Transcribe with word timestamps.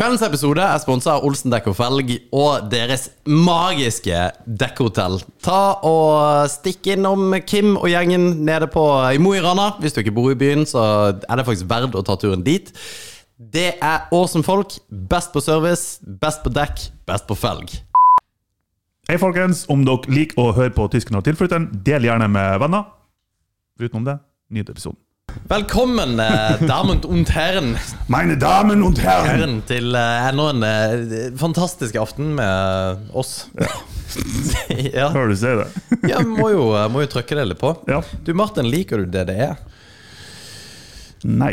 Kveldens 0.00 0.22
episode 0.24 0.64
er 0.64 0.78
sponsa 0.80 1.18
av 1.18 1.26
Olsen 1.28 1.52
Dekk 1.52 1.66
og 1.68 1.74
Felg 1.76 2.14
og 2.32 2.70
deres 2.72 3.02
magiske 3.28 4.22
dekkhotell. 4.48 5.18
Ta 5.44 5.74
og 5.84 6.48
Stikk 6.48 6.88
innom 6.94 7.34
Kim 7.44 7.74
og 7.74 7.84
gjengen 7.92 8.24
nede 8.46 8.64
på 8.72 8.80
i 9.12 9.20
Mo 9.20 9.34
i 9.36 9.42
Rana. 9.44 9.74
Hvis 9.76 9.92
du 9.92 10.00
ikke 10.00 10.14
bor 10.16 10.30
i 10.32 10.38
byen, 10.40 10.64
så 10.64 10.86
er 11.12 11.36
det 11.36 11.44
faktisk 11.44 11.68
verdt 11.68 11.98
å 12.00 12.04
ta 12.08 12.16
turen 12.16 12.40
dit. 12.46 12.72
Det 13.36 13.74
er 13.76 14.08
awesome 14.08 14.40
folk. 14.40 14.78
Best 14.88 15.34
på 15.36 15.44
service, 15.44 16.00
best 16.24 16.40
på 16.46 16.54
dekk, 16.56 16.86
best 17.04 17.28
på 17.28 17.36
felg. 17.36 17.76
Hei, 19.10 19.20
folkens. 19.20 19.66
Om 19.68 19.84
dere 19.84 20.16
liker 20.16 20.40
å 20.40 20.48
høre 20.56 20.72
på 20.80 20.88
Tysken 20.96 21.20
og 21.20 21.28
tilflytteren, 21.28 21.68
del 21.84 22.08
gjerne 22.08 22.32
med 22.40 22.56
venner. 22.64 22.88
Utenom 23.76 24.08
det, 24.08 24.16
nyt 24.48 24.72
episoden. 24.72 24.96
Velkommen, 25.48 26.18
eh, 26.20 26.58
damen 26.66 27.04
und 27.04 27.34
herren, 27.34 27.76
Meine 28.06 28.36
Damen 28.38 28.82
und 28.82 29.00
Herren! 29.02 29.62
til 29.66 29.94
eh, 29.94 30.28
enda 30.28 30.48
en 30.50 30.62
eh, 30.62 31.32
fantastisk 31.38 31.96
aften 31.96 32.34
med 32.38 33.08
oss. 33.12 33.48
Ja, 34.90 35.08
Hører 35.14 35.28
du 35.30 35.36
si 35.38 35.46
det? 35.54 35.66
ja 36.10 36.18
må, 36.26 36.48
jo, 36.50 36.64
må 36.90 37.04
jo 37.04 37.10
trykke 37.12 37.36
det 37.38 37.44
litt 37.52 37.60
på. 37.60 37.70
Ja. 37.86 38.00
Du 38.26 38.32
Martin, 38.34 38.66
liker 38.66 38.98
du 39.04 39.06
det 39.06 39.22
det 39.28 39.36
er? 39.44 39.60
Nei, 41.30 41.52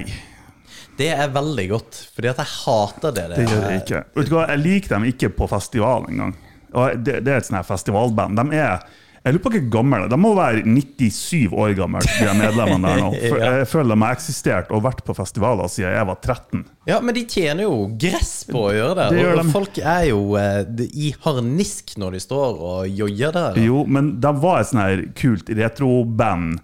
Det 0.98 1.12
er 1.14 1.30
veldig 1.30 1.68
godt, 1.70 2.00
fordi 2.16 2.32
at 2.32 2.40
jeg 2.42 2.50
hater 2.64 3.14
det 3.14 3.28
det 3.30 3.38
det 3.44 3.46
gjør 3.52 3.68
jeg 3.70 3.82
ikke. 3.84 4.00
Vet 4.18 4.30
du 4.32 4.34
hva, 4.40 4.48
Jeg 4.56 4.64
liker 4.64 4.96
dem 4.96 5.06
ikke 5.12 5.30
på 5.38 5.50
festival 5.52 6.08
engang. 6.10 6.34
Og 6.74 6.98
det, 7.06 7.20
det 7.28 7.34
er 7.36 7.44
et 7.44 7.46
sånt 7.52 7.60
her 7.60 7.68
festivalband. 7.70 8.42
De 8.42 8.58
er 8.58 8.82
jeg 9.28 9.36
lurer 9.36 9.44
på 9.44 9.52
hvor 9.54 9.66
gammel 9.76 10.06
de 10.12 10.18
må 10.24 10.32
være 10.38 10.64
97 10.66 11.52
år 11.54 11.74
gamle, 11.78 12.02
de 12.08 12.26
er 12.26 12.38
medlemmene 12.40 12.88
der 12.94 13.02
nå. 13.04 13.10
For 13.30 13.42
Ja. 13.44 13.52
jeg 13.60 13.68
føler 13.70 13.92
de 13.94 13.98
har 14.06 14.16
eksistert 14.18 14.72
og 14.74 14.82
vært 14.88 15.04
på 15.08 15.16
festivaler 15.18 15.70
siden 15.72 15.94
jeg 15.98 16.08
var 16.10 16.18
13. 16.24 16.64
Ja, 16.88 16.98
men 17.04 17.18
de 17.18 17.26
tjener 17.30 17.68
jo 17.68 17.76
gress 18.00 18.34
på 18.48 18.64
å 18.70 18.74
gjøre 18.76 18.96
det. 19.02 19.08
Det 19.18 19.26
og, 19.28 19.42
og 19.44 19.52
folk 19.54 19.80
er 19.84 20.06
jo 20.10 20.22
eh, 20.40 20.64
i 20.96 21.12
harnisk 21.28 21.94
når 22.02 22.18
de 22.18 22.24
står 22.24 22.62
og 22.72 22.88
joier 23.04 23.36
der. 23.36 23.60
Jo, 23.68 23.84
men 23.86 24.16
de 24.24 24.34
var 24.42 24.62
et 24.64 24.72
sånt 24.72 24.84
her 24.86 25.06
kult 25.20 25.52
retroband 25.60 26.60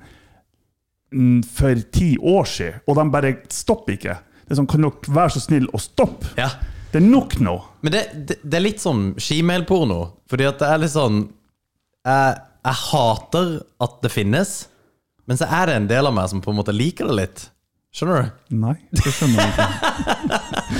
for 1.53 1.81
ti 1.93 2.15
år 2.17 2.47
siden, 2.49 2.79
og 2.89 2.95
de 2.97 3.03
bare 3.13 3.33
stopper 3.53 3.93
ikke. 3.99 4.15
Det 4.43 4.55
er 4.55 4.59
sånn, 4.59 4.69
Kan 4.71 4.81
dere 4.87 5.13
være 5.13 5.33
så 5.35 5.41
snill 5.43 5.67
å 5.71 5.79
stoppe? 5.81 6.31
Ja. 6.39 6.47
Det 6.93 6.99
er 7.01 7.05
nok 7.05 7.35
nå! 7.41 7.53
Men 7.85 7.93
det, 7.95 8.01
det, 8.29 8.35
det 8.45 8.57
er 8.59 8.63
litt 8.67 8.81
som 8.81 9.11
skimailporno. 9.21 9.99
Fordi 10.29 10.45
at 10.49 10.59
det 10.61 10.67
er 10.69 10.81
litt 10.83 10.93
sånn 10.93 11.23
jeg, 12.05 12.33
jeg 12.63 12.79
hater 12.89 13.57
at 13.83 13.97
det 14.03 14.11
finnes, 14.13 14.53
men 15.27 15.39
så 15.39 15.47
er 15.47 15.69
det 15.69 15.79
en 15.79 15.89
del 15.89 16.07
av 16.09 16.15
meg 16.15 16.29
som 16.31 16.41
på 16.43 16.51
en 16.51 16.59
måte 16.59 16.75
liker 16.75 17.09
det 17.11 17.17
litt. 17.17 17.43
Skjønner 17.93 18.23
du? 18.23 18.55
Nei, 18.57 18.73
det 18.89 19.11
skjønner 19.13 19.43
jeg 19.43 19.51
ikke. 19.53 20.37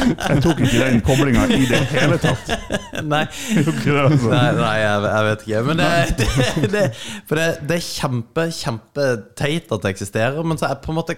Jeg 0.10 0.40
tok 0.42 0.62
ikke 0.66 0.80
den 0.80 1.04
koblinga 1.06 1.44
i 1.54 1.60
det 1.70 1.82
hele 1.92 2.18
tatt. 2.22 2.50
Nei. 3.14 3.22
Altså. 3.28 4.32
Nei, 4.32 4.48
nei 4.58 4.72
jeg, 4.80 5.04
jeg 5.06 5.28
vet 5.28 5.46
ikke. 5.46 5.62
Men 5.68 5.84
det, 5.84 5.92
det, 6.18 6.72
det, 6.74 6.84
det, 7.30 7.46
det 7.70 7.78
er 7.78 7.86
kjempe, 7.86 8.48
kjempeteit 8.58 9.76
at 9.78 9.86
det 9.86 9.94
eksisterer, 9.94 10.42
men 10.42 10.58
så 10.58 10.68
er 10.68 10.74
jeg 10.74 10.84
på 10.88 10.94
en 10.94 11.00
måte 11.04 11.18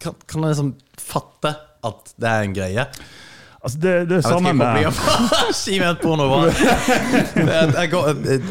kan, 0.00 0.16
kan 0.24 0.46
jeg 0.46 0.54
liksom 0.54 0.72
fatte 1.00 1.52
at 1.84 2.14
det 2.16 2.30
er 2.30 2.48
en 2.48 2.56
greie. 2.56 2.88
Altså, 3.64 3.78
det, 3.80 3.92
det 4.10 4.16
er 4.18 4.24
samme 4.26 4.50
med 4.52 4.84
var. 6.28 6.48
Jeg- 7.54 7.72
jeg 7.78 7.94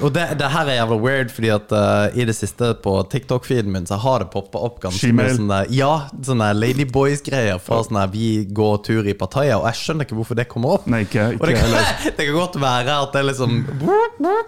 Og 0.01 0.09
det, 0.15 0.23
det 0.39 0.47
her 0.55 0.69
er 0.71 0.77
jævla 0.79 0.97
weird, 1.03 1.29
fordi 1.35 1.51
at 1.53 1.73
uh, 1.75 2.17
i 2.17 2.25
det 2.25 2.33
siste 2.35 2.71
på 2.81 2.95
TikTok-feeden 3.11 3.69
min 3.73 3.85
så 3.89 3.99
har 4.01 4.23
det 4.23 4.31
poppa 4.33 4.57
opp 4.65 4.79
ganske 4.83 5.11
mye 5.13 5.35
sånne 5.37 5.59
Ja, 5.73 5.91
sånne 6.25 6.47
Ladyboys-greier 6.57 7.61
fra 7.61 7.83
sånne 7.85 8.07
Vi 8.13 8.31
går 8.57 8.81
tur 8.87 9.05
i 9.09 9.13
Pattaya, 9.19 9.59
og 9.61 9.67
jeg 9.69 9.79
skjønner 9.83 10.07
ikke 10.07 10.17
hvorfor 10.17 10.39
det 10.39 10.47
kommer 10.51 10.79
opp. 10.79 10.89
Nei, 10.89 11.03
ikke, 11.05 11.27
Og 11.37 11.45
det 11.49 11.59
kan, 11.59 11.77
det 12.17 12.27
kan 12.27 12.33
godt 12.39 12.57
være 12.65 12.97
at 13.05 13.13
det 13.19 13.23
liksom 13.29 13.59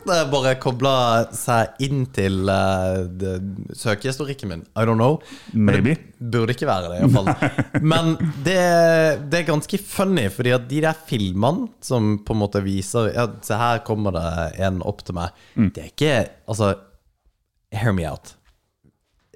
Det 0.10 0.20
bare 0.34 0.56
kobla 0.66 0.96
seg 1.36 1.86
inn 1.86 2.06
til 2.16 2.42
uh, 2.50 3.06
det- 3.06 3.38
søkehistorikken 3.78 4.50
min. 4.50 4.66
I 4.76 4.86
don't 4.90 4.98
know. 4.98 5.20
Men 5.54 5.76
Maybe. 5.84 5.96
Det 6.16 6.32
burde 6.40 6.54
ikke 6.56 6.66
være 6.70 6.90
det, 6.90 7.00
iallfall. 7.04 7.82
Men 7.86 8.14
det, 8.46 8.56
det 9.30 9.42
er 9.42 9.48
ganske 9.50 9.78
funny, 9.84 10.30
fordi 10.34 10.55
at 10.58 10.66
de 10.70 10.82
der 10.86 10.98
filmene 11.08 11.70
som 11.84 12.18
på 12.26 12.36
en 12.36 12.42
måte 12.42 12.62
viser 12.66 13.12
Ja, 13.16 13.28
se 13.46 13.58
her 13.60 13.84
kommer 13.88 14.16
det 14.16 14.26
en 14.66 14.82
opp 14.86 15.04
til 15.06 15.18
meg. 15.18 15.36
Mm. 15.56 15.70
Det 15.76 15.84
er 15.84 15.92
ikke 15.94 16.16
Altså, 16.52 16.74
hear 17.76 17.94
me 17.96 18.06
out. 18.10 18.36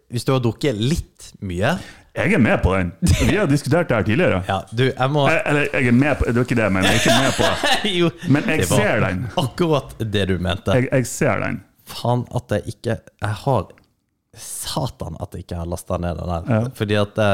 Hvis 0.10 0.26
du 0.26 0.34
har 0.34 0.42
drukket 0.42 0.78
litt 0.80 1.32
mye 1.46 1.76
Jeg 2.18 2.34
er 2.34 2.42
med 2.42 2.58
på 2.64 2.74
den. 2.76 2.92
Vi 3.30 3.36
har 3.38 3.48
diskutert 3.50 3.90
det 3.92 4.00
her 4.00 4.08
tidligere. 4.08 4.40
Ja, 4.50 4.60
du, 4.72 4.88
jeg 4.90 5.10
må 5.14 5.28
Jeg, 5.30 5.42
eller, 5.46 5.68
jeg 5.74 5.92
er 5.92 5.98
med 6.00 6.16
på 6.20 6.30
Det 6.30 6.36
er 6.42 6.48
ikke 6.48 6.60
det, 6.62 6.70
men 6.74 6.88
jeg 6.88 6.96
er 6.96 7.02
ikke 7.04 7.18
med 7.24 7.36
på. 7.38 7.50
Jo, 8.00 8.12
Men 8.34 8.50
jeg 8.56 8.70
ser 8.72 9.04
den. 9.06 9.26
Akkurat 9.38 9.94
det 10.00 10.26
du 10.32 10.38
mente. 10.42 10.78
Jeg, 10.80 10.90
jeg 10.92 11.10
ser 11.10 11.44
den. 11.46 11.62
Faen 11.90 12.26
at 12.38 12.58
jeg 12.58 12.76
ikke 12.76 12.98
Jeg 13.00 13.38
har 13.46 13.70
Satan 14.44 15.18
at 15.22 15.34
jeg 15.36 15.46
ikke 15.46 15.58
har 15.62 15.68
lasta 15.70 15.98
ned 16.02 16.18
den 16.20 16.30
der. 16.32 16.50
Ja. 16.56 16.62
Fordi 16.76 16.96
at 17.00 17.16
det, 17.20 17.28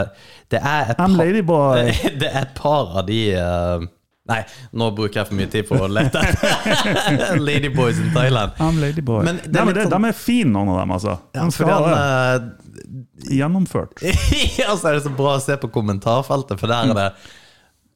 det 0.53 0.59
er 0.61 0.91
et 0.93 0.97
par. 0.97 1.75
Det 2.21 2.29
er 2.31 2.41
et 2.41 2.55
par 2.57 2.97
av 3.01 3.05
de 3.07 3.19
uh, 3.37 3.85
Nei, 4.25 4.39
nå 4.73 4.87
bruker 4.97 5.19
jeg 5.21 5.27
for 5.29 5.37
mye 5.37 5.49
tid 5.53 5.67
på 5.69 5.77
å 5.85 5.87
lete 5.91 6.17
etter 6.17 7.37
Ladyboys 7.47 7.99
in 8.01 8.07
Thailand. 8.15 8.55
I'm 8.57 8.79
ladyboy. 8.81 9.21
Men 9.27 9.37
det 9.43 9.51
er 9.51 9.59
Nei, 9.59 9.65
men 9.69 9.75
det, 9.77 9.83
sånn- 9.85 9.93
De 10.01 10.09
er 10.09 10.17
fine, 10.17 10.49
noen 10.55 10.71
av 10.73 10.79
dem, 10.81 10.93
altså. 10.97 11.13
Ja, 11.37 11.45
skal 11.53 11.69
han, 11.69 11.89
uh, 11.93 12.95
Gjennomført. 13.29 14.01
ja, 14.59 14.73
så 14.73 14.89
er 14.89 14.97
det 14.97 15.03
så 15.05 15.11
bra 15.13 15.35
å 15.37 15.41
se 15.43 15.55
på 15.61 15.69
kommentarfeltet, 15.73 16.57
for 16.61 16.73
der 16.73 16.89
er 16.89 16.97
det 16.97 17.05
"He- 17.13 17.43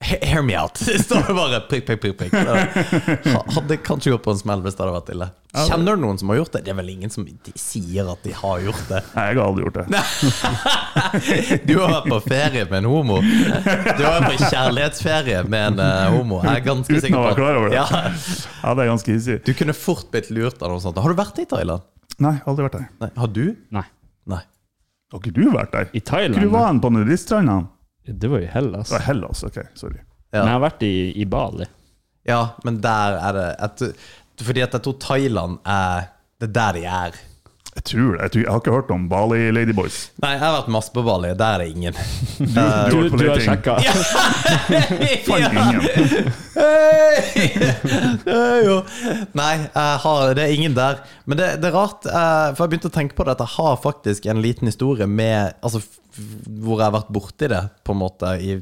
Hear 0.02 0.42
me 0.42 0.56
out. 0.56 0.80
Det 0.86 1.04
står 1.04 1.24
det 1.28 1.34
bare 1.36 1.58
prikk, 1.68 1.86
prikk, 1.86 2.02
prikk. 2.18 2.32
prikk. 2.32 3.26
Hadde 3.52 3.78
kanskje 3.84 4.14
gått 4.14 4.24
på 4.24 4.32
en 4.32 4.38
smell 4.40 4.62
hvis 4.64 4.78
det 4.78 4.86
hadde 4.86 4.94
vært 4.96 5.10
ille. 5.12 5.28
Kjenner 5.68 5.98
du 5.98 6.04
noen 6.06 6.20
som 6.22 6.32
har 6.32 6.38
gjort 6.40 6.54
det? 6.56 6.62
Det 6.66 6.72
er 6.72 6.78
vel 6.78 6.92
ingen 6.94 7.12
som 7.12 7.26
de 7.28 7.54
sier 7.60 8.08
at 8.08 8.22
de 8.24 8.32
har 8.38 8.62
gjort 8.64 8.86
det. 8.88 9.02
Nei, 9.18 9.26
jeg 9.28 9.40
har 9.40 9.44
aldri 9.50 9.66
gjort 9.66 9.80
det. 9.82 9.88
Du 11.70 11.74
har 11.82 11.92
vært 11.92 12.08
på 12.14 12.20
ferie 12.30 12.64
med 12.70 12.78
en 12.80 12.88
homo. 12.90 13.18
Du 13.20 14.04
har 14.06 14.22
vært 14.22 14.30
på 14.30 14.48
kjærlighetsferie 14.54 15.42
med 15.52 15.66
en 15.74 15.82
eh, 15.84 16.06
homo. 16.16 16.40
Jeg 16.46 16.62
er 16.62 16.66
ganske 16.70 16.96
Uten 16.96 17.04
sikker 17.04 17.18
å 17.20 17.24
på 17.24 17.28
være 17.28 17.40
klar 17.42 17.60
over 17.60 17.74
det. 17.74 17.80
Ja. 17.81 18.04
Ja, 18.64 18.74
det 18.78 18.86
er 18.86 18.92
ganske 18.94 19.16
easy. 19.18 19.36
Du 19.46 19.52
kunne 19.58 19.76
fort 19.78 20.08
blitt 20.14 20.30
lurt 20.34 20.64
av 20.64 20.72
noe 20.74 20.84
sånt. 20.84 21.00
Har 21.04 21.12
du 21.12 21.20
vært 21.20 21.42
i 21.44 21.48
Thailand? 21.50 21.84
Nei, 22.24 22.38
aldri 22.48 22.66
vært 22.70 22.78
der. 22.80 22.88
Nei. 23.04 23.12
Har 23.20 23.34
du? 23.36 23.44
Nei. 23.76 23.84
Nei. 24.31 24.42
Har 25.12 25.22
ikke 25.24 25.36
du 25.36 25.44
vært 25.56 25.76
der? 25.76 25.92
I 25.98 26.02
Thailand? 26.08 26.40
du 26.40 26.52
var 26.56 26.70
han 26.70 26.80
på 26.84 26.92
nudiststrandene? 26.94 27.68
Det 28.14 28.30
var 28.31 28.40
i 28.44 28.50
Hellas. 28.50 28.90
Det 28.90 28.97
var 28.97 29.06
Hellas, 29.08 29.44
ok, 29.44 29.59
sorry. 29.75 30.00
Ja. 30.31 30.40
Men 30.40 30.47
jeg 30.47 30.56
har 30.56 30.64
vært 30.64 30.84
i, 30.86 30.94
i 31.22 31.25
Bali. 31.25 31.66
Ja, 32.30 32.42
men 32.64 32.78
der 32.84 33.18
er 33.18 33.38
det 33.38 33.47
et, 33.66 33.84
Fordi 34.46 34.62
at 34.62 34.75
jeg 34.78 34.84
tror 34.86 34.97
Thailand 35.02 35.58
er 35.66 36.09
Det 36.40 36.50
er 36.50 36.53
der 36.56 36.78
de 36.78 36.84
er. 36.86 37.18
Jeg 37.75 37.84
tror 37.85 38.13
det. 38.16 38.22
Jeg, 38.22 38.31
tror, 38.34 38.41
jeg 38.41 38.50
har 38.52 38.57
ikke 38.63 38.72
hørt 38.74 38.90
om 38.91 39.09
Bali 39.12 39.52
Ladyboys. 39.53 39.97
Nei, 40.24 40.31
jeg 40.34 40.40
har 40.41 40.53
vært 40.57 40.68
masse 40.74 40.91
på 40.94 41.02
Bali. 41.06 41.30
Der 41.38 41.50
er 41.53 41.57
det 41.63 41.69
ingen. 41.75 41.94
Du, 42.40 42.44
Du, 42.50 42.56
vært 43.06 43.13
du 43.13 43.30
har 43.30 43.40
sjekka? 43.46 43.74
Fant 45.28 45.53
ingen. 45.53 45.80
Nei, 49.40 49.53
jeg 49.69 50.00
har, 50.06 50.34
det 50.38 50.44
er 50.47 50.53
ingen 50.56 50.74
der. 50.78 50.96
Men 51.30 51.35
det, 51.40 51.47
det 51.62 51.68
er 51.69 51.75
rart, 51.78 52.02
eh, 52.09 52.47
for 52.56 52.62
jeg 52.66 52.72
begynte 52.74 52.91
å 52.91 52.96
tenke 52.97 53.16
på 53.18 53.24
det 53.28 53.34
at 53.38 53.44
jeg 53.46 53.53
har 53.59 53.74
faktisk 53.86 54.22
en 54.30 54.41
liten 54.44 54.66
historie 54.69 55.07
med 55.07 55.53
Altså, 55.63 55.80
hvor 56.59 56.75
jeg 56.81 56.88
har 56.90 56.97
vært 56.97 57.13
borti 57.16 57.46
det, 57.51 57.63
på 57.86 57.91
en 57.96 58.01
måte, 58.01 58.28
i 58.41 58.57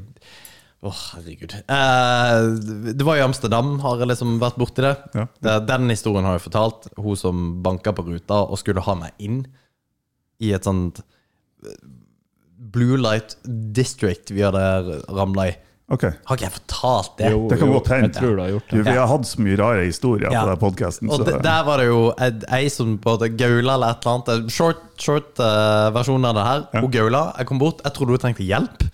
Å, 0.78 0.92
herregud. 0.94 1.56
Eh, 1.58 2.92
det 2.94 3.02
var 3.06 3.18
i 3.18 3.22
Amsterdam, 3.24 3.80
har 3.82 3.98
jeg 3.98 4.12
liksom 4.12 4.36
vært 4.38 4.58
borti 4.60 4.84
det. 4.84 4.92
Ja. 5.18 5.24
det. 5.42 5.54
Den 5.66 5.88
historien 5.90 6.24
har 6.28 6.36
jeg 6.38 6.44
fortalt. 6.46 6.86
Hun 6.96 7.16
som 7.18 7.46
banka 7.64 7.90
på 7.96 8.04
ruta 8.06 8.44
og 8.46 8.60
skulle 8.60 8.84
ha 8.86 8.94
meg 8.94 9.16
inn 9.18 9.40
i 10.38 10.52
et 10.54 10.62
sånt 10.68 11.00
eh, 11.02 11.74
Blue 12.58 12.98
Light 13.00 13.34
District 13.74 14.30
vi 14.30 14.44
hadde 14.46 15.00
ramla 15.10 15.48
i. 15.50 15.56
Okay. 15.90 16.12
Har 16.28 16.36
ikke 16.36 16.44
jeg 16.46 16.52
fortalt 16.58 17.14
det? 17.16 17.28
Jo, 17.32 17.42
Det 17.48 17.56
kan 17.58 17.70
godt 17.72 17.86
hende. 17.94 18.24
Vi 18.84 18.92
har 18.92 19.06
hatt 19.08 19.24
så 19.24 19.40
mye 19.40 19.56
rare 19.56 19.86
historier 19.88 20.30
Ja. 20.30 20.42
på 20.44 20.50
den 20.52 20.58
podkasten. 20.62 21.10
Og 21.10 21.24
de- 21.24 21.38
der 21.42 21.62
var 21.64 21.78
det 21.80 21.86
jo 21.88 22.12
ei- 22.20 22.68
som 22.70 22.98
både 22.98 23.30
gaula 23.34 23.74
eller 23.74 23.90
et 23.96 24.04
eller 24.04 24.18
annet. 24.20 24.52
Short, 24.52 24.82
short 25.00 25.40
uh, 25.40 25.88
versjon 25.96 26.24
av 26.28 26.34
det 26.36 26.44
her. 26.44 26.66
Hun 26.82 26.90
gaula. 26.92 27.32
Jeg 27.38 27.46
kom 27.48 27.58
bort. 27.58 27.80
Jeg 27.82 27.94
trodde 27.94 28.10
hun 28.10 28.18
trengte 28.18 28.44
hjelp. 28.44 28.84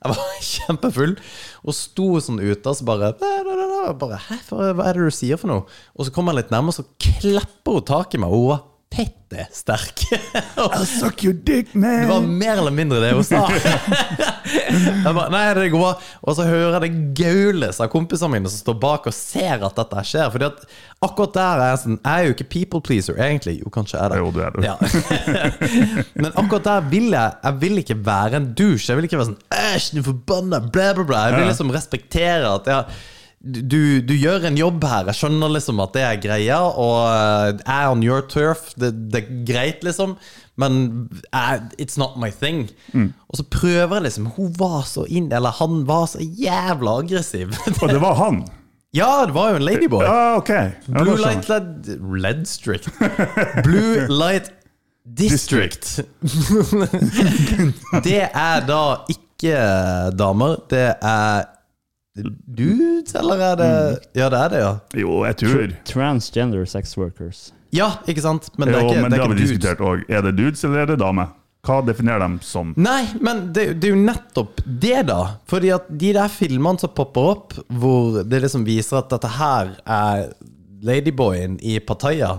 Jeg 0.00 0.16
var 0.16 0.36
kjempefull 0.52 1.14
og 1.60 1.76
sto 1.76 2.06
sånn 2.24 2.40
ute 2.40 2.72
og 2.72 2.78
så 2.78 2.86
bare, 2.88 3.12
bare 4.00 4.20
Hæ, 4.30 4.38
hva 4.48 4.86
er 4.88 4.96
det 4.96 5.10
du 5.10 5.14
sier 5.14 5.40
for 5.40 5.52
noe? 5.52 5.66
Og 5.92 6.08
så 6.08 6.14
kommer 6.14 6.32
jeg 6.32 6.44
litt 6.44 6.54
nærmere, 6.54 6.80
så 6.80 6.86
klapper 7.20 7.76
hun 7.76 7.88
tak 7.90 8.16
i 8.16 8.22
meg. 8.22 8.32
Og 8.32 8.40
hun 8.40 8.50
var 8.54 8.62
fette 8.90 9.46
sterk. 9.54 10.02
I'll 10.56 10.84
suck 10.86 11.22
your 11.24 11.34
dick, 11.34 11.72
Det 11.72 12.06
var 12.08 12.20
mer 12.20 12.58
eller 12.58 12.74
mindre 12.74 12.98
det 13.00 13.12
hun 13.14 13.24
sa. 13.24 13.44
Jeg 14.50 15.14
bare, 15.14 15.28
nei, 15.32 15.42
det 15.54 15.68
går 15.72 15.82
bra. 15.82 15.92
Og 16.26 16.36
så 16.36 16.44
hører 16.48 16.74
jeg 16.74 16.82
det 16.82 17.14
gaules 17.20 17.78
av 17.80 17.90
kompisene 17.92 18.32
mine 18.34 18.50
som 18.50 18.60
står 18.60 18.76
bak 18.82 19.06
og 19.08 19.14
ser 19.14 19.62
at 19.66 19.78
dette 19.78 20.02
skjer. 20.10 20.32
Fordi 20.34 20.48
at 20.48 20.64
akkurat 21.06 21.36
der 21.36 21.62
er 21.62 21.70
jeg 21.70 21.80
sånn 21.84 21.98
Jeg 21.98 22.10
er 22.10 22.26
jo 22.26 22.34
ikke 22.34 22.48
people 22.56 22.82
pleaser, 22.84 23.20
egentlig. 23.22 23.56
Jo, 23.60 23.70
kanskje 23.72 23.96
jeg 23.96 24.04
er 24.04 24.14
det. 24.14 24.18
Jo, 24.20 24.32
du 24.34 24.40
er 24.42 24.56
det. 24.56 24.66
Ja. 24.66 24.74
Men 26.22 26.34
akkurat 26.34 26.66
der 26.66 26.90
vil 26.90 27.08
jeg 27.14 27.38
Jeg 27.46 27.60
vil 27.62 27.82
ikke 27.84 27.98
være 28.10 28.40
en 28.42 28.50
douche. 28.58 28.90
Jeg 28.90 28.98
vil 28.98 29.08
ikke 29.08 29.20
være 29.22 29.30
sånn 29.30 29.40
Æsj, 29.60 29.88
du 29.96 30.02
forbanna, 30.10 30.60
blæ, 30.66 30.90
blæ, 30.98 31.06
blæ. 31.12 31.22
Jeg 31.30 31.38
vil 31.38 31.50
liksom 31.52 31.72
respektere 31.74 32.52
at 32.58 32.70
ja, 32.74 32.82
du, 33.40 34.02
du 34.04 34.12
gjør 34.12 34.44
en 34.50 34.58
jobb 34.58 34.84
her. 34.84 35.08
Jeg 35.08 35.16
skjønner 35.16 35.52
liksom 35.54 35.80
at 35.80 35.94
det 35.96 36.02
er 36.04 36.20
greia, 36.20 36.60
og 36.60 36.96
eh, 37.08 37.62
er 37.64 37.88
on 37.88 38.02
your 38.04 38.26
turf. 38.28 38.74
Det, 38.76 38.92
det 39.12 39.22
er 39.22 39.30
greit, 39.48 39.84
liksom. 39.86 40.16
Men 40.60 41.08
jeg, 41.32 41.62
it's 41.80 41.96
not 42.00 42.18
my 42.20 42.28
thing. 42.30 42.68
Og 42.92 43.40
så 43.40 43.44
prøver 43.48 43.94
jeg 43.96 44.04
liksom 44.10 44.26
Hun 44.34 44.50
var 44.58 44.82
så 44.84 45.06
inn 45.08 45.30
Eller 45.32 45.54
han 45.56 45.86
var 45.88 46.04
så 46.10 46.20
jævla 46.20 46.98
aggressiv. 47.00 47.54
Og 47.80 47.88
det 47.88 48.00
var 48.02 48.18
han. 48.18 48.42
ja, 48.92 49.22
det 49.24 49.34
var 49.34 49.54
jo 49.54 49.60
en 49.60 49.64
ladyboy. 49.64 50.04
Ja, 50.04 50.36
ok. 50.36 50.50
Ja, 50.50 50.72
Blue 50.98 51.16
Light 51.16 51.48
jeg. 51.48 51.62
Led, 51.86 52.18
Led 52.20 52.44
Strict. 52.50 52.90
Blue 53.64 54.04
Light 54.10 54.52
District. 55.06 56.00
det 58.06 58.20
er 58.28 58.66
da 58.68 58.82
ikke 59.08 59.56
damer. 60.18 60.60
Det 60.68 60.84
er 61.00 61.48
dudes, 62.16 63.14
eller 63.14 63.42
er 63.52 63.56
det 63.60 63.70
Ja, 64.18 64.28
det 64.32 64.38
er 64.40 64.48
det, 64.52 64.60
ja. 64.64 64.72
Jo, 65.00 65.24
jeg 65.28 65.36
tror 65.42 65.74
Transgender 65.88 66.64
sex 66.66 66.96
workers. 66.98 67.52
Ja, 67.72 67.92
ikke 68.10 68.22
sant? 68.24 68.48
Men 68.58 68.68
det 68.68 68.74
er 68.76 68.82
Jo, 68.82 68.88
ikke, 68.90 69.02
men 69.02 69.10
det 69.10 69.18
det 69.18 69.20
har 69.22 69.28
vi 69.30 69.38
dudes. 69.38 69.50
diskutert 69.50 69.78
òg. 69.86 70.02
Er 70.10 70.22
det 70.26 70.32
dudes, 70.36 70.64
eller 70.66 70.82
er 70.82 70.86
det 70.90 70.98
damer? 70.98 71.28
Hva 71.62 71.82
definerer 71.84 72.22
dem 72.24 72.38
som? 72.42 72.70
Nei, 72.80 73.02
men 73.20 73.52
det, 73.52 73.66
det 73.82 73.90
er 73.90 73.94
jo 73.94 74.00
nettopp 74.00 74.62
det, 74.64 75.06
da. 75.10 75.18
Fordi 75.46 75.70
at 75.76 75.90
de 76.00 76.12
der 76.16 76.28
filmene 76.32 76.80
som 76.80 76.88
popper 76.96 77.28
opp, 77.34 77.52
hvor 77.68 78.22
det 78.24 78.40
liksom 78.42 78.64
viser 78.64 79.02
at 79.02 79.10
dette 79.12 79.28
her 79.36 79.74
er 79.84 80.30
ladyboyen 80.82 81.58
i 81.60 81.76
Pattaya 81.84 82.38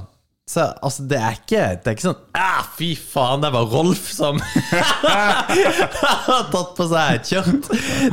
så 0.51 0.65
altså, 0.83 1.03
det 1.07 1.15
er 1.15 1.35
ikke 1.37 1.59
Det 1.79 1.87
er 1.87 1.93
ikke 1.95 2.03
sånn 2.09 2.23
ah, 2.35 2.65
Fy 2.75 2.89
faen, 2.99 3.39
det 3.43 3.51
var 3.53 3.69
Rolf 3.71 4.09
som 4.11 4.41
har 5.07 6.49
tatt 6.51 6.73
på 6.75 6.87
seg 6.91 7.21
et 7.21 7.29
kjørt. 7.31 7.69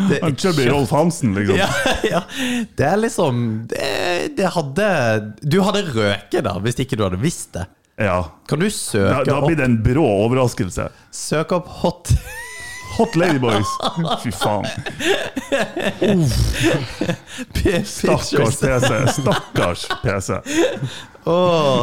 Det, 0.06 0.20
Han 0.22 0.36
Chubby 0.38 0.68
Rolf 0.68 0.92
Hansen, 0.94 1.34
liksom. 1.34 1.58
ja, 1.58 1.66
ja. 2.12 2.22
Det 2.78 2.86
er 2.86 3.00
liksom 3.02 3.40
det, 3.72 3.90
det 4.38 4.52
hadde 4.54 4.86
Du 5.42 5.58
hadde 5.66 5.82
røket, 5.90 6.44
da, 6.46 6.54
hvis 6.62 6.78
ikke 6.84 6.98
du 7.00 7.02
hadde 7.08 7.18
visst 7.24 7.58
det. 7.58 7.66
Ja. 7.98 8.20
Kan 8.46 8.62
du 8.62 8.68
Da, 8.68 8.76
søke 8.76 9.24
da 9.26 9.40
blir 9.42 9.56
opp, 9.56 9.58
det 9.58 9.66
en 9.66 9.80
brå 9.82 10.06
overraskelse. 10.28 10.92
Søk 11.10 11.56
opp 11.58 11.66
hot 11.82 12.14
Hot 12.98 13.18
Ladyboys. 13.18 13.66
Fy 14.22 14.30
faen. 14.34 14.64
Stakkars 17.84 18.60
pictures? 18.60 18.60
PC. 18.62 19.12
Stakkars 19.18 19.88
PC. 20.02 20.38
Å, 21.28 21.38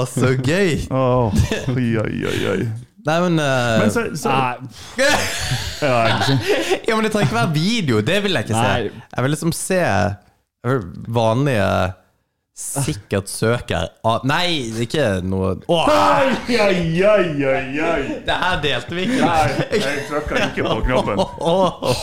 så 0.10 0.32
gøy! 0.42 0.80
Åh, 0.90 1.36
oi, 1.76 1.88
oi, 2.02 2.14
oi, 2.32 2.38
oi. 2.56 2.60
Nei, 3.06 3.18
men, 3.22 3.36
uh, 3.38 3.76
Men 3.84 3.92
så, 3.94 4.08
så 4.18 4.32
Nei, 4.34 4.56
ja. 5.86 6.00
Ja, 6.88 6.96
men 6.96 7.06
det 7.06 7.12
trenger 7.14 7.28
ikke 7.28 7.38
være 7.38 7.52
video. 7.54 8.00
Det 8.02 8.18
vil 8.26 8.34
jeg 8.34 8.48
ikke 8.48 8.56
se. 8.58 8.64
Nei. 8.66 9.04
Jeg 9.14 9.26
vil 9.28 9.36
liksom 9.36 9.54
se 9.54 9.84
vil 10.66 10.82
vanlige 11.14 11.68
Sikkert 12.56 13.28
søker 13.28 13.90
av 14.08 14.24
Nei, 14.24 14.72
ikke 14.80 15.20
noe 15.28 15.58
Åh, 15.68 15.90
Oi, 15.92 16.56
oi, 16.56 17.04
oi, 17.04 17.26
oi, 17.52 17.64
oi. 17.84 18.04
Det 18.26 18.38
her 18.46 18.62
delte 18.64 18.96
vi 18.96 19.06
ikke. 19.10 19.22
Nei, 19.28 19.70
jeg 19.76 20.06
trykka 20.08 20.46
ikke 20.48 20.68
på 20.70 20.78
knappen. 20.88 21.24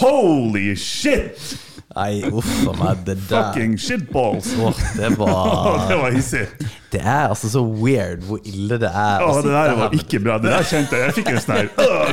Holy 0.02 0.74
shit! 0.76 1.56
Nei, 1.96 2.22
uff 2.32 2.50
a 2.68 2.72
meg. 2.78 3.02
Det 3.06 3.16
der 3.28 3.50
Fucking 3.52 3.74
shitballs. 3.80 4.52
Åh, 4.60 4.82
det 4.98 5.10
var 5.18 5.86
det 5.90 5.98
var 6.02 6.10
hissig. 6.16 6.46
Det 6.92 7.00
er 7.00 7.28
altså 7.32 7.48
så 7.48 7.62
weird 7.64 8.22
hvor 8.28 8.40
ille 8.44 8.76
det 8.82 8.90
er. 8.92 9.22
å 9.24 9.30
Å, 9.32 9.42
det 9.44 9.52
der 9.54 9.76
var 9.80 9.94
ikke 9.96 10.20
bra. 10.24 10.38
Det 10.42 10.50
der 10.52 10.66
kjente 10.68 10.96
jeg. 10.98 11.06
Jeg 11.08 11.14
fikk 11.20 11.30
en 11.32 11.40
sånn 11.40 11.56
her 11.56 11.68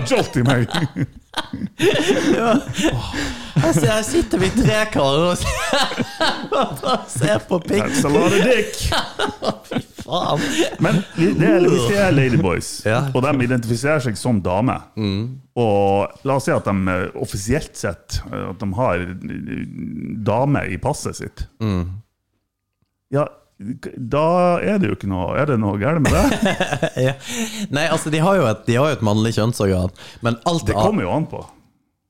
jolt 0.07 0.37
i 0.39 0.43
meg. 0.47 0.67
ja. 2.39 2.53
Altså, 3.59 3.85
her 3.85 4.01
sitter 4.07 4.39
vi 4.41 4.49
tre 4.55 4.79
karer 4.93 5.33
og 5.33 5.37
ser- 7.11 7.43
på 7.49 7.59
pikk. 7.59 7.83
That's 7.83 8.05
a 8.07 8.11
lot 8.13 8.31
of 8.31 8.39
dick. 8.43 8.79
Fy 9.69 9.81
faen. 10.05 10.43
Men 10.83 11.01
det 11.17 11.49
er, 11.49 11.67
hvis 11.67 11.85
det 11.91 11.99
er 12.05 12.15
ladyboys, 12.15 12.69
Ja. 12.87 13.01
og 13.13 13.23
de 13.27 13.35
identifiserer 13.49 13.99
seg 14.07 14.17
som 14.19 14.39
dame 14.43 14.79
Og 15.59 16.23
la 16.29 16.37
oss 16.39 16.45
si 16.47 16.53
at 16.53 16.67
de 16.69 16.93
eh, 16.93 17.05
offisielt 17.19 17.75
sett 17.75 18.19
eh, 18.29 18.45
At 18.51 18.61
de 18.61 18.69
har 18.77 19.01
eh, 19.03 19.63
dame 20.25 20.61
i 20.71 20.77
passet 20.81 21.17
sitt. 21.19 21.45
Ja, 23.11 23.25
da 23.59 24.25
er 24.63 24.77
det 24.79 24.87
jo 24.87 24.95
ikke 24.95 25.09
noe 25.11 25.33
Er 25.35 25.49
det 25.49 25.57
noe 25.59 25.75
galt 25.81 25.99
med 26.05 26.13
det? 26.15 26.51
Ja. 27.09 27.15
Nei, 27.75 27.87
altså, 27.91 28.11
de 28.13 28.21
har 28.23 28.37
jo 28.39 28.45
et, 28.47 28.61
de 28.69 28.77
har 28.79 28.91
jo 28.93 28.99
et 28.99 29.03
mannlig 29.05 29.33
kjønnsorgan, 29.35 29.91
men 30.25 30.37
alt 30.49 30.67
Det 30.69 30.77
kommer 30.77 31.03
jo 31.03 31.15
an 31.15 31.25
på. 31.31 31.41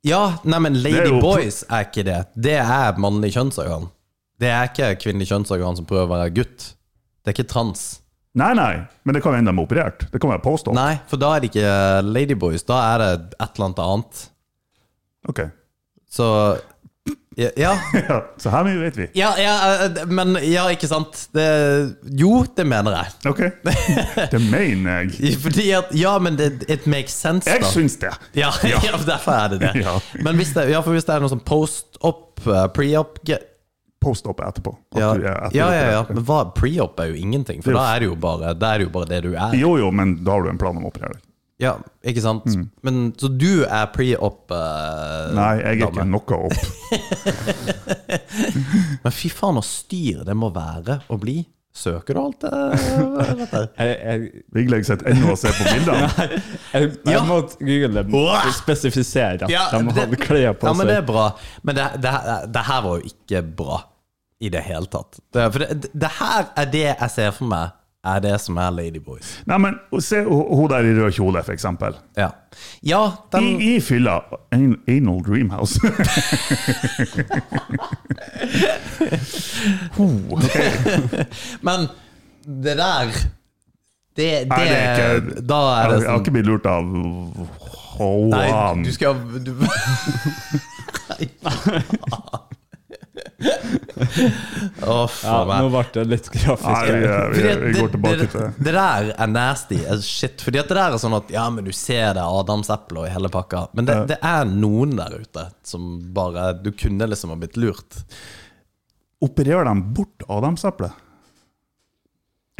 Ja, 0.06 0.22
nei, 0.48 0.60
men 0.64 0.78
er 0.80 0.86
ladyboys 0.86 1.64
er 1.68 1.88
ikke 1.90 2.06
det. 2.08 2.20
Det 2.40 2.56
er 2.62 3.00
mannlig 3.02 3.34
kjønnsorgan. 3.36 3.90
Det 4.40 4.52
er 4.54 4.70
ikke 4.70 4.94
kvinnelig 5.02 5.28
kjønnsorgan 5.34 5.80
som 5.80 5.88
prøver 5.90 6.08
å 6.08 6.14
være 6.14 6.36
gutt. 6.38 6.70
Det 7.20 7.34
er 7.34 7.36
ikke 7.36 7.50
trans. 7.52 7.88
Nei, 8.38 8.52
nei, 8.54 8.74
men 9.04 9.16
det 9.18 9.24
kan 9.26 9.34
hende 9.34 9.50
de 9.50 9.58
er 9.58 9.66
operert. 9.66 10.04
Det 10.14 10.20
kan 10.22 10.30
være 10.30 10.44
påstått. 10.46 10.76
Nei, 10.78 11.00
for 11.10 11.22
da 11.22 11.32
er 11.36 11.42
det 11.42 11.50
ikke 11.50 11.70
ladyboys. 12.06 12.66
Da 12.68 12.82
er 12.92 13.02
det 13.02 13.14
et 13.40 13.48
eller 13.56 13.66
annet 13.70 13.82
annet. 13.86 14.26
Ok. 15.30 15.42
Så 16.10 16.28
ja, 17.40 17.50
ja, 17.56 17.74
så 18.42 18.52
her 18.52 18.66
mye 18.68 18.80
vet 18.82 18.98
vi. 19.00 19.06
ja, 19.16 19.30
ja 19.40 19.54
eh, 19.86 20.02
men 20.12 20.36
ja, 20.44 20.66
ikke 20.74 20.90
sant. 20.92 21.22
Det, 21.36 21.46
jo, 22.20 22.42
det 22.56 22.66
mener 22.68 22.98
jeg. 22.98 23.14
Ok. 23.32 23.42
Det 24.34 24.42
mener 24.44 25.06
jeg. 25.06 25.38
Fordi 25.40 25.68
at 25.78 25.94
Ja, 25.96 26.18
men 26.20 26.38
det, 26.38 26.66
it 26.70 26.88
makes 26.88 27.16
sense, 27.16 27.50
Jeg 27.50 27.64
da. 27.64 27.72
syns 27.72 27.96
det. 28.02 28.12
Ja, 28.42 28.52
ja. 28.64 28.82
derfor 29.06 29.32
er 29.32 29.54
det 29.56 29.62
det. 29.64 29.74
Ja. 29.86 29.96
Men 30.26 30.36
hvis 30.36 30.52
det, 30.56 30.68
ja, 30.74 30.84
for 30.84 30.94
hvis 30.98 31.08
det 31.08 31.16
er 31.16 31.24
noe 31.24 31.32
sånn 31.32 31.46
post-op, 31.46 32.42
eh, 32.46 32.68
pre-op 32.76 33.22
Post-op 34.00 34.40
etterpå. 34.40 34.72
At 34.96 35.00
ja. 35.02 35.08
du 35.14 35.24
er 35.28 35.34
etter 35.50 35.58
ja, 35.60 35.70
ja, 35.76 35.88
ja. 35.98 36.04
Men 36.10 36.24
hva, 36.24 36.38
pre-op 36.56 37.00
er 37.04 37.10
jo 37.12 37.18
ingenting, 37.20 37.60
for 37.66 37.74
jo- 37.74 37.78
da 37.82 37.88
er 37.96 38.00
det 38.06 38.08
jo 38.12 38.16
bare 38.16 38.54
det, 38.56 38.70
er 38.70 38.86
jo 38.86 38.90
bare 38.94 39.10
det 39.12 39.24
du 39.26 39.34
er. 39.36 39.56
Jo, 39.60 39.74
jo, 39.82 39.90
men 39.92 40.18
da 40.24 40.38
har 40.38 40.46
du 40.46 40.50
en 40.54 40.62
plan 40.62 40.78
om 40.80 40.86
å 40.88 40.92
operere 40.94 41.18
deg. 41.18 41.26
Ja, 41.60 41.74
ikke 42.08 42.22
sant? 42.24 42.46
Mm. 42.48 42.70
Men 42.88 43.00
Så 43.20 43.28
du 43.36 43.66
er 43.68 43.90
pre-op 43.92 44.48
eh, 44.56 45.34
Nei, 45.36 45.50
jeg 45.60 45.66
er 45.68 45.76
ikke 45.90 46.06
dame. 46.06 46.14
noe 46.16 46.38
opp. 46.48 46.56
Men 49.04 49.12
fy 49.16 49.28
faen, 49.34 49.60
så 49.60 49.66
styr 49.84 50.22
det 50.28 50.36
må 50.40 50.48
være 50.56 51.02
å 51.12 51.18
bli. 51.20 51.42
Søker 51.80 52.16
du 52.18 52.20
alt 52.24 52.40
det? 52.42 52.50
der? 53.52 53.68
jeg, 53.78 53.92
jeg, 54.00 54.44
Vigleg 54.56 54.88
sitter 54.88 55.12
ennå 55.14 55.36
og 55.36 55.38
ser 55.40 55.54
på 55.56 55.68
bildene. 55.70 56.08
jeg, 56.74 56.90
jeg 57.06 57.14
Ja. 57.14 57.22
må 57.28 57.38
google 57.60 57.92
det. 58.08 58.08
Spesifisere 58.58 59.46
at 59.46 59.52
Ja, 59.54 59.68
de 59.76 59.84
hadde 60.00 60.20
klær 60.20 60.56
på 60.60 60.68
Ja, 60.72 60.74
men 60.80 60.90
det 60.90 60.98
er 61.04 61.06
bra. 61.08 61.28
Men 61.64 61.78
det, 61.78 61.86
det, 62.04 62.16
det 62.56 62.66
her 62.72 62.82
var 62.88 63.00
jo 63.04 63.12
ikke 63.14 63.44
bra 63.62 63.84
i 64.40 64.50
det 64.50 64.62
hele 64.66 64.86
tatt. 64.92 65.20
Det, 65.34 65.52
for 65.52 65.60
det, 65.66 65.92
det 65.94 66.10
her 66.20 66.46
er 66.56 66.66
det 66.72 66.86
jeg 66.88 67.10
ser 67.12 67.32
for 67.36 67.46
meg 67.52 67.70
er 68.10 68.20
det 68.24 68.38
som 68.40 68.58
er 68.58 68.72
Ladyboys. 68.72 69.42
Nei, 69.50 69.58
men 69.60 69.76
Se 70.00 70.22
hun 70.24 70.70
der 70.72 70.86
i 70.88 70.94
rød 70.96 71.12
kjole, 71.18 71.44
for 71.44 71.52
eksempel. 71.52 71.94
Ja, 72.18 72.30
ja 72.86 73.02
den 73.34 73.44
I, 73.60 73.76
i 73.76 73.80
fylla. 73.84 74.22
An, 74.56 74.78
anal 74.88 75.20
Dreamhouse. 75.26 75.80
Men 81.62 81.88
det 82.64 82.78
der 82.78 83.06
Det, 84.16 84.18
det, 84.18 84.48
Nei, 84.50 84.66
det 84.66 84.78
er 84.78 85.16
ikke 85.16 85.42
Da 85.48 85.56
er 85.56 85.92
det 85.92 86.00
jeg 86.00 86.04
har 86.04 86.04
sånn 86.06 86.20
ikke 86.24 86.32
blitt 86.36 86.50
lurt 86.50 86.66
av 86.70 86.84
Nei, 88.32 88.50
du 88.84 88.92
skal 88.96 89.14
du, 89.44 89.52
Å, 93.40 93.46
Ja, 94.84 95.06
faen 95.08 95.64
nå 95.64 95.70
ble 95.72 95.84
det 95.96 96.04
litt 96.08 96.30
grafisk. 96.34 96.68
Nei, 96.68 96.86
vi, 96.92 97.02
vi, 97.36 97.44
vi, 97.62 97.74
går 97.78 97.92
tilbake 97.94 98.18
det, 98.20 98.28
til 98.32 98.42
det, 98.44 98.50
det 98.68 98.74
der 98.76 99.12
er 99.16 99.32
nasty 99.32 99.80
as 99.92 100.08
shit. 100.08 100.44
Fordi 100.44 100.62
at 100.62 100.72
det 100.72 100.78
der 100.80 100.96
er 100.96 101.02
sånn 101.02 101.18
at 101.18 101.32
Ja, 101.34 101.46
men 101.54 101.68
du 101.68 101.72
ser 101.76 102.16
det 102.18 102.24
adamseplet 102.24 103.10
i 103.10 103.14
hele 103.14 103.32
pakka. 103.34 103.68
Men 103.78 103.90
det, 103.90 103.98
det 104.12 104.20
er 104.26 104.50
noen 104.50 104.98
der 105.00 105.20
ute 105.24 105.46
som 105.68 105.92
bare 106.16 106.52
Du 106.64 106.72
kunne 106.76 107.08
liksom 107.10 107.34
ha 107.34 107.40
blitt 107.40 107.60
lurt. 107.60 108.02
Opererer 109.24 109.68
de 109.68 109.76
bort 109.96 110.28
adamseplet? 110.28 111.06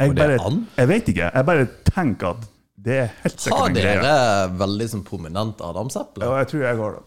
Jeg, 0.00 0.14
det 0.16 0.24
bare, 0.24 0.56
jeg 0.80 0.88
vet 0.88 1.12
ikke. 1.12 1.28
Jeg 1.28 1.46
bare 1.50 1.68
tenker 1.90 2.34
at 2.34 2.48
det 2.80 2.96
er 2.96 3.08
helt 3.20 3.42
sikkert 3.42 3.66
en 3.68 3.76
greie. 3.76 3.96
Har 3.98 4.04
dere 4.06 4.58
veldig 4.62 4.86
sånn 4.94 5.04
prominent 5.04 5.60
adamseple? 5.64 6.24
Ja, 6.24 6.38
jeg 6.40 6.48
tror 6.52 6.62
jeg 6.64 6.78
har 6.78 6.94
det. 6.96 7.02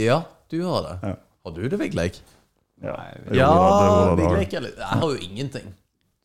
Ja, 0.00 0.18
du 0.50 0.56
har 0.64 0.86
det. 0.86 0.94
Ja. 1.10 1.16
Har 1.44 1.52
du 1.56 1.64
det, 1.68 1.76
Vigleik? 1.80 2.20
Ja, 2.82 2.94
Vigleik 4.16 4.52
Jeg 4.56 4.72
har 4.80 5.04
jo 5.04 5.16
ingenting. 5.20 5.72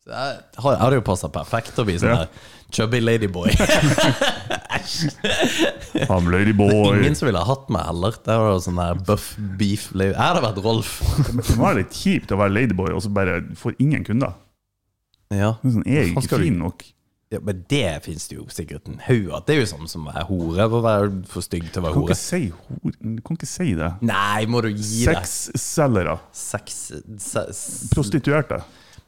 Så 0.00 0.10
jeg 0.14 0.62
har, 0.64 0.76
jeg 0.78 0.96
jo 0.96 1.02
passa 1.04 1.28
perfekt 1.28 1.76
å 1.78 1.84
bli 1.84 1.98
sånn 2.00 2.08
Ja. 2.14 2.22
her 2.22 2.28
chubby 2.72 3.00
ladyboy. 3.02 3.50
Æsj! 3.52 5.10
I'm 6.08 6.30
ladyboy. 6.32 6.72
Ingen 6.96 7.18
som 7.18 7.28
ville 7.28 7.42
ha 7.42 7.48
hatt 7.50 7.68
meg 7.72 7.84
heller. 7.84 8.16
Det 8.24 8.36
var 8.40 8.54
jo 8.54 8.62
sånn 8.64 8.80
der 8.80 9.02
buff 9.10 9.26
beef 9.60 9.90
lady. 9.92 10.14
Jeg 10.14 10.22
hadde 10.22 10.44
vært 10.46 10.62
Rolf. 10.64 10.94
Det 11.36 11.58
var 11.60 11.76
litt 11.76 11.92
kjipt 11.96 12.32
å 12.32 12.38
være 12.40 12.54
ladyboy 12.56 12.94
og 12.96 13.04
så 13.04 13.12
bare 13.12 13.42
får 13.60 13.76
ingen 13.82 14.06
kunder. 14.08 14.32
Ja. 15.34 15.52
Sånn, 15.62 15.84
er 15.84 16.00
jeg 16.06 16.14
ikke 16.16 16.40
fin 16.40 16.56
nok? 16.62 16.86
Ja, 17.30 17.38
men 17.46 17.60
det 17.70 18.02
fins 18.02 18.24
det 18.26 18.40
jo 18.40 18.44
sikkert 18.50 18.88
en 18.90 18.98
haug 19.06 19.28
av. 19.30 19.44
Det 19.46 19.54
er 19.54 19.60
jo 19.60 19.70
sånn 19.70 19.86
som 19.90 20.08
å 20.08 20.10
være 20.10 20.26
hore. 20.26 20.64
Å 20.66 20.80
være 20.82 21.10
for 21.30 21.46
stygg 21.46 21.68
til 21.70 21.78
å 21.78 21.84
være 21.84 22.00
hore. 22.00 22.16
si, 22.18 22.40
du 22.50 23.20
kan 23.22 23.38
ikke 23.38 23.46
si 23.46 23.68
det. 23.78 23.90
Nei, 24.02 24.48
må 24.50 24.64
du 24.66 24.72
gi 24.72 25.04
deg. 25.06 25.20
Sexselgere. 25.22 26.16
Sex, 26.34 26.80
se, 27.22 27.44
Prostituerte. 27.94 28.58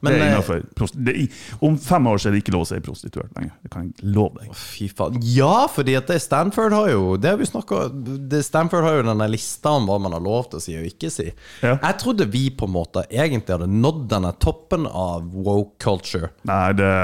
Men, 0.02 0.14
det 0.14 0.22
er 0.22 0.30
innafor. 0.32 0.62
er, 1.10 1.42
om 1.62 1.76
fem 1.78 2.06
år 2.10 2.18
så 2.18 2.28
er 2.28 2.34
det 2.34 2.40
ikke 2.42 2.54
lov 2.54 2.64
å 2.64 2.68
si 2.70 2.78
prostituert 2.82 3.34
lenger. 3.38 3.52
Det 3.62 3.72
kan 3.74 3.84
jeg 3.86 4.14
love 4.14 4.38
deg. 4.38 4.54
Fy 4.58 4.86
faen. 4.90 5.18
Ja, 5.26 5.66
fordi 5.70 5.94
at 5.98 6.10
det 6.10 6.18
Stanford 6.24 6.74
har 6.74 6.88
jo 6.90 7.02
Det 7.22 7.30
har 7.30 7.38
vi 7.38 7.46
snakket, 7.46 8.38
Stanford 8.46 8.86
har 8.86 8.96
jo 8.98 9.04
denne 9.06 9.28
lista 9.30 9.74
om 9.78 9.86
hva 9.90 10.00
man 10.02 10.14
har 10.16 10.22
lov 10.22 10.50
til 10.50 10.58
å 10.58 10.64
si 10.64 10.74
og 10.78 10.88
ikke 10.90 11.10
si. 11.14 11.28
Ja. 11.62 11.76
Jeg 11.76 11.98
trodde 12.02 12.26
vi 12.30 12.48
på 12.50 12.70
en 12.70 12.74
måte 12.74 13.06
egentlig 13.10 13.54
hadde 13.54 13.70
nådd 13.70 14.08
denne 14.14 14.34
toppen 14.42 14.90
av 14.90 15.26
woke 15.34 15.78
culture. 15.82 16.32
Nei, 16.50 16.64
det 16.78 16.94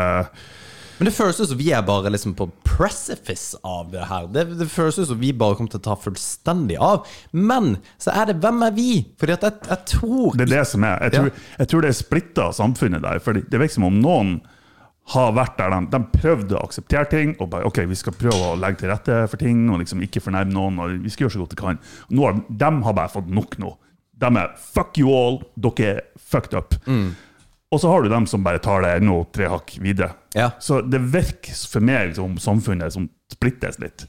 Men 0.99 1.09
det 1.09 1.15
føles 1.15 1.39
ut 1.39 1.51
som 1.53 1.59
vi 1.61 1.71
er 1.75 1.85
bare 1.87 2.11
liksom 2.11 2.35
på 2.39 2.49
precipice 2.67 3.59
av 3.67 3.93
det 3.93 4.05
her. 4.11 4.27
Det, 4.35 4.45
det 4.59 4.67
føles 4.71 4.99
ut 4.99 5.09
som 5.13 5.21
vi 5.21 5.31
bare 5.37 5.55
kommer 5.59 5.71
til 5.71 5.81
å 5.81 5.87
ta 5.89 5.97
fullstendig 5.99 6.79
av. 6.83 7.07
Men 7.31 7.77
så 8.03 8.15
er 8.19 8.33
det 8.33 8.39
hvem 8.43 8.63
er 8.67 8.75
vi? 8.77 8.91
Fordi 9.21 9.37
at 9.37 9.47
jeg, 9.47 9.59
jeg 9.71 9.85
tror 9.95 10.39
Det 10.39 10.49
er 10.49 10.55
det 10.57 10.65
som 10.73 10.87
er. 10.89 11.03
Jeg 11.07 11.15
tror, 11.15 11.33
jeg 11.63 11.71
tror 11.73 11.85
det 11.87 11.93
er 11.93 11.99
splitta 12.01 12.49
samfunnet 12.59 13.05
der. 13.07 13.23
For 13.23 13.39
det 13.39 13.61
virker 13.63 13.79
som 13.79 13.87
om 13.91 14.01
noen 14.03 14.39
har 15.15 15.31
vært 15.33 15.55
der 15.57 15.73
de, 15.73 15.79
de 15.95 16.01
prøvde 16.19 16.57
å 16.59 16.65
akseptere 16.67 17.09
ting, 17.09 17.31
og 17.41 17.49
bare 17.55 17.65
ok, 17.65 17.79
vi 17.89 17.97
skal 17.97 18.17
prøve 18.19 18.51
å 18.51 18.57
legge 18.61 18.83
til 18.83 18.91
rette 18.93 19.23
for 19.33 19.41
ting, 19.41 19.63
og 19.73 19.81
liksom 19.81 20.03
ikke 20.05 20.21
fornærme 20.21 20.53
noen, 20.53 20.83
og 20.85 20.99
vi 21.07 21.13
skal 21.15 21.25
gjøre 21.25 21.37
så 21.39 21.45
godt 21.45 21.55
vi 21.55 21.61
kan. 21.63 21.79
Nå 22.13 22.27
har, 22.27 22.43
de 22.61 22.69
har 22.85 22.99
bare 22.99 23.13
fått 23.15 23.31
nok 23.33 23.57
nå. 23.63 23.73
De 24.19 24.29
er 24.43 24.53
fuck 24.61 24.99
you 25.01 25.15
all, 25.15 25.41
dere 25.57 25.95
er 25.95 26.03
fucked 26.19 26.59
up. 26.59 26.77
Og 27.69 27.81
så 27.83 27.91
har 27.93 28.03
du 28.03 28.09
dem 28.09 28.27
som 28.27 28.45
bare 28.45 28.63
tar 28.65 28.85
det 28.87 28.95
nå 29.05 29.19
tre 29.35 29.51
hakk 29.53 29.75
videre. 29.85 30.15
Ja. 30.37 30.51
Så 30.61 30.81
det 30.81 31.03
virker 31.13 31.57
for 31.69 31.85
meg 31.85 32.15
som 32.17 32.39
samfunnet 32.41 32.95
som 32.95 33.11
splittes 33.33 33.77
litt. 33.83 34.07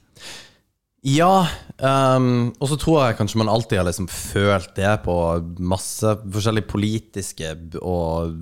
Ja, 1.04 1.48
um, 1.80 2.50
og 2.60 2.72
så 2.72 2.76
tror 2.80 2.98
jeg 3.02 3.18
kanskje 3.20 3.40
man 3.40 3.52
alltid 3.52 3.80
har 3.80 3.88
liksom 3.88 4.10
følt 4.12 4.74
det 4.76 4.98
på 5.06 5.16
masse 5.64 6.12
forskjellige 6.28 6.68
politiske 6.72 7.54
og 7.80 8.34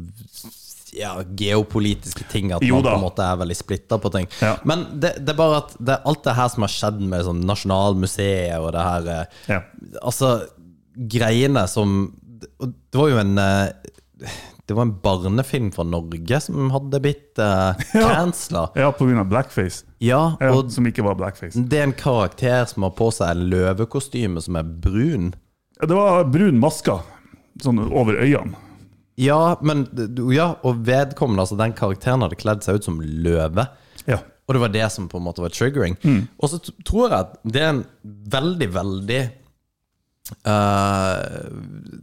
ja, 0.97 1.11
geopolitiske 1.37 2.25
ting, 2.31 2.51
at 2.55 2.63
man 2.63 2.83
på 2.85 2.93
en 2.95 3.03
måte 3.03 3.25
er 3.25 3.37
veldig 3.37 3.57
splitta 3.57 3.99
på 4.01 4.09
ting. 4.13 4.29
Ja. 4.41 4.55
Men 4.65 4.87
det, 4.93 5.17
det 5.21 5.33
er 5.35 5.39
bare 5.39 5.61
at 5.61 5.75
det, 5.77 5.99
alt 6.09 6.23
det 6.25 6.37
her 6.37 6.49
som 6.53 6.65
har 6.65 6.73
skjedd 6.73 7.01
med 7.03 7.25
sånn 7.27 7.43
Nasjonalmuseet 7.45 8.57
og 8.57 8.71
det 8.73 8.85
her 8.89 9.09
eh, 9.13 9.41
Ja. 9.53 9.61
Altså, 10.01 10.31
greiene 10.97 11.67
som 11.69 11.97
Det 12.57 12.97
var 12.97 13.11
jo 13.11 13.19
en 13.21 13.37
eh, 13.37 14.31
Det 14.67 14.75
var 14.75 14.83
en 14.83 14.95
barnefilm 15.03 15.69
fra 15.71 15.85
Norge 15.87 16.39
som 16.43 16.69
hadde 16.73 16.99
blitt 17.03 17.39
uh, 17.39 17.71
Ja. 17.95 18.09
cancela. 18.13 18.65
ja, 18.75 18.89
av 18.91 19.25
blackface. 19.31 19.85
Ja, 20.03 20.35
Ja, 20.43 20.53
som 20.69 20.85
ikke 20.89 21.05
var 21.07 21.15
blackface. 21.15 21.55
det 21.69 21.79
er 21.79 21.83
en 21.87 21.93
karakter 21.95 22.65
som 22.67 22.83
har 22.83 22.91
på 22.97 23.07
seg 23.15 23.31
en 23.31 23.45
løvekostyme 23.49 24.41
som 24.43 24.55
er 24.59 24.63
brun. 24.67 25.33
Ja, 25.79 25.87
Det 25.87 25.95
var 25.95 26.25
brun 26.25 26.59
maske 26.59 26.99
sånn 27.63 27.79
over 27.87 28.19
øynene. 28.19 28.55
Ja, 29.17 29.55
men 29.65 29.87
Ja, 30.31 30.55
og 30.63 30.83
vedkommende, 30.85 31.41
altså 31.41 31.57
den 31.57 31.73
karakteren 31.73 32.21
hadde 32.21 32.35
kledd 32.37 32.61
seg 32.63 32.75
ut 32.77 32.83
som 32.85 32.99
løve. 33.01 33.67
Ja. 34.05 34.19
Og 34.47 34.53
det 34.55 34.61
var 34.61 34.69
det 34.75 34.91
som 34.93 35.07
på 35.09 35.17
en 35.17 35.25
måte 35.25 35.41
var 35.41 35.49
triggering. 35.49 35.97
Og 36.39 36.49
så 36.51 36.59
tror 36.85 37.09
jeg 37.09 37.17
at 37.19 37.33
det 37.43 37.61
er 37.63 37.69
en 37.73 37.85
veldig, 38.31 38.67
veldig 38.75 39.21
eh, 40.31 41.49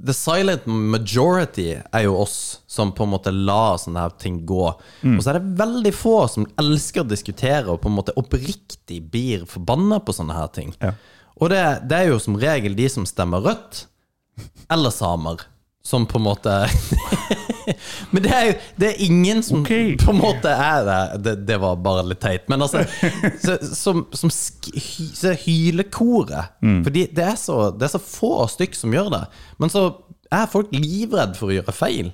The 0.07 0.15
silent 0.17 0.67
majority 0.67 1.71
er 1.77 2.05
jo 2.07 2.17
oss 2.23 2.61
som 2.71 2.93
på 2.97 3.07
en 3.07 3.13
måte 3.15 3.33
lar 3.35 3.79
sånne 3.81 4.05
her 4.05 4.15
ting 4.21 4.43
gå. 4.47 4.67
Og 5.17 5.23
så 5.23 5.33
er 5.33 5.39
det 5.39 5.57
veldig 5.61 5.95
få 5.97 6.17
som 6.31 6.47
elsker 6.61 7.05
å 7.05 7.09
diskutere 7.09 7.71
og 7.71 7.81
på 7.83 7.91
en 7.91 7.99
måte 7.99 8.15
oppriktig 8.21 9.01
blir 9.13 9.47
forbanna 9.51 10.01
på 10.05 10.17
sånne 10.17 10.37
her 10.37 10.51
ting. 10.55 10.75
Ja. 10.83 10.95
Og 11.41 11.51
det, 11.51 11.63
det 11.91 11.99
er 11.99 12.13
jo 12.13 12.21
som 12.23 12.39
regel 12.39 12.77
de 12.79 12.87
som 12.91 13.07
stemmer 13.09 13.43
rødt, 13.45 13.87
eller 14.73 14.95
samer, 14.95 15.43
som 15.85 16.07
på 16.09 16.19
en 16.21 16.27
måte 16.29 16.53
Men 18.13 18.25
det 18.25 18.33
er 18.35 18.47
jo 18.49 18.55
det 18.81 18.89
er 18.91 19.03
ingen 19.07 19.43
som 19.45 19.61
okay. 19.63 19.95
på 20.01 20.13
en 20.13 20.21
måte 20.21 20.51
er 20.51 20.87
det. 20.89 21.01
det 21.25 21.35
Det 21.49 21.59
var 21.63 21.81
bare 21.83 22.05
litt 22.09 22.23
teit. 22.23 22.49
Men 22.53 22.65
altså 22.65 22.85
så, 23.43 23.59
Som, 23.75 24.07
som 24.15 24.33
sk 24.33 24.71
hy, 24.75 25.09
så 25.15 25.35
Mm. 26.65 26.81
Fordi 26.85 27.07
det 27.15 27.25
er, 27.25 27.37
så, 27.41 27.71
det 27.75 27.89
er 27.89 27.95
så 27.95 28.03
få 28.03 28.47
stykk 28.51 28.77
som 28.79 28.95
gjør 28.95 29.11
det. 29.15 29.25
Men 29.63 29.73
så 29.73 29.87
er 30.35 30.51
folk 30.51 30.73
livredd 30.75 31.37
for 31.39 31.51
å 31.51 31.59
gjøre 31.59 31.75
feil. 31.77 32.11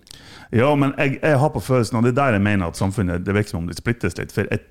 Ja, 0.55 0.73
men 0.79 0.95
jeg, 0.99 1.21
jeg 1.23 1.39
har 1.39 1.53
på 1.55 1.63
følelsen, 1.63 2.01
og 2.01 2.05
det 2.05 2.15
er 2.15 2.21
der 2.21 2.39
jeg 2.39 2.47
mener 2.47 2.71
at 2.71 2.81
samfunnet 2.81 3.25
det 3.27 3.37
virker 3.37 3.55
som 3.55 3.63
om 3.63 3.71
det 3.71 3.79
splittes 3.79 4.19
litt. 4.19 4.35
For 4.35 4.51
jeg, 4.51 4.65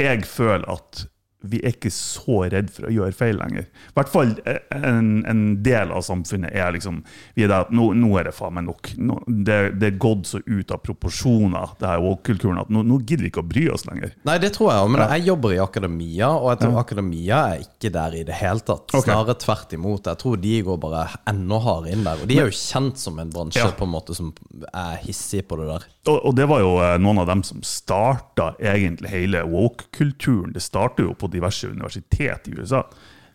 jeg 0.00 0.24
føler 0.28 0.66
at 0.76 1.06
vi 1.46 1.58
er 1.62 1.74
ikke 1.76 1.90
så 1.92 2.40
redd 2.50 2.70
for 2.72 2.88
å 2.88 2.90
gjøre 2.90 3.12
feil 3.14 3.36
lenger. 3.38 3.66
I 3.68 3.94
hvert 3.98 4.08
fall 4.10 4.32
eh, 4.48 4.56
en, 4.74 5.10
en 5.28 5.42
del 5.62 5.92
av 5.94 6.02
samfunnet 6.06 6.50
er 6.56 6.72
liksom 6.74 7.02
Vi 7.36 7.44
er 7.44 7.50
der 7.52 7.66
at 7.66 7.70
nå, 7.76 7.90
nå 7.94 8.08
er 8.18 8.30
det 8.30 8.32
faen 8.34 8.56
meg 8.56 8.64
nok. 8.66 8.90
Nå, 8.98 9.18
det, 9.28 9.58
det 9.78 9.90
er 9.92 9.98
gått 10.02 10.26
så 10.32 10.40
ut 10.46 10.72
av 10.74 10.80
proporsjoner, 10.86 11.76
det 11.80 11.90
her 11.90 12.02
woke-kulturen, 12.02 12.58
at 12.64 12.72
nå, 12.72 12.82
nå 12.88 12.98
gidder 13.04 13.26
vi 13.26 13.30
ikke 13.30 13.44
å 13.44 13.48
bry 13.50 13.66
oss 13.74 13.84
lenger. 13.86 14.14
Nei, 14.26 14.38
det 14.42 14.52
tror 14.56 14.72
jeg 14.72 14.86
òg, 14.86 14.90
men 14.96 15.04
jeg 15.16 15.26
jobber 15.28 15.54
i 15.54 15.60
akademia, 15.62 16.30
og 16.34 16.48
jeg 16.54 16.62
tror 16.64 16.80
akademia 16.82 17.42
er 17.52 17.66
ikke 17.66 17.92
der 17.94 18.16
i 18.18 18.24
det 18.26 18.40
hele 18.40 18.64
tatt. 18.66 18.96
Snarere 18.96 19.36
tvert 19.42 19.76
imot. 19.76 20.08
Jeg 20.10 20.20
tror 20.22 20.40
de 20.42 20.54
går 20.66 20.80
bare 20.82 21.04
enda 21.30 21.60
hardere 21.62 21.94
inn 21.94 22.06
der. 22.06 22.24
Og 22.24 22.30
de 22.32 22.40
er 22.40 22.50
jo 22.50 22.56
kjent 22.58 22.98
som 23.02 23.20
en 23.22 23.30
bransje 23.34 23.62
Ja. 23.62 23.70
på 23.76 23.86
en 23.86 23.92
måte 23.94 24.16
som 24.16 24.32
er 24.72 24.96
hissig 25.04 25.44
på 25.46 25.60
det 25.60 25.68
der. 25.70 25.86
Og, 26.08 26.34
det 26.36 26.46
var 26.48 26.60
jo 26.62 26.76
eh, 26.82 26.96
noen 27.02 27.18
av 27.18 27.26
dem 27.30 27.42
som 27.46 27.62
starta 27.66 28.52
egentlig 28.62 29.10
hele 29.10 29.42
woke-kulturen. 29.50 30.52
Det 30.54 30.62
starter 30.62 31.08
jo 31.08 31.14
på 31.18 31.30
diverse 31.32 31.68
universitet 31.68 32.48
i 32.48 32.54
USA. 32.60 32.84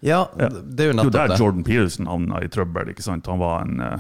Ja, 0.02 0.24
det 0.34 0.46
er 0.48 0.56
jo 0.56 0.62
Det 0.72 0.86
er 0.88 1.04
jo 1.04 1.10
der 1.14 1.28
det. 1.34 1.40
Jordan 1.40 1.64
Peterson 1.68 2.08
havna 2.10 2.40
i 2.42 2.48
trøbbel. 2.50 2.90
ikke 2.94 3.04
sant? 3.06 3.28
Han 3.30 3.40
var 3.44 3.62
en 3.68 3.82
uh, 3.84 4.00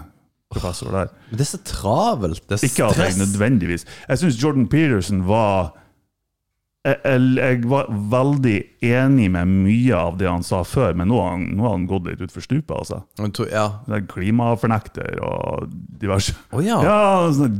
professor 0.51 0.89
der. 0.91 1.11
Men 1.29 1.37
det 1.37 1.45
er 1.45 1.51
så 1.51 1.61
travelt. 1.67 2.41
Det 2.49 2.57
er 2.57 2.65
Ikke 2.69 2.87
at 2.89 2.97
jeg 2.97 3.19
nødvendigvis 3.19 3.85
Jeg 4.09 4.17
syns 4.23 4.39
Jordan 4.43 4.67
Peterson 4.71 5.21
var 5.27 5.75
jeg, 6.81 6.97
jeg, 7.05 7.21
jeg 7.37 7.69
var 7.69 7.91
veldig 8.09 8.55
enig 8.81 9.27
med 9.35 9.45
mye 9.67 9.93
av 9.93 10.15
det 10.17 10.25
han 10.25 10.41
sa 10.41 10.63
før, 10.65 10.95
men 10.97 11.11
nå 11.11 11.19
har 11.21 11.35
han, 11.35 11.43
nå 11.53 11.67
har 11.67 11.75
han 11.75 11.83
gått 11.85 12.07
litt 12.09 12.23
utfor 12.25 12.41
stupet. 12.41 12.73
Altså. 12.73 13.03
Tror- 13.37 13.51
Ja. 13.51 13.67
Er 13.85 14.01
Klimafornekter 14.09 15.19
og 15.21 15.69
diverse 16.01 16.33
Oh, 16.49 16.63
ja. 16.65 16.79
Ja, 16.81 17.29
sånn, 17.37 17.59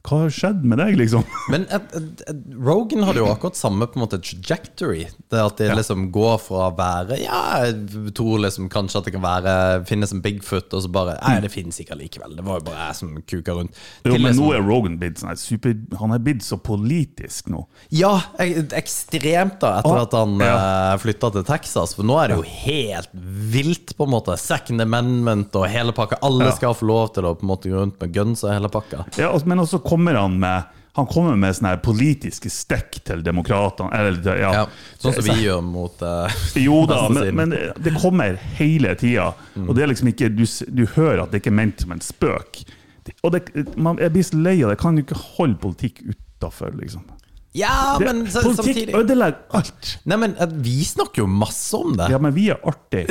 Hva 0.00 0.22
har 0.22 0.30
skjedd 0.32 0.62
med 0.64 0.80
deg, 0.80 0.94
liksom? 0.96 1.26
Men 1.52 1.66
et, 1.68 1.90
et, 1.96 2.22
et, 2.30 2.38
Rogan 2.56 3.04
hadde 3.04 3.20
jo 3.20 3.28
akkurat 3.28 3.58
samme 3.58 3.84
på 3.90 3.98
en 3.98 4.04
måte 4.06 4.20
trajectory. 4.24 5.04
Det 5.28 5.42
at 5.42 5.60
det 5.60 5.74
liksom 5.76 6.06
går 6.14 6.38
fra 6.40 6.70
å 6.70 6.76
være 6.78 7.18
Ja, 7.20 7.40
jeg 7.66 8.14
tror 8.16 8.40
liksom 8.46 8.70
kanskje 8.72 9.02
at 9.02 9.08
det 9.08 9.14
kan 9.16 9.24
være 9.24 9.54
finnes 9.88 10.14
en 10.14 10.22
Bigfoot, 10.24 10.72
og 10.72 10.84
så 10.86 10.92
bare 10.92 11.18
Nei, 11.20 11.36
det 11.44 11.52
finnes 11.52 11.76
ikke 11.82 11.92
allikevel. 11.96 12.38
Det 12.38 12.46
var 12.46 12.62
jo 12.62 12.66
bare 12.70 12.86
jeg 12.86 12.98
som 13.00 13.12
kuka 13.20 13.56
rundt. 13.58 13.76
Jo, 14.06 14.14
men 14.14 14.30
liksom- 14.30 14.46
nå 14.46 14.54
er 14.56 14.64
Rogan 14.64 14.96
blitt 15.00 15.20
sånn 15.20 15.36
super 15.40 15.76
Han 16.00 16.14
er 16.16 16.24
blitt 16.24 16.42
så 16.46 16.56
politisk 16.56 17.50
nå. 17.52 17.66
Ja, 17.92 18.14
ekstremt 18.40 19.60
da 19.60 19.74
etter 19.80 19.98
ah, 19.98 20.06
at 20.06 20.16
han 20.16 20.40
ja. 20.40 20.54
Uh, 20.56 20.94
flytta 21.02 21.30
til 21.34 21.44
Texas. 21.46 21.94
For 21.98 22.06
nå 22.08 22.16
er 22.22 22.32
det 22.32 22.38
jo 22.40 22.46
helt 22.46 23.12
vilt, 23.52 23.94
på 23.98 24.06
en 24.06 24.14
måte. 24.14 24.36
Second 24.40 24.80
Amendment 24.82 25.54
og 25.58 25.68
hele 25.70 25.92
pakka. 25.96 26.18
Alle 26.26 26.48
Ja. 26.50 26.56
skal 26.56 26.74
få 26.74 26.88
lov 26.88 27.12
til 27.14 27.28
å 27.28 27.34
på 27.36 27.44
en 27.44 27.52
måte 27.52 27.70
gå 27.70 27.76
rundt 27.76 28.00
med 28.00 28.14
guns 28.14 28.44
og 28.44 28.54
hele 28.54 28.70
pakka. 28.72 29.04
Ja, 29.20 29.32
men 29.44 29.60
også 29.62 29.82
kommer 29.90 30.14
han 30.22 30.38
med 30.42 30.76
Han 30.98 31.06
kommer 31.06 31.36
med 31.38 31.54
sånne 31.54 31.76
politiske 31.84 32.50
stikk 32.50 32.96
til 33.06 33.20
demokratene. 33.22 33.90
Ja. 34.26 34.48
Ja, 34.52 34.64
sånn 34.98 35.14
som 35.14 35.24
vi 35.28 35.36
gjør 35.46 35.60
mot 35.62 36.02
uh, 36.02 36.26
Jo 36.66 36.80
da, 36.90 37.04
men, 37.14 37.30
men 37.38 37.54
det- 37.54 37.92
kommer 38.02 38.34
hele 38.58 38.96
tida. 38.98 39.28
Og 39.68 39.70
det 39.78 39.84
er 39.84 39.92
liksom 39.92 40.10
ikke 40.10 40.28
du, 40.34 40.42
du 40.66 40.82
hører 40.96 41.22
at 41.22 41.30
det 41.30 41.40
ikke 41.44 41.52
er 41.54 41.58
ment 41.60 41.84
som 41.86 41.94
en 41.94 42.02
spøk. 42.02 42.64
Og 43.22 43.32
det, 43.36 43.44
man, 43.78 43.98
jeg 44.02 44.12
blir 44.16 44.26
så 44.26 44.42
lei 44.42 44.56
av 44.66 44.74
det. 44.74 44.80
Kan 44.82 44.98
du 44.98 45.04
ikke 45.04 45.20
holde 45.38 45.56
politikk 45.62 46.02
utafor, 46.10 46.74
liksom? 46.82 47.06
Ja, 47.52 47.96
Det, 47.98 48.04
men 48.06 48.30
så, 48.30 48.44
politikk 48.44 48.64
samtidig 48.64 48.94
ødelegger 48.94 49.56
alt. 49.58 49.88
Nei, 50.06 50.18
men 50.22 50.36
eh, 50.38 50.52
vi 50.62 50.76
snakker 50.86 51.24
jo 51.24 51.26
masse 51.26 51.74
om 51.74 51.96
det. 51.98 52.06
Ja, 52.12 52.20
men 52.22 52.34
vi 52.36 52.44
er 52.54 52.60
artige. 52.62 53.10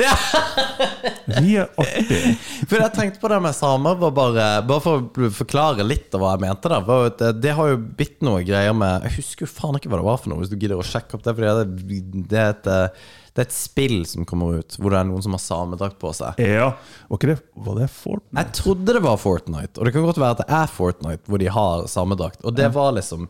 Vi 1.44 1.58
er 1.60 1.68
artige. 1.76 2.32
For 2.70 2.78
jeg 2.80 2.94
tenkte 2.96 3.20
på 3.20 3.28
det 3.32 3.40
med 3.44 3.56
samer, 3.56 3.98
var 4.00 4.14
bare, 4.16 4.46
bare 4.64 4.84
for 4.84 5.04
å 5.04 5.30
forklare 5.36 5.84
litt 5.84 6.16
av 6.16 6.24
hva 6.24 6.32
jeg 6.34 6.44
mente 6.46 6.72
Da, 6.72 6.80
Var 6.86 7.10
at 7.10 7.20
det, 7.20 7.30
det 7.44 7.54
har 7.58 7.68
jo 7.74 7.78
blitt 8.00 8.24
noe 8.24 8.40
greier 8.46 8.72
med 8.76 9.06
Jeg 9.08 9.18
husker 9.18 9.44
jo 9.44 9.50
faen 9.52 9.76
ikke 9.78 9.92
hva 9.92 10.00
det 10.00 10.08
var 10.08 10.20
for 10.22 10.32
noe, 10.32 10.40
hvis 10.40 10.52
du 10.52 10.56
gidder 10.56 10.80
å 10.80 10.86
sjekke 10.86 11.18
opp 11.18 11.26
det. 11.26 11.36
Fordi 11.36 11.52
det, 11.60 12.00
det, 12.32 12.40
er 12.40 12.56
et, 12.56 12.72
eh, 12.72 13.14
det 13.36 13.44
er 13.44 13.48
et 13.50 13.56
spill 13.60 14.00
som 14.08 14.24
kommer 14.28 14.62
ut, 14.62 14.80
hvor 14.80 14.96
det 14.96 15.02
er 15.02 15.08
noen 15.12 15.28
som 15.28 15.36
har 15.36 15.44
samedrakt 15.44 16.00
på 16.00 16.16
seg. 16.16 16.40
Ja, 16.40 16.72
var 17.12 17.20
ikke 17.20 17.34
det, 17.34 17.40
var 17.68 17.80
det 17.82 17.92
Fortnite? 17.92 18.40
Jeg 18.40 18.56
trodde 18.62 18.96
det 18.96 19.04
var 19.04 19.20
Fortnite, 19.20 19.76
og 19.76 19.84
det 19.84 19.96
kan 19.98 20.08
godt 20.08 20.24
være 20.24 20.38
at 20.38 20.44
det 20.46 20.60
er 20.64 20.76
Fortnite 20.80 21.28
hvor 21.28 21.44
de 21.44 21.56
har 21.60 21.88
samedrakt. 21.92 22.40
Og 22.48 22.56
det 22.56 22.72
var 22.72 22.96
liksom 22.96 23.28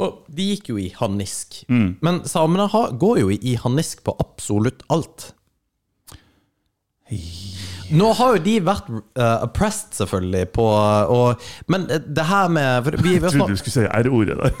Og 0.00 0.24
de 0.32 0.46
gikk 0.52 0.70
jo 0.72 0.78
i 0.80 0.88
harnisk. 0.96 1.64
Men 2.00 2.22
samene 2.28 2.68
går 2.98 3.18
jo 3.20 3.32
i 3.34 3.56
harnisk 3.60 4.04
på 4.06 4.16
absolutt 4.22 4.82
alt. 4.88 5.32
Nå 7.92 8.08
har 8.18 8.36
jo 8.36 8.42
de 8.44 8.54
vært 8.64 8.88
uh, 8.90 9.44
oppressed, 9.44 9.92
selvfølgelig, 9.98 10.46
på 10.56 10.64
og, 10.64 11.42
Men 11.72 11.86
det 11.88 12.24
her 12.28 12.50
med 12.52 12.88
vi, 13.02 13.16
Jeg 13.16 13.24
trodde 13.24 13.52
du 13.52 13.60
skulle 13.60 13.74
si 13.74 13.86
R-ordet 13.86 14.38
der. 14.40 14.52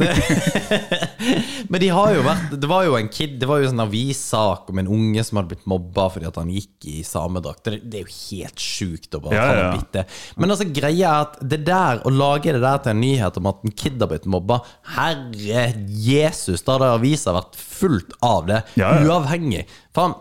Men 1.72 1.82
de 1.82 1.90
har 1.94 2.12
jo 2.16 2.24
vært 2.26 2.54
Det 2.60 2.68
var 2.70 2.86
jo 2.86 2.96
en 2.98 3.08
kid 3.12 3.36
Det 3.40 3.48
var 3.48 3.60
jo 3.60 3.68
en 3.68 3.72
sånn 3.72 3.84
avissak 3.84 4.70
om 4.72 4.80
en 4.82 4.90
unge 4.96 5.24
som 5.24 5.38
hadde 5.38 5.52
blitt 5.52 5.68
mobba 5.70 6.08
fordi 6.12 6.28
at 6.28 6.40
han 6.40 6.50
gikk 6.52 6.88
i 6.90 7.02
samedrakt. 7.06 7.62
Det, 7.66 7.80
det 7.88 8.00
er 8.00 8.06
jo 8.06 8.16
helt 8.32 8.62
sjukt 8.62 9.16
å 9.16 9.22
bare 9.24 9.38
Ja, 9.38 9.44
ta 9.46 9.54
ja, 9.56 9.62
ja. 9.62 9.70
bitte. 9.78 10.04
Men 10.40 10.54
altså 10.54 10.66
greia 10.68 11.12
er 11.12 11.28
at 11.28 11.38
det 11.54 11.62
der 11.66 12.02
å 12.06 12.12
lage 12.12 12.54
det 12.54 12.62
der 12.62 12.82
til 12.82 12.94
en 12.94 13.02
nyhet 13.02 13.38
om 13.40 13.48
at 13.50 13.62
en 13.64 13.76
kid 13.84 14.02
har 14.02 14.10
blitt 14.10 14.28
mobba 14.30 14.60
Herre 14.96 15.64
Jesus, 15.86 16.64
da 16.66 16.76
hadde 16.76 16.92
avisa 16.98 17.34
vært 17.36 17.56
fullt 17.58 18.16
av 18.24 18.46
det. 18.50 18.60
Uavhengig. 18.78 19.64
Faen, 19.96 20.14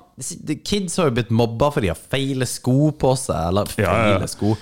kids 0.65 0.97
har 0.97 1.09
jo 1.09 1.15
blitt 1.17 1.31
mobba 1.33 1.71
fordi 1.73 1.87
de 1.89 1.93
har 1.93 2.01
feile 2.11 2.47
sko 2.49 2.91
på 3.01 3.13
seg. 3.19 3.37
Eller 3.51 3.71
Ja, 3.77 3.83
ja. 3.85 3.93
feile 4.15 4.27
sko. 4.31 4.55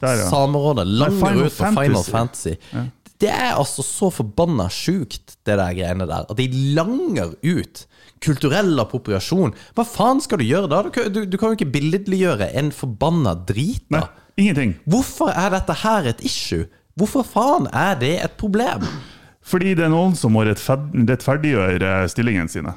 Der, 0.00 0.16
ja. 0.22 0.30
Samerådet 0.32 0.86
langer 0.88 1.42
ut 1.46 1.56
på 1.58 1.70
Final 1.76 2.02
Fantasy. 2.06 2.54
Ja. 2.72 2.86
Det 3.20 3.28
er 3.28 3.50
altså 3.60 3.82
så 3.84 4.08
forbanna 4.16 4.64
sjukt, 4.72 5.34
det 5.44 5.58
der 5.60 5.74
greiene 5.76 6.06
der. 6.08 6.24
At 6.32 6.38
de 6.38 6.46
langer 6.76 7.34
ut 7.44 7.82
kulturell 8.24 8.80
appropriasjon. 8.80 9.52
Hva 9.76 9.84
faen 9.84 10.22
skal 10.24 10.40
du 10.40 10.46
gjøre 10.48 10.70
da? 10.72 10.78
Du, 10.86 10.88
kan- 10.94 11.12
du, 11.12 11.26
du 11.28 11.36
kan 11.36 11.52
jo 11.52 11.58
ikke 11.58 11.68
billedliggjøre 11.74 12.48
en 12.56 12.70
forbanna 12.72 13.34
drit, 13.48 13.84
Nei, 13.92 14.00
ingenting. 14.40 14.72
Hvorfor 14.88 15.32
er 15.36 15.52
dette 15.52 15.76
her 15.82 16.08
et 16.14 16.24
issue? 16.24 16.64
Hvorfor 16.96 17.24
faen 17.28 17.68
er 17.76 17.94
det 18.00 18.14
et 18.24 18.38
problem? 18.40 18.88
Fordi 19.44 19.74
det 19.76 19.84
er 19.84 19.92
noen 19.92 20.16
som 20.16 20.32
må 20.36 20.42
rettferdiggjøre 20.48 22.08
stillingen 22.12 22.48
sine. 22.52 22.72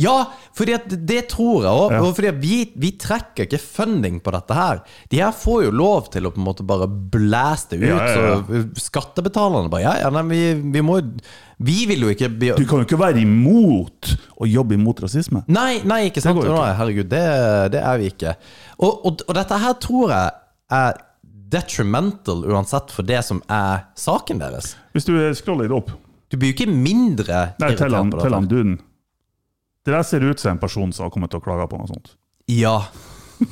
Ja, 0.00 0.32
for 0.56 0.64
det 0.64 1.18
tror 1.28 1.66
jeg 1.66 1.72
òg. 1.72 1.92
Ja. 1.92 2.32
Vi, 2.40 2.56
vi 2.80 2.90
trekker 2.96 3.44
ikke 3.44 3.60
funding 3.60 4.22
på 4.24 4.32
dette 4.32 4.56
her. 4.56 4.80
De 5.12 5.20
her 5.20 5.34
får 5.36 5.66
jo 5.66 5.72
lov 5.76 6.08
til 6.14 6.24
å 6.28 6.32
på 6.32 6.40
en 6.40 6.46
måte 6.46 6.64
bare 6.64 6.88
blæste 6.88 7.76
ut. 7.76 7.84
Ja, 7.84 7.98
ja. 8.08 8.38
Så 8.40 8.86
skattebetalerne 8.88 9.68
bare 9.72 9.84
Ja, 9.84 9.94
ja, 10.06 10.12
nei, 10.14 10.22
vi, 10.30 10.42
vi 10.72 10.84
må 10.84 10.96
jo 11.00 11.10
Vi 11.62 11.82
vil 11.90 12.06
jo 12.06 12.12
ikke 12.14 12.30
Du 12.32 12.64
kan 12.64 12.80
jo 12.80 12.86
ikke 12.86 13.00
være 13.00 13.20
imot 13.20 14.14
å 14.40 14.48
jobbe 14.48 14.78
imot 14.78 15.02
rasisme. 15.04 15.44
Nei, 15.52 15.82
nei, 15.84 16.06
ikke 16.08 16.24
sant? 16.24 16.40
Det 16.40 16.48
ikke. 16.48 16.56
Nei, 16.56 16.74
herregud, 16.80 17.10
det, 17.12 17.24
det 17.76 17.82
er 17.84 18.00
vi 18.00 18.08
ikke. 18.14 18.36
Og, 18.80 18.92
og, 18.92 19.26
og 19.28 19.36
dette 19.36 19.58
her 19.60 19.76
tror 19.82 20.14
jeg 20.14 20.32
er 20.72 21.02
detrimental 21.52 22.46
uansett 22.48 22.94
for 22.94 23.04
det 23.04 23.20
som 23.26 23.42
er 23.52 23.84
saken 23.98 24.40
deres. 24.40 24.72
Hvis 24.96 25.04
du 25.08 25.12
scroller 25.36 25.68
litt 25.68 25.76
opp 25.76 25.92
Du 26.32 26.38
blir 26.40 26.54
jo 26.54 26.56
ikke 26.56 26.72
mindre 26.72 27.50
Nei, 27.60 27.74
til 27.76 27.92
han, 27.92 28.08
dette. 28.12 28.32
han 28.32 28.48
duden. 28.48 28.78
Det 29.82 29.94
der 29.94 30.04
ser 30.06 30.22
ut 30.22 30.38
som 30.38 30.52
en 30.54 30.60
person 30.62 30.92
som 30.94 31.06
har 31.08 31.10
kommet 31.14 31.30
til 31.32 31.40
å 31.40 31.44
klage 31.44 31.66
på 31.70 31.78
noe 31.80 31.90
sånt. 31.90 32.12
Ja, 32.50 32.76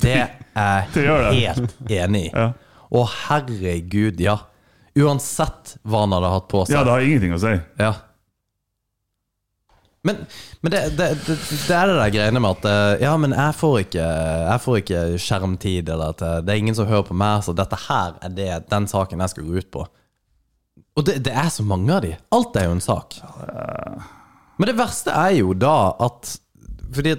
det 0.01 0.13
er 0.21 0.85
Det 0.93 1.03
det. 1.03 1.07
jeg 1.07 1.57
helt 1.57 1.91
enig 1.91 2.25
i. 2.29 2.31
Ja, 2.31 2.51
Å, 2.91 3.01
herregud, 3.27 4.19
ja. 4.19 4.37
Uansett 4.99 5.77
hva 5.87 6.01
han 6.05 6.11
hadde 6.15 6.31
hatt 6.33 6.47
på 6.51 6.65
seg. 6.67 6.75
ja 6.75 6.81
det 6.83 6.91
har 6.91 7.03
ingenting 7.07 7.35
å 7.35 7.39
si. 7.39 7.53
Ja. 7.79 7.93
Men, 10.03 10.17
men 10.65 10.73
det, 10.73 10.79
det, 10.97 11.07
det, 11.27 11.35
det 11.67 11.75
er 11.77 11.91
det 11.91 11.95
der 11.99 12.11
greiene 12.15 12.41
med 12.41 12.57
at 12.57 12.63
eh, 12.65 13.03
Ja, 13.03 13.11
men 13.21 13.35
jeg 13.37 13.53
får 13.59 13.75
ikke, 13.83 14.05
jeg 14.49 14.61
får 14.63 14.79
ikke 14.81 15.01
skjermtid, 15.21 15.91
eller 15.93 16.15
at 16.15 16.23
eh, 16.25 16.39
det 16.41 16.55
er 16.55 16.61
ingen 16.63 16.75
som 16.79 16.89
hører 16.89 17.05
på 17.11 17.17
meg, 17.21 17.43
så 17.45 17.53
dette 17.55 17.77
her 17.87 18.15
er 18.25 18.33
det, 18.39 18.47
den 18.71 18.87
saken 18.89 19.21
jeg 19.21 19.33
skal 19.35 19.45
gå 19.47 19.61
ut 19.61 19.69
på. 19.75 19.83
Og 20.97 21.05
det, 21.07 21.19
det 21.27 21.35
er 21.37 21.51
så 21.53 21.63
mange 21.63 21.93
av 21.93 22.01
de. 22.03 22.15
Alt 22.33 22.57
er 22.59 22.65
jo 22.67 22.73
en 22.79 22.83
sak. 22.83 23.19
Men 24.61 24.69
det 24.69 24.77
verste 24.77 25.13
er 25.17 25.39
jo 25.39 25.55
da 25.57 25.75
at 26.05 26.35
Fordi 26.93 27.15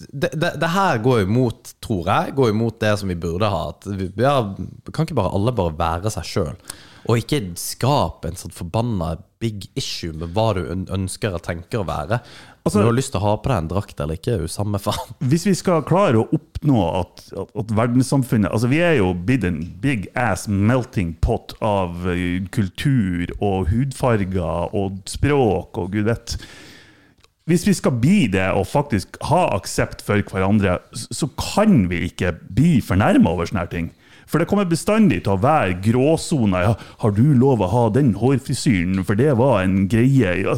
det, 0.00 0.30
det, 0.32 0.54
det 0.58 0.70
her 0.72 0.98
går 1.04 1.26
imot, 1.26 1.74
tror 1.84 2.06
jeg, 2.08 2.32
går 2.34 2.54
imot 2.54 2.78
det 2.80 2.94
som 2.98 3.10
vi 3.12 3.18
burde 3.20 3.50
ha. 3.52 3.66
At 3.74 3.84
vi, 3.84 4.06
ja, 4.16 4.38
kan 4.90 5.04
ikke 5.04 5.18
bare 5.18 5.34
alle 5.36 5.52
bare 5.52 5.76
være 5.76 6.12
seg 6.14 6.24
sjøl? 6.24 6.54
Og 7.08 7.20
ikke 7.20 7.42
skape 7.60 8.30
en 8.30 8.38
sånn 8.40 8.54
forbanna 8.54 9.14
big 9.40 9.66
issue 9.78 10.12
med 10.16 10.32
hva 10.36 10.50
du 10.56 10.62
ønsker 10.68 11.36
og 11.36 11.44
tenker 11.44 11.82
å 11.82 11.86
være. 11.88 12.18
Altså- 12.64 12.80
Om 12.80 12.84
du 12.84 12.90
har 12.90 12.96
lyst 12.96 13.12
til 13.12 13.20
å 13.20 13.24
ha 13.24 13.34
på 13.40 13.48
deg 13.52 13.62
en 13.62 13.68
drakt 13.74 14.00
eller 14.00 14.18
ikke, 14.18 14.34
er 14.34 14.42
jo 14.44 14.50
samme 14.52 14.80
faen. 14.80 15.14
Hvis 15.32 15.46
vi 15.48 15.54
skal 15.56 15.84
klare 15.88 16.20
å 16.20 16.26
oppnå 16.36 16.80
at, 17.00 17.22
at, 17.32 17.52
at 17.62 17.76
verdenssamfunnet 17.76 18.52
Altså, 18.52 18.68
vi 18.72 18.80
er 18.84 18.98
jo 18.98 19.12
blitt 19.14 19.44
en 19.48 19.62
big 19.80 20.08
ass 20.16 20.46
melting 20.48 21.14
pot 21.24 21.54
av 21.60 22.08
eh, 22.12 22.40
kultur 22.52 23.32
og 23.40 23.68
hudfarger 23.72 24.76
og 24.76 25.00
språk 25.08 25.80
og 25.80 25.92
gud 25.96 26.08
vet. 26.08 26.36
Hvis 27.48 27.66
vi 27.66 27.72
skal 27.74 27.96
bli 28.02 28.26
det 28.30 28.50
og 28.52 28.68
faktisk 28.68 29.16
ha 29.26 29.46
aksept 29.56 30.04
for 30.06 30.20
hverandre, 30.22 30.78
så 30.92 31.22
så 31.22 31.28
kan 31.40 31.88
vi 31.90 32.04
ikke 32.10 32.34
bli 32.54 32.80
fornærma 32.84 33.32
over 33.32 33.48
sånne 33.48 33.66
ting. 33.70 33.90
For 34.30 34.38
det 34.38 34.46
kommer 34.46 34.68
bestandig 34.68 35.24
til 35.24 35.34
å 35.34 35.42
være 35.42 35.80
gråsoner. 35.82 36.62
Ja, 36.62 36.74
'Har 37.00 37.10
du 37.10 37.34
lov 37.34 37.58
å 37.60 37.70
ha 37.70 37.88
den 37.90 38.14
hårfrisyren, 38.14 39.04
for 39.04 39.14
det 39.14 39.36
var 39.36 39.62
en 39.62 39.88
greie?' 39.88 40.44
Ja. 40.44 40.54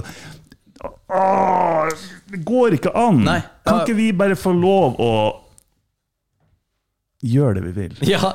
Åh, 1.09 1.89
det 2.31 2.45
går 2.45 2.73
ikke 2.77 2.95
an! 2.97 3.25
Nei. 3.25 3.43
Kan 3.65 3.81
ikke 3.81 3.97
vi 3.97 4.13
bare 4.13 4.37
få 4.37 4.53
lov 4.53 4.99
å 5.01 5.42
gjøre 7.23 7.55
det 7.59 7.63
vi 7.69 7.73
vil? 7.77 7.93
Ja, 8.11 8.33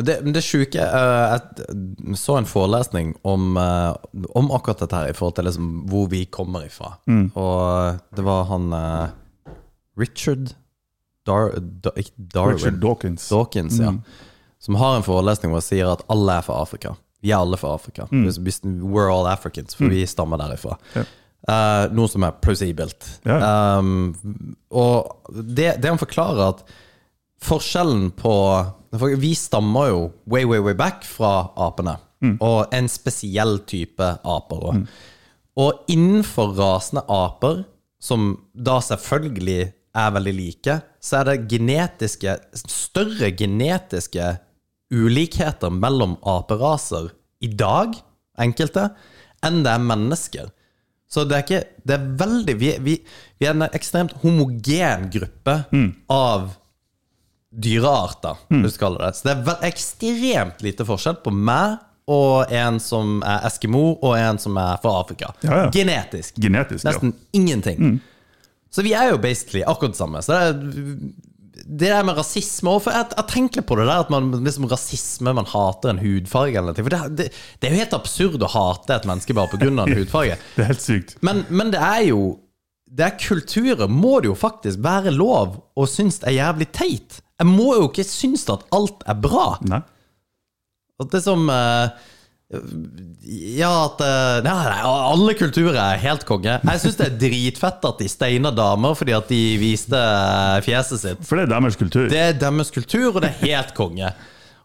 det, 0.00 0.18
men 0.24 0.32
det 0.36 0.42
sjuke 0.46 0.80
Jeg 0.80 2.16
så 2.18 2.38
en 2.40 2.48
forelesning 2.48 3.12
om, 3.28 3.56
eh, 3.60 4.24
om 4.38 4.50
akkurat 4.56 4.80
dette 4.84 4.96
her, 4.96 5.10
i 5.12 5.16
forhold 5.16 5.36
til 5.36 5.48
liksom 5.50 5.68
hvor 5.90 6.08
vi 6.12 6.24
kommer 6.32 6.64
ifra. 6.66 6.94
Mm. 7.10 7.26
Og 7.36 8.00
det 8.16 8.24
var 8.26 8.48
han 8.50 8.72
eh, 8.72 9.54
Richard 10.00 10.54
Dar, 11.28 11.52
Dar, 11.60 11.92
Darwin 12.16 12.56
Richard 12.56 12.80
Dawkins. 12.80 13.28
Dawkins, 13.28 13.78
ja. 13.78 13.90
Mm. 13.92 14.02
Som 14.60 14.74
har 14.80 14.96
en 14.96 15.04
forelesning 15.06 15.52
hvor 15.52 15.60
han 15.60 15.68
sier 15.68 15.88
at 15.92 16.02
alle 16.12 16.38
er 16.40 16.44
fra 16.44 16.58
Afrika. 16.64 16.94
Vi 17.20 17.30
er 17.32 17.38
alle 17.42 17.56
fra 17.60 17.74
Afrika. 17.76 18.06
Hvis- 18.10 18.60
We're 18.64 19.10
all 19.12 19.28
Africans, 19.28 19.74
for 19.76 19.88
vi 19.92 20.06
stammer 20.08 20.40
derifra. 20.40 20.76
Mm. 20.94 21.00
Ja. 21.00 21.04
Uh, 21.48 21.86
noe 21.96 22.08
som 22.08 22.24
er 22.26 22.34
plausibelt. 22.44 23.06
Ja. 23.24 23.38
Um, 23.80 24.12
og 24.76 25.30
det, 25.32 25.70
det 25.80 25.88
han 25.88 26.00
forklarer 26.00 26.50
at 26.54 26.64
forskjellen 27.44 28.10
på 28.18 28.34
for 28.90 29.14
Vi 29.22 29.34
stammer 29.38 29.88
jo 29.88 29.98
way, 30.26 30.44
way, 30.44 30.58
way 30.58 30.74
back 30.74 31.04
fra 31.06 31.52
apene. 31.56 31.96
Og 32.42 32.74
en 32.74 32.88
spesiell 32.90 33.60
type 33.70 34.02
aper. 34.02 34.64
også. 34.70 34.86
Og 35.56 35.84
innenfor 35.88 36.54
rasende 36.58 37.04
aper, 37.08 37.64
som 38.00 38.32
da 38.54 38.80
selvfølgelig 38.80 39.72
er 39.94 40.12
veldig 40.14 40.34
like, 40.34 40.80
så 41.02 41.20
er 41.20 41.24
det 41.30 41.48
genetiske 41.50 42.36
større 42.54 43.30
genetiske 43.36 44.36
ulikheter 44.90 45.70
mellom 45.70 46.16
aperaser 46.26 47.10
i 47.40 47.48
dag, 47.48 47.94
enkelte, 48.40 48.90
enn 49.44 49.62
det 49.64 49.72
er 49.72 49.84
mennesker. 49.84 50.50
Så 51.10 51.24
det 51.26 51.36
er 51.36 51.42
ikke 51.42 51.64
Det 51.82 51.94
er 51.96 52.02
veldig 52.20 52.54
Vi, 52.60 52.68
vi, 52.86 52.92
vi 53.40 53.46
er 53.46 53.56
en 53.56 53.66
ekstremt 53.66 54.12
homogen 54.22 55.08
gruppe 55.10 55.56
av 56.08 56.52
dyrearter, 57.50 58.38
hvis 58.48 58.76
du 58.76 58.82
kaller 58.82 59.06
det. 59.06 59.16
Så 59.18 59.26
det 59.26 59.54
er 59.56 59.64
ekstremt 59.70 60.62
lite 60.62 60.86
forskjell 60.86 61.18
på 61.24 61.32
meg 61.34 61.80
og 62.10 62.50
en 62.54 62.80
som 62.82 63.20
er 63.22 63.44
eskimo, 63.46 63.92
og 64.02 64.16
en 64.18 64.38
som 64.42 64.56
er 64.58 64.78
fra 64.82 64.96
Afrika. 65.02 65.32
Ja, 65.46 65.64
ja. 65.64 65.66
Genetisk. 65.74 66.38
Genetisk, 66.42 66.84
ja. 66.84 66.90
Nesten 66.90 67.12
ingenting. 67.36 68.00
Så 68.70 68.82
vi 68.86 68.94
er 68.98 69.12
jo 69.12 69.18
basically 69.22 69.62
akkurat 69.66 69.94
det 69.94 70.00
samme. 70.00 70.22
Så 70.22 70.34
det 70.34 70.48
er 70.48 70.56
det 71.70 71.90
der 71.92 72.04
med 72.06 72.16
rasisme 72.16 72.72
for 72.82 72.94
jeg, 72.94 73.10
jeg 73.14 73.28
tenker 73.30 73.64
på 73.66 73.76
det 73.78 73.84
der 73.86 74.02
at 74.02 74.10
man 74.10 74.30
liksom 74.42 74.66
rasisme, 74.70 75.34
man 75.36 75.46
hater 75.46 75.92
en 75.92 76.00
hudfarge 76.02 76.56
eller 76.58 76.74
noe. 76.74 76.84
For 76.86 76.94
det, 76.94 77.00
det, 77.18 77.26
det 77.60 77.68
er 77.68 77.74
jo 77.74 77.82
helt 77.82 77.96
absurd 77.98 78.42
å 78.46 78.50
hate 78.50 78.96
et 78.96 79.06
menneske 79.06 79.36
bare 79.36 79.52
pga. 79.52 79.68
en 79.70 79.94
hudfarge. 80.00 80.38
Det 80.56 80.64
er 80.64 80.70
helt 80.72 80.82
sykt. 80.84 81.14
Men, 81.26 81.44
men 81.50 81.70
det 81.74 81.82
er 81.84 82.08
jo 82.08 82.22
Det 82.90 83.06
er 83.06 83.18
kulturer 83.22 83.90
må 83.90 84.16
det 84.20 84.30
jo 84.32 84.36
faktisk 84.38 84.80
være 84.82 85.12
lov 85.14 85.60
å 85.78 85.86
synes 85.86 86.18
det 86.22 86.32
er 86.32 86.38
jævlig 86.40 86.66
teit. 86.74 87.20
Jeg 87.40 87.48
må 87.48 87.72
jo 87.78 87.88
ikke 87.88 88.04
synes 88.04 88.42
at 88.52 88.64
alt 88.74 89.04
er 89.08 89.18
bra. 89.22 89.52
Nei. 89.70 89.80
At 91.00 91.12
det 91.14 91.22
som 91.24 91.46
eh, 91.48 92.08
Ja, 93.56 93.70
at 93.86 94.02
eh, 94.04 94.40
nei, 94.44 94.56
alle 94.82 95.36
kulturer 95.38 95.78
er 95.78 96.02
helt 96.02 96.26
konge. 96.28 96.58
Jeg 96.58 96.82
syns 96.82 96.98
det 96.98 97.06
er 97.06 97.20
dritfett 97.24 97.86
at 97.92 98.02
de 98.02 98.10
steiner 98.10 98.52
damer 98.56 98.98
fordi 98.98 99.14
at 99.16 99.30
de 99.30 99.40
viste 99.62 99.96
eh, 99.96 100.58
fjeset 100.66 101.04
sitt. 101.04 101.22
For 101.28 101.38
det 101.38 101.46
er 101.46 101.54
deres 101.54 101.78
kultur. 101.80 102.10
Det 102.10 102.20
er 102.26 102.36
deres 102.42 102.74
kultur, 102.74 103.14
og 103.14 103.22
det 103.22 103.30
er 103.30 103.40
helt 103.46 103.72
konge. 103.78 104.12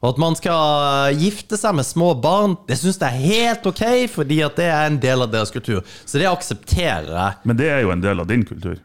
Og 0.04 0.12
at 0.12 0.22
man 0.22 0.36
skal 0.38 1.16
gifte 1.20 1.58
seg 1.60 1.78
med 1.78 1.88
små 1.88 2.14
barn, 2.22 2.58
det 2.68 2.78
syns 2.80 3.00
jeg 3.02 3.08
er 3.08 3.30
helt 3.36 3.70
ok, 3.70 3.86
fordi 4.12 4.42
at 4.46 4.58
det 4.60 4.68
er 4.72 4.90
en 4.90 5.00
del 5.02 5.26
av 5.26 5.32
deres 5.34 5.54
kultur. 5.54 5.82
Så 6.06 6.22
det 6.22 6.30
aksepterer 6.30 7.12
jeg. 7.12 7.40
Men 7.48 7.60
det 7.62 7.72
er 7.72 7.86
jo 7.86 7.94
en 7.96 8.04
del 8.04 8.24
av 8.24 8.30
din 8.30 8.46
kultur. 8.48 8.82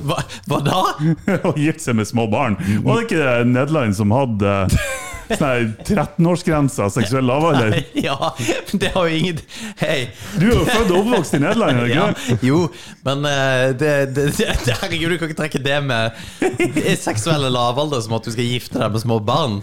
Hva, 0.00 0.16
hva 0.50 0.58
da? 0.66 0.80
Å 1.50 1.54
gifte 1.58 1.90
seg 1.90 1.98
med 1.98 2.08
små 2.08 2.26
barn. 2.30 2.58
Var 2.58 2.98
det 2.98 3.06
ikke 3.06 3.36
Nederland 3.46 3.96
som 3.98 4.14
hadde 4.14 4.56
sånn 5.36 5.46
her 5.48 5.66
13-årsgrensa 5.86 6.88
seksuell 6.92 7.26
lavalder. 7.28 7.78
Ja, 8.00 8.32
men 8.38 8.80
det 8.80 8.90
har 8.94 9.08
jo 9.08 9.16
ingen 9.16 9.40
Hei. 9.80 10.08
Du 10.38 10.46
er 10.46 10.54
jo 10.54 10.64
født 10.66 10.90
og 10.92 10.98
oppvokst 11.02 11.36
i 11.36 11.40
Nederland, 11.42 11.82
ikke 11.84 11.96
Ja, 11.96 12.36
jo, 12.46 12.60
men 13.06 13.26
eh, 13.28 13.66
det, 13.78 13.92
det, 14.16 14.26
det, 14.38 14.76
Herregud, 14.80 15.14
du 15.14 15.18
kan 15.20 15.30
ikke 15.30 15.40
trekke 15.42 15.62
det 15.64 15.78
med 15.84 16.16
seksuelle 17.00 17.50
lavalder 17.52 18.02
som 18.04 18.16
at 18.18 18.26
du 18.26 18.32
skal 18.34 18.48
gifte 18.48 18.80
deg 18.80 18.94
med 18.94 19.02
små 19.02 19.18
barn. 19.24 19.60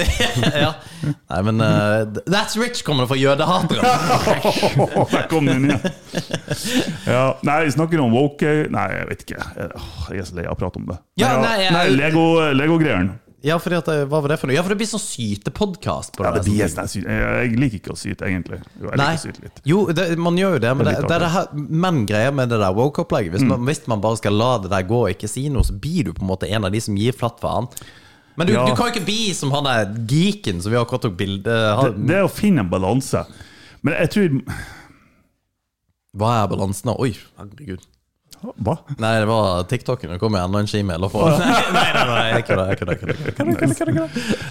ja. 0.64 0.72
Nei, 1.02 1.40
men 1.46 1.62
uh, 1.62 2.20
That's 2.28 2.56
rich 2.60 2.82
kommer 2.86 3.06
det 3.06 3.12
fra 3.12 3.18
jødehatere. 3.20 3.94
Der 5.14 5.26
kom 5.30 5.48
den 5.48 5.70
igjen. 5.70 5.80
Ja, 7.06 7.24
nei, 7.46 7.58
vi 7.66 7.74
snakker 7.74 8.02
om 8.02 8.12
woke 8.14 8.52
Nei, 8.70 8.86
jeg 8.98 9.08
vet 9.10 9.24
ikke. 9.26 9.48
Jeg 9.56 10.22
er 10.22 10.28
så 10.28 10.38
lei 10.38 10.46
av 10.46 10.56
å 10.56 10.60
prate 10.60 10.80
om 10.82 10.88
det. 10.90 10.98
Ja, 11.20 11.34
nei, 11.42 11.56
jeg- 11.64 11.74
nei 11.74 11.86
Lego, 11.94 12.26
Lego-greiene. 12.56 13.18
Ja, 13.42 13.56
at, 13.56 13.64
det- 13.64 14.08
hva 14.10 14.20
var 14.20 14.28
det 14.28 14.36
for 14.38 14.46
noe? 14.50 14.54
Ja, 14.54 14.62
for 14.62 14.68
det 14.74 14.76
blir 14.82 14.88
sånn 14.90 15.00
sytepodkast 15.00 16.12
på 16.16 16.24
Ja, 16.26 16.32
det. 16.34 16.42
blir 16.44 16.68
sånn 16.68 16.88
syte. 16.92 17.08
Jeg, 17.08 17.54
liker 17.56 17.78
ikke 17.80 17.92
å 17.94 17.96
syte, 17.96 18.26
egentlig. 18.28 18.58
Jo, 18.80 18.90
jeg 18.90 18.98
Nei. 19.00 19.06
liker 19.14 19.16
å 19.16 19.32
syte 19.32 19.42
litt. 19.46 19.60
Jo, 19.64 19.78
det, 19.96 20.18
man 20.18 20.36
gjør 20.36 20.52
jo 20.58 20.58
det, 20.66 20.72
men 20.76 20.84
Det 20.86 20.96
det, 20.98 21.08
det 21.08 21.16
er 21.16 21.24
det 21.24 21.30
her, 21.32 21.46
men 21.54 22.06
greia 22.06 22.30
med 22.36 22.48
det 22.52 22.58
der 22.60 22.74
woke-opplegget 22.76 23.32
hvis, 23.32 23.42
Mm. 23.48 23.64
hvis 23.64 23.86
man 23.88 24.00
bare 24.04 24.16
skal 24.20 24.32
la 24.36 24.58
det 24.58 24.70
der 24.70 24.82
gå 24.82 25.00
og 25.06 25.10
ikke 25.14 25.28
si 25.28 25.48
noe, 25.48 25.62
så 25.64 25.72
blir 25.72 26.04
du 26.04 26.12
på 26.12 26.20
en 26.22 26.28
måte 26.28 26.50
en 26.50 26.64
av 26.64 26.70
de 26.72 26.80
som 26.80 26.94
gir 26.96 27.12
flatt 27.12 27.40
faen. 27.40 27.66
Men 28.36 28.46
du, 28.46 28.52
Ja. 28.52 28.66
du 28.66 28.74
kan 28.76 28.92
jo 28.92 29.00
ikke 29.00 29.06
bli 29.06 29.32
som 29.32 29.50
han 29.52 29.64
der 29.64 29.86
geeken 30.06 30.60
som 30.62 30.70
vi 30.72 30.76
akkurat 30.78 31.00
tok 31.02 31.16
bilde 31.16 31.48
av. 31.48 31.84
Det, 31.96 32.06
det 32.06 32.16
er 32.16 32.24
å 32.24 32.30
finne 32.30 32.60
en 32.60 32.68
balanse. 32.70 33.24
Men 33.82 33.94
jeg 33.94 34.10
tror 34.10 34.42
Hva 36.16 36.42
er 36.44 36.48
balansen? 36.48 36.90
Oi, 36.98 37.14
herregud. 37.38 37.80
Hva? 38.40 38.74
Nei, 39.02 39.12
det 39.20 39.26
var 39.28 39.64
TikToken. 39.68 40.14
Det 40.14 40.18
kom 40.22 40.34
en 40.38 40.66
skimail. 40.70 41.02
og 41.04 41.12
få- 41.12 41.26
Nei, 41.38 41.58
nei, 41.74 42.04
nei, 42.08 42.22
jeg 42.32 42.46
kødder. 42.48 43.00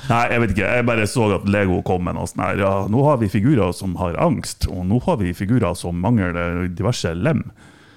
Nei, 0.10 0.22
jeg 0.34 0.42
vet 0.44 0.54
ikke. 0.54 0.70
Jeg 0.78 0.86
bare 0.90 1.08
så 1.10 1.28
at 1.40 1.48
Lego 1.50 1.82
kom 1.86 2.04
med 2.06 2.18
noe 2.18 2.30
sånn 2.30 2.44
her. 2.46 2.62
Ja, 2.62 2.72
nå 2.92 3.04
har 3.08 3.18
vi 3.22 3.30
figurer 3.32 3.74
som 3.76 3.96
har 4.02 4.18
angst, 4.22 4.68
og 4.70 4.86
nå 4.90 5.02
har 5.06 5.18
vi 5.22 5.34
figurer 5.38 5.76
som 5.78 6.00
mangler 6.02 6.68
diverse 6.70 7.14
lem. 7.18 7.44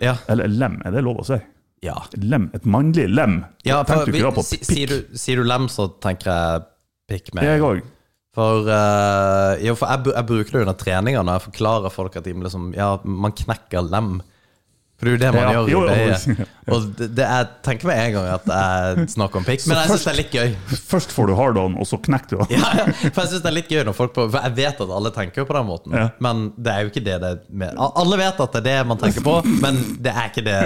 Ja. 0.02 0.16
Eller 0.32 0.48
lem, 0.50 0.80
er 0.84 0.90
det 0.96 1.04
lov 1.04 1.20
å 1.22 1.26
si? 1.28 1.38
Ja. 1.82 1.96
Lem, 2.16 2.50
Et 2.54 2.64
mannlig 2.64 3.08
lem. 3.10 3.44
ja 3.66 3.82
for, 3.82 4.04
Tenkte 4.04 4.12
du 4.12 4.18
ikke 4.18 4.28
da 4.30 4.36
på 4.38 4.44
pikk? 4.46 4.64
sier, 4.68 4.86
du, 4.92 5.16
sier 5.18 5.36
du 5.42 5.44
lem, 5.44 5.66
så 5.70 5.88
tenker 6.02 6.30
jeg 6.30 6.62
pikk 7.10 7.34
med. 7.34 7.44
Jeg 7.44 7.60
òg. 7.66 7.82
For, 8.32 8.64
uh, 8.64 9.58
jo, 9.60 9.74
for 9.76 9.90
jeg, 9.92 10.06
jeg 10.14 10.26
bruker 10.30 10.54
det 10.54 10.60
under 10.62 10.76
treninga 10.80 11.20
når 11.26 11.34
jeg 11.36 11.44
forklarer 11.50 11.92
folk 11.92 12.14
at 12.16 12.24
de 12.24 12.32
liksom, 12.32 12.70
ja, 12.78 12.94
man 13.04 13.34
knekker 13.36 13.84
lem. 13.92 14.22
For 15.02 15.08
det 15.08 15.12
er 15.12 15.16
jo 15.16 15.20
det 15.22 15.30
man 15.34 15.42
Ja, 15.42 15.52
gjør 15.52 15.66
i 15.66 15.72
jo, 15.72 15.78
jo. 15.82 15.86
bøyet. 15.90 16.50
Og 16.72 16.84
det, 17.00 17.24
jeg 17.26 17.46
tenker 17.66 17.88
med 17.90 17.98
en 18.04 18.12
gang 18.14 18.26
at 18.36 18.44
jeg 18.52 19.06
snakker 19.16 19.40
om 19.40 19.46
pikk, 19.48 19.64
men 19.66 19.80
jeg 19.80 19.88
syns 19.90 20.04
det 20.06 20.12
er 20.12 20.18
litt 20.20 20.36
gøy. 20.36 20.52
Først 20.92 21.14
får 21.16 21.26
du 21.26 21.32
hard 21.40 21.58
on, 21.58 21.74
og 21.82 21.88
så 21.90 21.98
knekker 22.04 22.38
du. 22.38 22.44
Ja, 22.54 22.68
for 23.10 23.18
jeg 23.24 23.32
synes 23.32 23.42
det 23.42 23.50
er 23.50 23.56
litt 23.56 23.72
gøy 23.72 23.82
når 23.88 23.96
folk 23.98 24.14
på 24.14 24.28
For 24.30 24.46
jeg 24.46 24.54
vet 24.60 24.84
at 24.86 24.92
alle 25.00 25.10
tenker 25.16 25.48
på 25.48 25.56
den 25.58 25.66
måten, 25.66 25.96
Ja. 25.98 26.04
men 26.22 26.44
det 26.54 26.70
er 26.76 26.86
jo 26.86 26.92
ikke 26.92 27.02
det 27.10 27.16
det 27.24 27.32
med. 27.50 27.74
Alle 27.82 28.20
vet 28.22 28.44
at 28.46 28.54
det 28.54 28.62
er 28.62 28.68
det 28.70 28.78
man 28.92 29.02
tenker 29.02 29.26
på, 29.26 29.34
men 29.64 29.82
det 30.06 30.14
er 30.14 30.30
ikke 30.30 30.46
det 30.46 30.58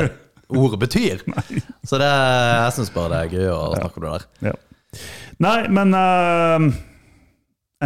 ordet 0.53 0.83
betyr. 0.85 1.25
Så 1.89 1.97
det, 2.05 2.13
jeg 2.13 2.77
syns 2.77 2.93
bare 2.93 3.15
det 3.15 3.23
er 3.25 3.33
gøy 3.41 3.49
å 3.57 3.63
snakke 3.81 4.03
om 4.03 4.05
det 4.05 4.13
der. 4.19 4.29
Ja. 4.53 5.01
Nei, 5.49 5.57
men 5.81 5.97
uh, 5.97 6.69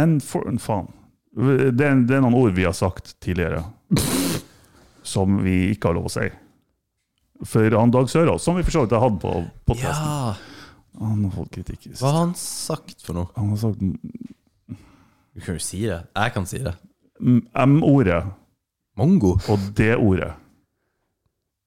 en 0.03 0.19
for, 0.19 0.43
en 0.51 0.59
faen. 0.61 0.91
Det 1.31 1.79
er, 1.87 1.95
det 2.03 2.19
er 2.19 2.25
noen 2.27 2.35
ord 2.35 2.51
vi 2.59 2.67
har 2.67 2.75
sagt 2.75 3.15
tidligere 3.23 3.63
som 5.11 5.37
vi 5.43 5.57
ikke 5.75 5.91
har 5.91 5.97
lov 5.99 6.07
å 6.09 6.13
si. 6.13 6.27
For 7.47 7.73
han 7.73 7.91
Dag 7.93 8.09
Sørås, 8.11 8.43
som 8.45 8.57
vi 8.57 8.63
for 8.65 8.75
så 8.75 8.83
vidt 8.85 8.93
har 8.95 9.03
hatt 9.07 9.19
på 9.21 9.31
podkasten, 9.69 10.09
Ja, 10.11 10.35
han 11.01 11.23
har 11.25 11.31
fått 11.39 11.51
kritikk. 11.55 11.87
hva 11.97 12.11
har 12.11 12.19
han 12.25 12.33
sagt 12.37 13.01
for 13.05 13.17
noe? 13.17 13.29
Han 13.37 13.49
har 13.53 13.57
sagt 13.63 13.81
Du 15.31 15.39
kan 15.41 15.55
jo 15.55 15.63
si 15.63 15.79
det. 15.87 16.01
Jeg 16.15 16.33
kan 16.35 16.45
si 16.45 16.59
det. 16.61 16.73
M-ordet 17.21 18.23
Mongo? 18.99 19.37
og 19.49 19.67
D-ordet. 19.77 20.33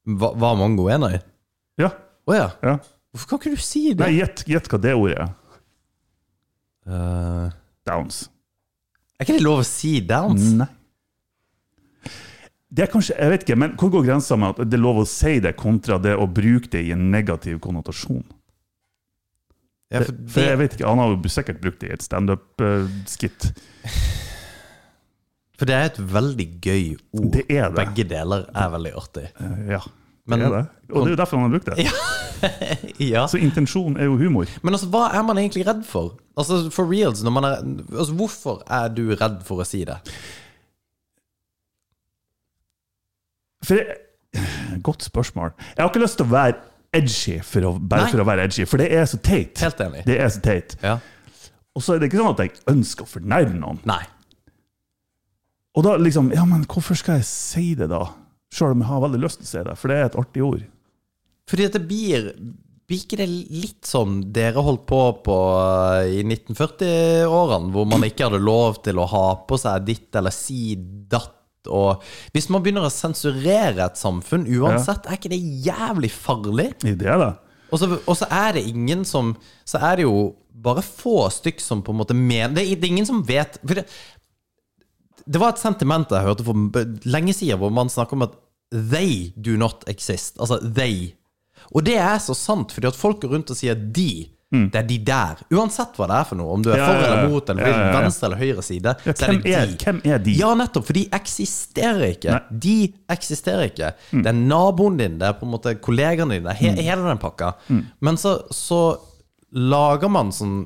Hva, 0.05 0.29
var 0.37 0.59
mongo 0.61 0.89
en 0.93 1.07
av? 1.09 1.15
Ja. 1.81 1.89
Å 2.29 2.35
ja. 2.37 2.49
ja. 2.63 2.75
Hvorfor 3.15 3.31
kan 3.31 3.41
ikke 3.41 3.55
du 3.57 3.63
si 3.65 3.87
det? 3.95 4.03
Nei, 4.05 4.19
gjett 4.21 4.43
gjett 4.51 4.69
hva 4.71 4.79
D-ordet 4.85 5.17
er. 5.25 5.33
Eh, 6.87 7.47
Downs. 7.89 8.29
er 9.19 9.25
ikke 9.25 9.39
det 9.39 9.45
lov 9.47 9.63
å 9.63 9.67
si 9.67 9.95
downs? 10.05 10.51
Nei. 10.61 10.69
Det 12.75 12.83
er 12.83 12.91
kanskje, 12.91 13.15
jeg 13.21 13.31
vet 13.31 13.45
ikke, 13.47 13.57
men 13.61 13.75
Hvor 13.79 13.91
går 13.93 14.07
grensa 14.09 14.37
med 14.41 14.55
at 14.57 14.71
det 14.71 14.79
er 14.79 14.83
lov 14.83 15.03
å 15.05 15.07
si 15.07 15.37
det, 15.43 15.55
kontra 15.61 15.99
det 16.03 16.17
å 16.19 16.27
bruke 16.27 16.71
det 16.73 16.83
i 16.89 16.95
en 16.95 17.11
negativ 17.13 17.61
konnotasjon? 17.63 18.25
Ja, 19.93 20.01
Det, 20.01 20.09
for 20.09 20.33
for 20.35 20.41
jeg 20.49 20.59
vet 20.59 20.75
ikke, 20.75 20.89
Han 20.89 20.99
har 20.99 21.13
jo 21.13 21.31
sikkert 21.31 21.61
brukt 21.63 21.81
det 21.85 21.91
i 21.91 21.95
et 21.95 22.03
standup-skitt. 22.03 23.53
for 25.55 25.71
det 25.71 25.75
er 25.75 25.85
et 25.93 25.99
veldig 25.99 26.49
gøy 26.61 26.97
ord. 27.15 27.29
Det 27.37 27.45
er 27.49 27.69
det. 27.71 27.77
Begge 27.79 28.09
deler 28.11 28.49
er 28.51 28.73
veldig 28.75 28.95
artig. 28.99 29.29
Ja, 29.69 29.81
Men- 30.27 30.39
det 30.41 30.47
er 30.47 30.57
det. 30.57 30.67
Og 30.91 31.05
det 31.05 31.13
er 31.13 31.17
jo 31.17 31.23
derfor 31.23 31.39
han 31.39 31.51
har 31.51 31.59
brukt 31.59 31.71
det. 31.77 31.87
Ja. 32.99 33.27
Så 33.27 33.39
intensjon 33.41 33.97
er 33.97 34.05
jo 34.05 34.19
humor. 34.19 34.47
Men 34.63 34.75
altså, 34.75 34.89
hva 34.93 35.07
er 35.15 35.23
man 35.25 35.39
egentlig 35.39 35.65
redd 35.67 35.85
for? 35.89 36.19
Altså, 36.37 36.71
for 36.71 36.85
reals, 36.85 37.23
er, 37.23 37.31
altså, 37.31 38.13
Hvorfor 38.13 38.63
er 38.69 38.89
du 38.93 39.15
redd 39.17 39.39
for 39.47 39.63
å 39.63 39.65
si 39.67 39.85
det? 39.89 39.97
For 43.65 43.81
jeg, 43.81 44.01
Godt 44.83 45.05
spørsmål. 45.07 45.53
Jeg 45.77 45.83
har 45.83 45.91
ikke 45.93 46.03
lyst 46.03 46.19
til 46.19 46.27
å 46.27 46.33
være 46.33 46.57
edgy 46.95 47.37
for 47.47 47.69
å, 47.69 47.75
bare 47.79 48.07
Nei. 48.07 48.11
for 48.15 48.23
å 48.23 48.27
være 48.27 48.47
edgy, 48.49 48.67
for 48.67 48.83
det 48.83 48.89
er 48.95 49.07
så 49.11 49.19
teit. 49.23 49.61
Helt 49.63 49.83
enig. 49.85 50.03
Det 50.09 50.17
er 50.21 50.33
så 50.35 50.43
teit. 50.43 50.75
Ja. 50.83 50.97
Og 51.75 51.83
så 51.83 51.95
er 51.95 52.03
det 52.03 52.11
ikke 52.11 52.21
sånn 52.21 52.35
at 52.35 52.43
jeg 52.45 52.53
ønsker 52.71 53.07
å 53.07 53.11
fornærme 53.11 53.57
noen. 53.59 53.81
Nei. 53.89 54.03
Og 55.75 55.87
da 55.87 55.97
liksom 55.99 56.31
Ja, 56.35 56.45
men 56.47 56.67
hvorfor 56.71 56.99
skal 56.99 57.19
jeg 57.19 57.27
si 57.27 57.73
det, 57.79 57.89
da? 57.91 58.05
Sjøl 58.55 58.77
om 58.77 58.85
jeg 58.85 58.91
har 58.93 59.03
veldig 59.03 59.23
lyst 59.25 59.41
til 59.41 59.47
å 59.49 59.51
si 59.51 59.65
det, 59.67 59.79
for 59.81 59.91
det 59.91 59.97
er 59.99 60.07
et 60.11 60.19
artig 60.23 60.45
ord. 60.47 60.67
Fordi 61.51 61.67
at 61.69 61.79
det 61.79 61.83
blir 61.89 62.31
Blir 62.85 63.01
ikke 63.01 63.17
det 63.17 63.27
litt 63.33 63.89
som 63.89 64.19
dere 64.37 64.61
holdt 64.61 64.83
på 64.85 64.99
på 65.25 65.37
eh, 66.05 66.19
i 66.19 66.25
1940-årene, 66.27 67.71
hvor 67.73 67.87
man 67.89 68.05
ikke 68.05 68.27
hadde 68.27 68.43
lov 68.45 68.83
til 68.85 69.01
å 69.01 69.07
ha 69.09 69.23
på 69.49 69.57
seg 69.57 69.87
ditt 69.89 70.19
eller 70.21 70.35
si 70.35 70.75
datt? 70.77 71.33
Og 71.73 72.05
hvis 72.35 72.51
man 72.53 72.65
begynner 72.65 72.87
å 72.87 72.93
sensurere 72.93 73.87
et 73.87 74.01
samfunn 74.01 74.47
uansett, 74.49 75.07
er 75.07 75.19
ikke 75.19 75.33
det 75.33 75.41
jævlig 75.65 76.11
farlig? 76.13 76.71
Det 76.85 76.99
da. 77.01 77.35
Og 77.73 77.81
så, 77.81 77.89
og 77.97 78.17
så 78.19 78.29
er 78.31 78.55
det 78.55 78.69
ingen 78.71 79.03
som 79.09 79.33
Så 79.67 79.81
er 79.83 79.97
det 79.99 80.05
jo 80.05 80.35
bare 80.65 80.85
få 80.85 81.27
stykk 81.33 81.59
som 81.61 81.81
på 81.83 81.93
en 81.93 81.99
måte 81.99 82.15
mener 82.15 82.55
det, 82.55 82.63
det 82.79 82.87
er 82.87 82.93
ingen 82.93 83.09
som 83.09 83.25
vet 83.27 83.57
for 83.65 83.75
det, 83.77 83.83
det 85.27 85.41
var 85.41 85.55
et 85.55 85.61
sentiment 85.61 86.13
jeg 86.13 86.25
hørte 86.25 86.45
for 86.47 87.09
lenge 87.09 87.35
siden, 87.37 87.59
hvor 87.61 87.73
man 87.73 87.91
snakker 87.93 88.17
om 88.17 88.27
at 88.27 88.37
they 88.71 89.33
do 89.37 89.57
not 89.61 89.85
exist. 89.89 90.37
Altså 90.39 90.59
they. 90.61 91.15
Og 91.73 91.85
det 91.87 91.97
er 92.01 92.19
så 92.21 92.37
sant, 92.37 92.73
fordi 92.75 92.91
at 92.91 92.99
folk 92.99 93.23
går 93.23 93.33
rundt 93.33 93.53
og 93.53 93.59
sier 93.59 93.79
de. 93.79 94.27
Det 94.73 94.79
er 94.81 94.87
de 94.89 94.99
der. 95.09 95.41
Uansett 95.53 95.97
hva 95.99 96.07
det 96.11 96.17
er 96.21 96.25
for 96.29 96.37
noe. 96.41 96.53
Om 96.55 96.63
du 96.63 96.71
er 96.71 96.77
Mm. 96.77 96.83
Ja, 96.83 96.87
for 96.87 97.05
eller 97.09 97.29
mot, 97.33 97.51
eller 97.51 97.67
Ja, 97.67 97.79
ja, 97.93 98.01
venstre 98.01 98.27
eller 98.29 98.41
høyre 98.43 98.63
side. 98.63 98.95
Så 99.05 99.29
er 99.29 99.33
det 99.43 99.55
er, 99.55 99.67
de. 99.67 99.77
hvem 99.85 100.01
er 100.05 100.19
de? 100.25 100.35
Ja, 100.39 100.55
nettopp, 100.55 100.87
for 100.87 100.93
de 100.99 101.05
eksisterer 101.13 102.05
ikke. 102.13 102.31
Nei. 102.31 102.59
De 102.67 102.77
eksisterer 103.17 103.69
ikke. 103.71 103.93
Mm. 104.13 104.23
Det 104.23 104.33
er 104.33 104.39
naboen 104.55 104.97
din, 105.01 105.19
det 105.19 105.29
er 105.29 105.33
på 105.41 105.47
en 105.49 105.53
måte 105.57 105.75
kollegaene 105.81 106.39
dine, 106.41 106.55
he 106.55 106.71
hele 106.83 107.03
den 107.09 107.19
pakka. 107.23 107.55
Mm. 107.69 107.85
Men 108.01 108.17
så, 108.17 108.39
så 108.55 108.83
lager 109.55 110.09
man 110.11 110.33
sånn 110.35 110.65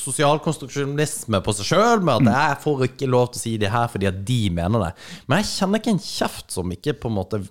sosial 0.00 0.38
konstruksjonisme 0.40 1.36
på 1.44 1.52
seg 1.52 1.66
sjøl, 1.68 2.00
med 2.00 2.22
Mm. 2.22 2.28
at 2.28 2.34
jeg 2.34 2.62
får 2.62 2.84
ikke 2.88 3.08
lov 3.12 3.26
til 3.32 3.38
å 3.38 3.42
si 3.42 3.56
det 3.60 3.70
her 3.70 3.88
fordi 3.92 4.06
at 4.08 4.24
de 4.24 4.38
mener 4.50 4.80
det. 4.86 4.92
Men 5.28 5.42
jeg 5.42 5.50
kjenner 5.52 5.78
ikke 5.82 5.92
en 5.92 5.98
kjeft 6.00 6.50
som 6.50 6.70
ikke 6.72 6.94
på 6.98 7.10
en 7.10 7.18
måte 7.18 7.42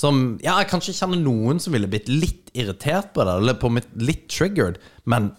som, 0.00 0.38
ja, 0.44 0.56
Jeg 0.62 0.70
kanskje 0.70 0.96
kjenner 0.96 1.20
noen 1.20 1.60
som 1.60 1.74
ville 1.76 1.90
blitt 1.90 2.08
litt 2.08 2.50
irritert 2.56 3.12
på 3.14 3.26
det, 3.26 3.36
eller 3.42 3.58
på 3.60 3.70
mitt 3.72 3.90
litt 4.00 4.26
triggered, 4.32 4.80
men 5.04 5.32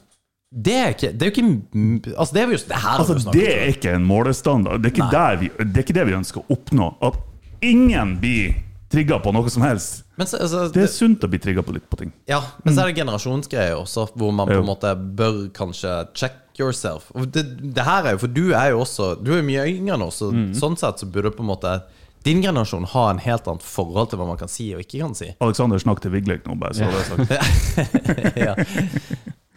det 0.52 0.74
er 0.76 0.90
ikke 0.92 1.10
Det 1.16 1.24
er 1.24 1.30
jo 1.30 1.32
ikke 1.32 2.16
Altså, 2.18 2.34
det 2.36 2.42
er 2.42 2.50
jo 2.52 2.58
det 2.68 2.80
her 2.84 3.00
Altså, 3.00 3.16
vi 3.16 3.38
det 3.38 3.52
er 3.54 3.70
ikke 3.72 3.94
en 3.96 4.04
målestandard. 4.04 4.84
Det 4.84 4.92
er 5.00 5.38
vi, 5.40 5.48
det 5.62 5.80
er 5.80 5.86
ikke 5.86 5.96
det 5.96 6.04
vi 6.10 6.18
ønsker 6.18 6.44
å 6.44 6.58
oppnå. 6.58 6.90
At 7.08 7.22
ingen 7.64 8.18
blir 8.20 8.58
trigga 8.92 9.22
på 9.24 9.32
noe 9.32 9.48
som 9.54 9.64
helst. 9.64 10.02
Men 10.20 10.28
så, 10.28 10.42
altså, 10.44 10.66
Det 10.76 10.84
er 10.84 10.92
sunt 10.92 11.24
å 11.24 11.30
bli 11.32 11.40
trigga 11.40 11.64
på 11.64 11.76
litt 11.78 11.88
på 11.90 12.02
ting. 12.02 12.12
Ja, 12.30 12.42
men 12.66 12.76
så 12.76 12.84
er 12.84 12.92
det 12.92 13.00
generasjonsgreier 13.00 13.80
også, 13.80 14.10
hvor 14.20 14.36
man 14.36 14.52
på 14.52 14.60
en 14.60 14.68
måte 14.68 14.92
bør 15.18 15.46
kanskje 15.56 15.94
check 16.20 16.60
yourself. 16.60 17.08
Det, 17.32 17.46
det 17.72 17.88
her 17.88 18.10
er 18.10 18.18
jo, 18.18 18.24
for 18.26 18.36
du 18.36 18.44
er 18.52 18.74
jo 18.74 18.82
også 18.84 19.14
Du 19.24 19.32
er 19.32 19.40
jo 19.40 19.48
mye 19.48 19.66
yngre 19.72 19.98
nå, 20.02 20.12
så 20.12 20.34
så 20.34 20.66
sånn 20.66 20.78
sett 20.80 21.00
så 21.00 21.08
burde 21.08 21.32
du 21.32 21.40
på 21.40 21.46
en 21.46 21.52
måte 21.54 21.78
din 22.24 22.42
generasjon 22.44 22.86
har 22.94 23.10
en 23.12 23.22
helt 23.24 23.48
annet 23.50 23.66
forhold 23.66 24.12
til 24.12 24.22
hva 24.22 24.28
man 24.30 24.40
kan 24.40 24.52
si 24.52 24.72
og 24.76 24.84
ikke 24.84 25.02
kan 25.02 25.16
si. 25.18 25.32
Alexander, 25.42 25.82
snakk 25.82 26.04
til 26.04 26.14
Vigleik 26.14 26.48
nå, 26.48 26.58
bare 26.62 26.78
så 26.78 26.90
det 26.92 27.02
er 27.02 27.10
sagt. 27.12 28.38
ja. 28.46 28.56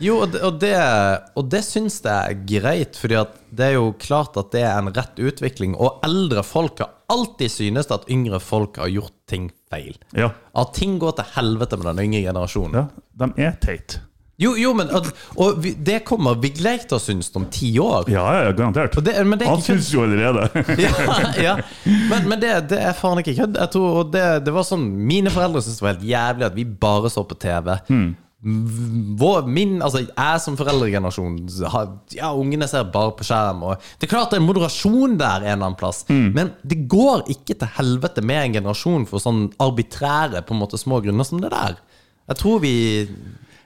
Jo, 0.02 0.16
og 0.24 0.32
det, 0.32 0.40
og 0.42 0.56
det, 0.60 0.72
og 1.38 1.50
det 1.52 1.60
syns 1.64 2.00
jeg 2.02 2.32
er 2.32 2.40
greit, 2.48 2.96
fordi 2.98 3.20
det 3.54 3.68
er 3.68 3.76
jo 3.76 3.92
klart 4.00 4.34
at 4.40 4.50
det 4.52 4.64
er 4.66 4.80
en 4.80 4.90
rett 4.94 5.20
utvikling. 5.22 5.76
Og 5.78 6.00
eldre 6.06 6.42
folk 6.46 6.82
har 6.82 6.90
alltid 7.12 7.52
synes 7.52 7.92
at 7.94 8.08
yngre 8.10 8.40
folk 8.42 8.80
har 8.82 8.90
gjort 8.90 9.14
ting 9.30 9.52
feil. 9.70 9.94
Ja. 10.18 10.32
At 10.58 10.74
ting 10.74 10.98
går 11.02 11.14
til 11.20 11.30
helvete 11.36 11.78
med 11.78 11.88
den 11.92 12.02
yngre 12.08 12.24
generasjonen. 12.26 12.80
ja. 12.82 12.86
De 13.14 13.30
er 13.38 13.54
teit. 13.62 14.00
Jo, 14.42 14.56
jo, 14.58 14.72
men 14.74 14.88
at- 14.90 15.12
Og 15.38 15.60
vi, 15.62 15.74
det 15.78 16.00
kommer 16.04 16.34
Vigleik 16.42 16.88
til 16.90 16.96
å 16.98 17.00
synes 17.02 17.28
om 17.38 17.44
ti 17.54 17.68
år. 17.78 18.08
Ja, 18.10 18.24
ja, 18.42 18.50
garantert. 18.52 18.96
Og 18.98 19.04
det, 19.06 19.14
det 19.14 19.46
Han 19.46 19.62
syns 19.62 19.92
jo 19.94 20.02
allerede. 20.02 20.48
ja, 20.82 21.30
ja. 21.38 21.54
Men, 22.10 22.26
men 22.32 22.40
det, 22.42 22.50
det 22.72 22.80
er 22.82 22.96
faen 22.98 23.20
ikke 23.22 23.36
kødd. 23.38 23.60
Jeg 23.62 23.70
tror 23.76 24.00
og 24.02 24.10
det, 24.12 24.24
det 24.44 24.54
var 24.56 24.66
sånn 24.66 24.88
Mine 25.06 25.30
foreldre 25.30 25.62
syntes 25.62 25.78
det 25.78 25.86
var 25.86 25.94
helt 25.94 26.10
jævlig 26.10 26.46
at 26.50 26.58
vi 26.58 26.64
bare 26.66 27.12
så 27.14 27.22
på 27.30 27.38
TV. 27.38 27.76
Vår, 28.44 29.46
min, 29.48 29.78
altså 29.80 30.02
Jeg 30.02 30.40
som 30.44 30.56
foreldregenerasjon 30.58 31.38
har- 31.72 31.94
Ja, 32.12 32.32
ungene 32.36 32.66
ser 32.68 32.84
bare 32.92 33.14
på 33.16 33.24
skjerm. 33.24 33.62
Og 33.70 33.78
det 33.98 34.04
er 34.08 34.12
klart 34.16 34.34
det 34.34 34.36
er 34.42 34.44
moderasjon 34.44 35.14
der 35.16 35.46
en 35.46 35.46
eller 35.54 35.64
annen 35.70 35.78
plass, 35.80 36.02
men 36.10 36.50
det 36.66 36.82
går 36.92 37.22
ikke 37.32 37.54
til 37.62 37.70
helvete 37.78 38.20
med 38.22 38.42
en 38.50 38.52
generasjon 38.58 39.06
for 39.08 39.18
sånn 39.22 39.46
arbitrære 39.62 40.42
på 40.44 40.52
en 40.52 40.60
måte 40.60 40.76
små 40.76 41.00
grunner 41.06 41.24
som 41.24 41.40
det 41.40 41.54
der. 41.54 41.78
Jeg 42.28 42.36
tror 42.42 42.60
vi 42.60 42.74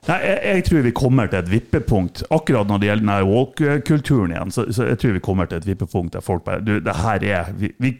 Nei, 0.07 0.19
jeg, 0.23 0.39
jeg 0.45 0.65
tror 0.69 0.85
vi 0.87 0.93
kommer 0.97 1.31
til 1.31 1.41
et 1.41 1.49
vippepunkt. 1.51 2.23
Akkurat 2.33 2.69
når 2.71 2.81
det 2.81 2.91
gjelder 2.91 3.05
denne 3.05 3.17
walk-kulturen 3.29 4.35
igjen, 4.35 4.53
så, 4.55 4.69
så 4.73 4.87
jeg 4.93 5.01
tror 5.03 5.17
vi 5.17 5.25
kommer 5.25 5.51
til 5.51 5.59
et 5.61 5.67
vippepunkt 5.69 6.15
der 6.15 6.25
folk 6.25 6.45
bare 6.47 6.63
Du, 6.65 6.77
det 6.85 6.95
her 7.03 7.25
er 7.27 7.51
Vi, 7.59 7.73
vi, 7.83 7.97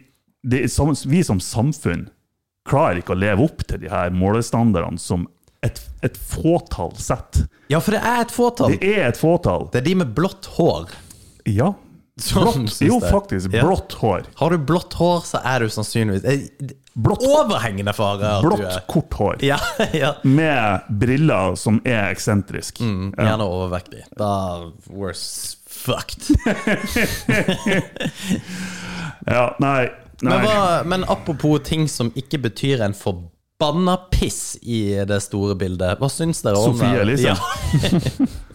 det 0.47 0.63
som, 0.71 0.93
vi 1.05 1.23
som 1.27 1.41
samfunn 1.43 2.07
klarer 2.69 3.01
ikke 3.01 3.15
å 3.15 3.19
leve 3.19 3.43
opp 3.49 3.65
til 3.67 3.81
de 3.81 3.89
her 3.91 4.13
målestandardene 4.13 5.01
som 5.01 5.27
et, 5.65 5.81
et 6.05 6.15
fåtall 6.15 6.93
setter. 7.01 7.49
Ja, 7.71 7.81
for 7.83 7.95
det 7.95 8.01
er 8.05 8.23
et 8.23 8.33
fåtall. 8.33 8.75
Det 8.77 8.91
er 8.95 9.07
et 9.09 9.19
fåtall. 9.19 9.67
Det 9.73 9.81
er 9.81 9.87
de 9.89 9.95
med 9.99 10.13
blått 10.15 10.47
hår. 10.55 10.93
Ja. 11.49 11.73
Blått, 12.33 12.81
jo, 12.83 12.99
faktisk. 13.03 13.49
Blått 13.53 13.93
hår. 14.01 14.25
Har 14.41 14.49
du 14.53 14.57
blått 14.57 14.93
hår, 14.99 15.21
så 15.25 15.41
er 15.45 15.63
du 15.65 15.69
sannsynligvis 15.73 16.25
er, 16.27 16.75
Blått, 16.99 17.21
Overhengende 17.23 17.93
fare. 17.95 18.33
blått 18.43 18.79
kort 18.91 19.13
hår. 19.15 19.37
Ja, 19.45 19.59
ja. 19.95 20.09
Med 20.27 20.87
briller 20.99 21.55
som 21.55 21.77
er 21.87 22.09
eksentrisk. 22.11 22.81
Mm, 22.83 23.13
Gjerne 23.15 23.45
overvektig. 23.47 24.01
Da 24.19 24.31
worse 24.91 25.55
fucked. 25.69 26.27
Ja, 29.25 29.55
nei, 29.59 29.89
nei. 30.21 30.31
Men, 30.31 30.43
hva, 30.45 30.83
men 30.89 31.03
apropos 31.11 31.59
ting 31.67 31.87
som 31.91 32.09
ikke 32.17 32.39
betyr 32.49 32.81
en 32.85 32.95
forbanna 32.97 33.97
piss 34.11 34.57
i 34.61 34.81
det 35.07 35.19
store 35.23 35.55
bildet. 35.59 35.99
Hva 36.01 36.09
syns 36.11 36.41
dere 36.45 36.59
om 36.59 36.75
Sofie? 36.77 37.01
Elise. 37.03 37.33
Ja. 37.33 37.35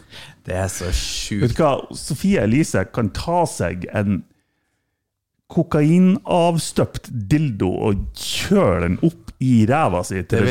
det 0.44 0.56
er 0.60 0.70
så 0.72 0.90
sjukt. 0.92 1.42
Vet 1.46 1.56
du 1.56 1.62
hva, 1.62 1.74
Sofie 1.96 2.44
Elise 2.44 2.84
kan 2.92 3.10
ta 3.16 3.44
seg 3.48 3.86
en 3.96 4.22
kokainavstøpt 5.54 7.10
dildo 7.30 7.70
og 7.88 8.06
kjøre 8.18 8.86
den 8.86 8.96
opp 9.06 9.32
i 9.44 9.64
ræva 9.68 10.00
si 10.06 10.22
Det 10.22 10.28
til 10.32 10.46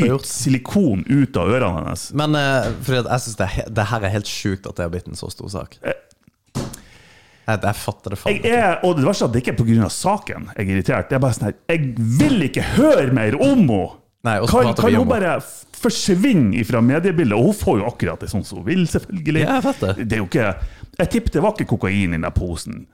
ha 0.00 0.08
gjort. 0.14 0.28
silikon 0.28 1.04
ut 1.08 1.36
av 1.36 1.52
ørene 1.52 1.82
hennes. 1.82 2.08
Men 2.16 2.38
uh, 2.38 2.70
fordi 2.84 3.02
jeg 3.02 3.24
syns 3.26 3.38
det, 3.40 3.48
det 3.76 3.86
her 3.92 4.06
er 4.06 4.14
helt 4.14 4.30
sjukt 4.30 4.68
at 4.68 4.78
det 4.78 4.86
har 4.86 4.92
blitt 4.94 5.10
en 5.10 5.18
så 5.18 5.30
stor 5.32 5.52
sak. 5.52 5.76
Jeg, 5.82 7.60
jeg 7.62 7.76
fatter 7.78 8.14
det 8.14 8.18
faen 8.18 8.40
ikke. 8.40 8.62
Og 8.88 8.96
det 8.98 9.06
verste 9.06 9.26
er 9.26 9.28
at 9.28 9.36
det 9.36 9.42
ikke 9.44 9.54
er 9.54 9.60
pga. 9.60 9.90
saken 9.92 10.48
jeg 10.54 10.64
er 10.64 10.72
irritert. 10.74 11.10
Det 11.10 11.18
er 11.18 11.22
bare 11.22 11.36
sånn 11.36 11.48
her 11.50 11.58
Jeg 11.70 11.92
vil 12.18 12.48
ikke 12.48 12.66
høre 12.74 13.06
mer 13.14 13.38
om 13.38 13.62
henne! 13.62 13.84
Nei, 14.26 14.40
Kan, 14.50 14.72
kan 14.78 14.98
hun 14.98 15.08
bare 15.10 15.36
forsvinne 15.76 16.64
fra 16.66 16.82
mediebildet? 16.84 17.36
Og 17.36 17.50
hun 17.52 17.56
får 17.56 17.80
jo 17.82 17.86
akkurat 17.92 18.24
det 18.24 18.32
sånn 18.32 18.44
som 18.46 18.62
hun 18.62 18.68
vil, 18.68 18.84
selvfølgelig. 18.90 19.46
Ja, 19.46 19.60
jeg 19.60 19.66
vet 19.68 19.86
det. 19.86 19.94
Det 20.02 20.18
er 20.18 20.24
jo 20.24 20.28
ikke 20.30 20.52
Jeg 20.96 21.10
tipper 21.12 21.34
det 21.34 21.42
var 21.44 21.56
ikke 21.56 21.72
kokain 21.76 22.14
i 22.16 22.20
den 22.20 22.30
posen. 22.34 22.86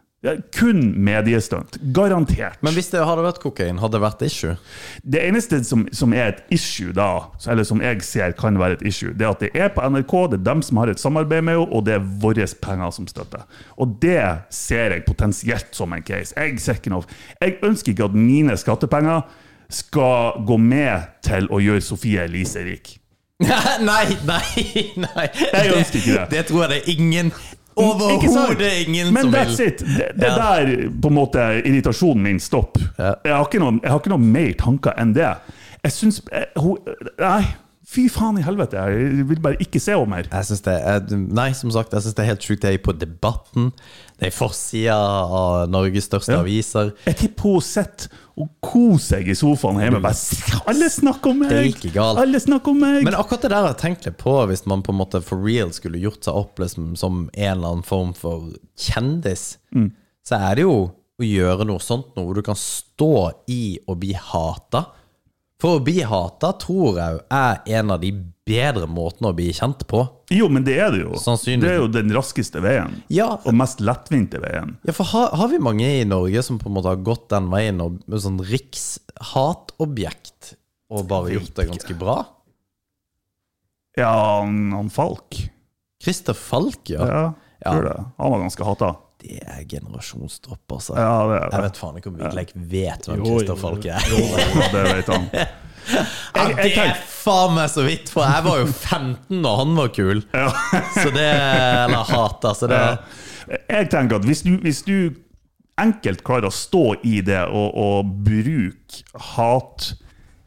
Kun 0.55 0.93
mediestunt. 1.03 1.77
Garantert. 1.95 2.61
Men 2.63 2.77
hvis 2.77 2.93
det 2.93 3.01
hadde 3.03 3.25
vært 3.25 3.41
kokain, 3.43 3.81
hadde 3.83 3.97
det 3.97 4.03
vært 4.05 4.21
issue? 4.23 4.55
Det 5.03 5.19
eneste 5.19 5.59
som, 5.67 5.83
som 5.91 6.15
er 6.15 6.29
et 6.31 6.43
issue 6.55 6.95
da, 6.95 7.09
eller 7.51 7.67
som 7.67 7.83
jeg 7.83 8.05
ser 8.07 8.37
kan 8.39 8.59
være 8.61 8.79
et 8.79 8.85
issue, 8.93 9.11
det 9.19 9.27
er 9.27 9.33
at 9.35 9.43
det 9.43 9.51
er 9.59 9.73
på 9.75 9.83
NRK, 9.83 10.15
det 10.31 10.39
er 10.39 10.45
dem 10.47 10.63
som 10.63 10.79
har 10.79 10.93
et 10.93 11.03
samarbeid 11.03 11.43
med 11.43 11.59
henne, 11.59 11.67
og 11.75 11.89
det 11.89 11.97
er 11.97 12.07
våre 12.23 12.47
penger 12.63 12.95
som 12.95 13.09
støtter. 13.11 13.43
Og 13.83 13.97
det 14.03 14.23
ser 14.55 14.95
jeg 14.95 15.07
potensielt 15.09 15.75
som 15.75 15.93
en 15.93 16.07
case. 16.07 16.35
Jeg 16.39 16.55
Jeg 17.43 17.59
ønsker 17.63 17.93
ikke 17.93 18.05
at 18.05 18.15
mine 18.15 18.57
skattepenger 18.57 19.27
skal 19.73 20.45
gå 20.47 20.57
med 20.61 21.09
til 21.25 21.49
å 21.53 21.61
gjøre 21.63 21.81
Sofie 21.85 22.25
Elise 22.27 22.63
rik. 22.67 22.99
nei, 23.43 24.05
nei, 24.29 24.43
nei. 25.03 25.25
Jeg 25.35 25.73
ønsker 25.75 25.99
ikke 25.99 26.13
det. 26.21 26.27
Det 26.31 26.45
tror 26.51 26.63
jeg 26.67 26.71
det 26.75 26.79
er 26.83 26.93
ingen? 26.95 27.33
Overhodet 27.77 28.73
ingen 28.87 29.15
Men 29.15 29.23
som 29.23 29.33
that's 29.35 29.61
it. 29.65 29.79
Det, 29.81 30.11
det 30.21 30.29
Ja. 30.29 30.37
der 30.37 30.91
på 31.03 31.09
en 31.09 31.15
måte 31.17 31.41
irritasjonen 31.65 32.23
min 32.23 32.41
stopper. 32.41 32.85
Ja. 32.99 33.15
Jeg, 33.25 33.35
har 33.35 33.47
ikke 33.49 33.63
noe, 33.63 33.79
jeg 33.83 33.91
har 33.91 33.99
ikke 34.03 34.13
noe 34.13 34.27
mer 34.39 34.53
tanker 34.61 34.95
enn 35.01 35.15
det. 35.17 35.31
Jeg 35.83 35.93
syns 35.97 36.21
eh, 36.31 36.61
Nei, 37.19 37.43
fy 37.89 38.05
faen 38.13 38.39
i 38.39 38.45
helvete. 38.47 38.77
Jeg 38.79 39.25
vil 39.33 39.41
bare 39.43 39.57
ikke 39.65 39.81
se 39.83 39.97
henne 39.97 40.13
mer. 40.13 40.29
Jeg 40.31 40.51
synes 40.51 40.63
det 40.69 40.77
er, 40.93 41.01
Nei, 41.41 41.49
som 41.59 41.73
sagt, 41.75 41.97
jeg 41.97 42.05
syns 42.05 42.15
det 42.19 42.23
er 42.27 42.31
helt 42.35 42.45
sjukt. 42.47 42.63
Det 42.63 42.75
er 42.77 42.85
på 42.85 42.93
Debatten. 43.01 43.73
Det 44.21 44.29
er 44.31 44.37
forsida 44.37 44.99
av 45.01 45.65
Norges 45.73 46.07
største 46.13 46.37
Ja. 46.37 46.45
aviser. 46.45 46.93
Jeg 47.09 47.17
tipper 47.25 47.57
hun 47.57 47.65
sitter 47.73 48.13
og 48.41 48.49
kose 48.65 49.11
seg 49.13 49.29
i 49.29 49.35
sofaen 49.37 49.81
hjemme. 49.83 49.99
Bare, 50.01 50.61
alle 50.71 50.89
snakker 50.91 51.31
om 51.35 51.43
meg! 51.43 51.51
Det 51.53 51.65
gikk 51.69 51.95
galt. 51.99 52.21
Alle 52.23 52.41
snakker 52.41 52.73
om 52.73 52.81
meg! 52.81 53.03
Men 53.05 53.17
akkurat 53.19 53.45
det 53.45 53.51
der 53.53 53.67
jeg 53.69 53.79
tenkte 53.83 54.13
på, 54.17 54.37
hvis 54.49 54.65
man 54.71 54.81
på 54.87 54.95
en 54.95 55.01
måte 55.03 55.21
for 55.25 55.43
real 55.45 55.73
skulle 55.77 56.01
gjort 56.01 56.25
seg 56.25 56.39
opp 56.41 56.63
liksom, 56.63 56.95
som 56.97 57.27
en 57.35 57.51
eller 57.53 57.75
annen 57.75 57.85
form 57.87 58.15
for 58.17 58.53
kjendis, 58.79 59.59
Mm. 59.75 59.91
så 60.25 60.37
er 60.51 60.57
det 60.57 60.65
jo 60.67 60.75
å 61.21 61.25
gjøre 61.27 61.65
noe 61.69 61.81
sånt 61.81 62.17
noe 62.17 62.25
hvor 62.27 62.35
du 62.41 62.43
kan 62.47 62.57
stå 62.59 63.11
i 63.53 63.79
og 63.89 64.01
bli 64.03 64.13
hata. 64.17 64.87
For 65.63 65.79
å 65.79 65.83
bli 65.87 66.01
hata 66.03 66.49
tror 66.59 66.97
jeg 66.99 67.19
er 67.31 67.61
en 67.79 67.93
av 67.95 68.01
de 68.03 68.09
bedre 68.43 68.89
måtene 68.91 69.31
å 69.31 69.37
bli 69.39 69.53
kjent 69.55 69.85
på. 69.87 70.01
jo, 70.35 70.49
men 70.51 70.65
det 70.67 70.75
er 70.83 70.91
det 70.91 71.05
jo. 71.05 71.13
Det 71.15 71.69
er 71.71 71.77
jo 71.79 71.87
den 71.95 72.11
raskeste 72.11 72.59
veien. 72.65 72.97
Ja, 73.15 73.37
Og 73.47 73.55
mest 73.55 73.79
lettvinte 73.79 74.41
veien. 74.43 74.73
Ja, 74.83 74.91
for 74.97 75.07
har, 75.13 75.29
har 75.39 75.53
vi 75.53 75.61
mange 75.63 75.87
i 76.01 76.03
Norge 76.09 76.43
som 76.43 76.59
på 76.59 76.67
en 76.67 76.75
måte 76.75 76.91
har 76.91 76.99
gått 77.07 77.29
den 77.31 77.47
veien 77.53 77.79
og 77.85 78.01
med 78.11 78.25
sånn 78.25 78.41
rikshatobjekt, 78.43 80.57
og 80.91 81.07
bare 81.09 81.37
gjort 81.37 81.55
det 81.61 81.69
ganske 81.71 81.95
bra? 82.01 82.17
Ja, 84.01 84.11
han, 84.41 84.73
han 84.75 84.91
Falk. 84.91 85.39
Christer 86.03 86.35
Falk, 86.35 86.91
ja. 86.91 87.07
Ja, 87.07 87.23
Ja. 87.63 87.71
tror 87.77 87.85
det. 87.87 87.95
Han 88.19 88.35
var 88.35 88.43
ganske 88.43 88.67
hata. 88.67 88.91
Det 89.23 89.39
er 89.47 89.61
generasjonsdropp, 89.71 90.73
altså. 90.75 90.97
Ja, 90.99 91.11
det 91.31 91.37
er 91.37 91.45
det. 91.47 91.53
Jeg 91.55 91.63
vet 91.69 91.77
faen 91.79 91.99
ikke 92.01 92.11
om 92.11 92.17
Vigleik 92.19 92.53
vet 92.73 93.07
hvem 93.07 93.21
Jo, 93.23 93.25
Christer 93.37 93.55
jo, 93.55 93.61
Falk 93.63 93.85
er. 93.87 94.01
Ja, 94.11 94.69
det 94.73 94.83
vet 94.97 95.13
han. 95.15 95.29
Ja, 95.83 96.03
Jeg- 96.37 96.57
jeg 96.63 96.75
det 96.77 96.83
er 96.93 96.99
faen 97.11 97.57
meg 97.57 97.71
så 97.73 97.83
vidt, 97.83 98.07
for 98.15 98.23
jeg 98.23 98.45
var 98.45 98.61
jo 98.61 98.67
15 98.71 99.41
da 99.43 99.55
han 99.59 99.73
var 99.75 99.89
kul. 99.95 100.21
Ja. 100.31 100.45
Så 100.95 101.09
det 101.11 101.25
Eller 101.27 102.05
hat, 102.07 102.45
altså. 102.47 102.69
det 102.71 102.79
Jeg 103.69 103.89
tenker 103.91 104.17
at 104.21 104.25
hvis 104.29 104.43
du, 104.47 104.53
hvis 104.63 104.83
du 104.87 104.95
enkelt 105.83 106.23
klarer 106.23 106.47
å 106.47 106.55
stå 106.55 106.85
i 107.03 107.17
det 107.27 107.41
og, 107.51 107.75
og 107.75 108.13
bruke 108.27 109.03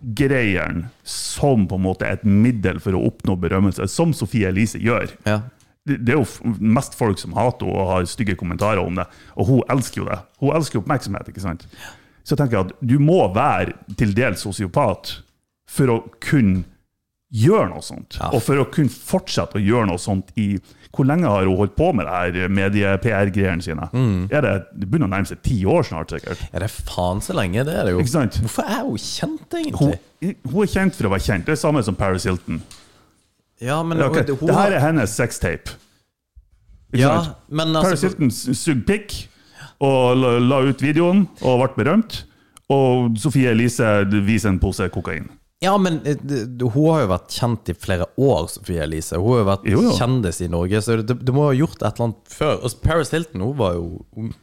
hatgreiene 0.04 0.88
som 1.04 1.68
på 1.68 1.76
en 1.80 1.84
måte 1.86 2.08
et 2.08 2.24
middel 2.24 2.80
for 2.84 2.96
å 2.96 3.04
oppnå 3.10 3.36
berømmelse, 3.42 3.88
som 3.92 4.14
Sofie 4.16 4.48
Elise 4.52 4.80
gjør 4.80 5.12
Ja. 5.28 5.42
Det 5.86 6.16
er 6.16 6.18
jo 6.18 6.54
mest 6.60 6.96
folk 6.98 7.20
som 7.22 7.36
hater 7.38 7.68
henne 7.68 7.78
og 7.78 7.92
har 7.92 8.08
stygge 8.10 8.36
kommentarer 8.40 8.82
om 8.82 8.98
det, 8.98 9.06
og 9.38 9.50
hun 9.52 9.62
elsker 9.70 10.02
jo 10.02 10.08
det. 10.10 10.18
Hun 10.42 10.56
elsker 10.58 10.82
oppmerksomhet, 10.82 11.30
ikke 11.30 11.44
sant? 11.44 11.68
Så 12.26 12.34
jeg 12.34 12.42
tenker 12.42 12.64
at 12.64 12.72
du 12.82 12.96
må 12.98 13.20
være 13.36 13.76
til 14.00 14.16
dels 14.18 14.42
sosiopat 14.42 15.20
for 15.70 15.92
å 15.94 16.00
kunne 16.26 16.64
gjøre 17.36 17.68
noe 17.70 17.84
sånt. 17.86 18.18
Ja. 18.18 18.32
Og 18.34 18.42
for 18.46 18.62
å 18.62 18.66
kunne 18.72 18.90
fortsette 18.94 19.60
å 19.60 19.62
gjøre 19.62 19.90
noe 19.90 20.02
sånt 20.02 20.30
i 20.40 20.56
Hvor 20.96 21.04
lenge 21.10 21.28
har 21.28 21.44
hun 21.44 21.58
holdt 21.60 21.74
på 21.76 21.90
med 21.92 22.06
det 22.08 22.14
her 22.16 22.52
medie-PR-greiene 22.56 23.62
sine? 23.66 23.90
Mm. 23.92 24.30
Er 24.32 24.46
det, 24.46 24.54
det 24.80 24.88
begynner 24.88 25.10
å 25.10 25.12
nærme 25.12 25.28
seg 25.28 25.42
ti 25.44 25.58
år 25.68 25.84
snart, 25.84 26.14
sikkert. 26.16 26.40
Er 26.56 26.64
det 26.64 26.70
faen 26.72 27.20
så 27.20 27.36
lenge, 27.36 27.66
det 27.68 27.74
er 27.76 27.90
det 27.90 27.98
jo. 27.98 28.06
Hvorfor 28.06 28.64
er 28.64 28.86
hun 28.86 29.02
kjent, 29.04 29.44
Hun, 29.52 29.60
egentlig? 29.60 30.38
hun 30.48 30.62
er 30.64 30.72
kjent 30.72 30.96
for 30.96 31.10
å 31.10 31.12
være 31.12 31.26
kjent. 31.28 31.50
Det 31.50 31.58
er 31.58 31.60
samme 31.60 31.84
som 31.84 31.98
Paris 32.00 32.24
Hilton. 32.30 32.62
Ja, 33.62 33.82
men 33.84 34.02
Ok, 34.04 34.18
hun, 34.28 34.48
Det 34.50 34.56
her 34.56 34.72
er 34.76 34.80
hennes 34.84 35.14
sextape. 35.16 35.76
Ikke 36.94 37.00
Ja, 37.02 37.22
sant? 37.24 37.38
men 37.50 37.74
Paris 37.74 38.04
altså 38.04 38.10
Hilton 38.10 38.32
sugde 38.56 38.86
pikk 38.88 39.16
og 39.84 40.18
la, 40.18 40.34
la 40.40 40.60
ut 40.70 40.82
videoen 40.84 41.26
og 41.42 41.62
ble 41.76 41.84
berømt. 41.86 42.24
Og 42.72 43.18
Sofie 43.22 43.52
Elise 43.52 44.06
viser 44.26 44.50
en 44.50 44.60
pose 44.60 44.88
kokain. 44.90 45.28
Ja, 45.64 45.78
men 45.78 46.02
eh, 46.06 46.16
det- 46.20 46.58
det- 46.58 46.72
hun 46.74 46.90
har 46.94 47.02
jo 47.02 47.08
vært 47.14 47.30
kjent 47.32 47.70
i 47.70 47.74
flere 47.74 48.06
år, 48.18 48.50
Sofie 48.50 48.82
Elise. 48.84 49.16
Hun 49.16 49.32
har 49.32 49.40
jo 49.40 49.46
vært 49.46 49.66
Jo, 49.72 49.82
jo. 49.82 49.92
kjendis 49.98 50.42
i 50.42 50.48
Norge, 50.48 50.82
så 50.82 50.98
det, 51.06 51.20
det 51.26 51.34
må 51.34 51.46
ha 51.48 51.54
gjort 51.54 51.82
et 51.82 51.94
eller 51.96 52.08
annet 52.10 52.28
før. 52.28 52.64
Og 52.64 52.82
Paris 52.84 53.10
Hilton, 53.12 53.42
hun 53.42 53.56
var 53.58 53.74
jo 53.74 54.04
Hun, 54.16 54.34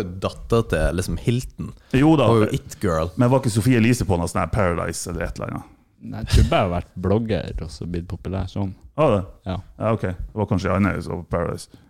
er 0.00 0.02
datter 0.18 0.62
til 0.68 0.96
liksom 0.98 1.16
Hilton. 1.18 1.72
Jo 1.94 2.16
da, 2.16 2.26
Hun 2.26 2.40
var 2.40 2.46
jo 2.48 2.52
it-girl. 2.54 3.10
men 3.16 3.30
var 3.30 3.38
ikke 3.40 3.52
Sofie 3.54 3.76
Elise 3.78 4.04
på 4.04 4.18
noe 4.18 4.26
sånn 4.26 4.50
Paradise 4.50 5.06
eller 5.10 5.22
et 5.28 5.36
eller 5.38 5.52
annet? 5.52 5.64
Nei, 6.06 6.22
Jeg 6.22 6.28
tror 6.32 6.50
bare 6.50 6.58
jeg 6.60 6.66
har 6.66 6.74
vært 6.76 6.92
blogger 7.06 7.64
og 7.66 7.70
så 7.74 7.86
blitt 7.90 8.08
populær 8.10 8.50
sånn. 8.50 8.74
Ah, 8.96 9.10
det? 9.16 9.22
Ja. 9.50 9.56
Ja, 9.78 9.92
ok. 9.92 10.04
Det 10.06 10.40
var 10.40 10.50
kanskje 10.50 10.74
Anne 10.74 10.94
som 11.02 11.16
var 11.16 11.24
på 11.24 11.30
Paradise. 11.36 11.82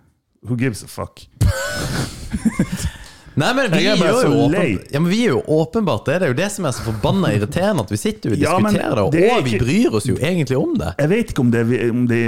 Who 0.46 0.56
gives 0.58 0.82
a 0.86 0.88
fuck? 0.90 1.26
Nei, 3.36 3.50
men 3.52 3.66
vi 3.68 3.82
er 3.84 4.00
jo 4.00 4.12
så 4.16 4.28
ja, 4.48 5.00
men 5.00 5.10
vi 5.10 5.18
er 5.26 5.34
jo 5.34 5.42
åpenbart 5.58 6.06
det. 6.08 6.14
Det 6.22 6.28
er 6.28 6.32
jo 6.32 6.36
det 6.38 6.46
som 6.54 6.68
er 6.68 6.72
så 6.72 6.86
forbanna 6.86 7.34
irriterende, 7.36 7.84
at 7.84 7.90
vi 7.92 7.98
sitter 8.00 8.32
jo 8.32 8.36
og 8.38 8.40
diskuterer 8.40 9.00
det, 9.12 9.20
det 9.20 9.32
og 9.34 9.42
vi 9.44 9.58
bryr 9.60 9.96
oss 9.98 10.06
jo 10.08 10.16
egentlig 10.16 10.56
om 10.56 10.72
det. 10.80 10.94
Jeg 11.02 11.12
vet 11.12 11.32
ikke 11.34 11.44
om 11.44 11.50
det, 11.52 11.64
om 11.92 12.06
det 12.08 12.20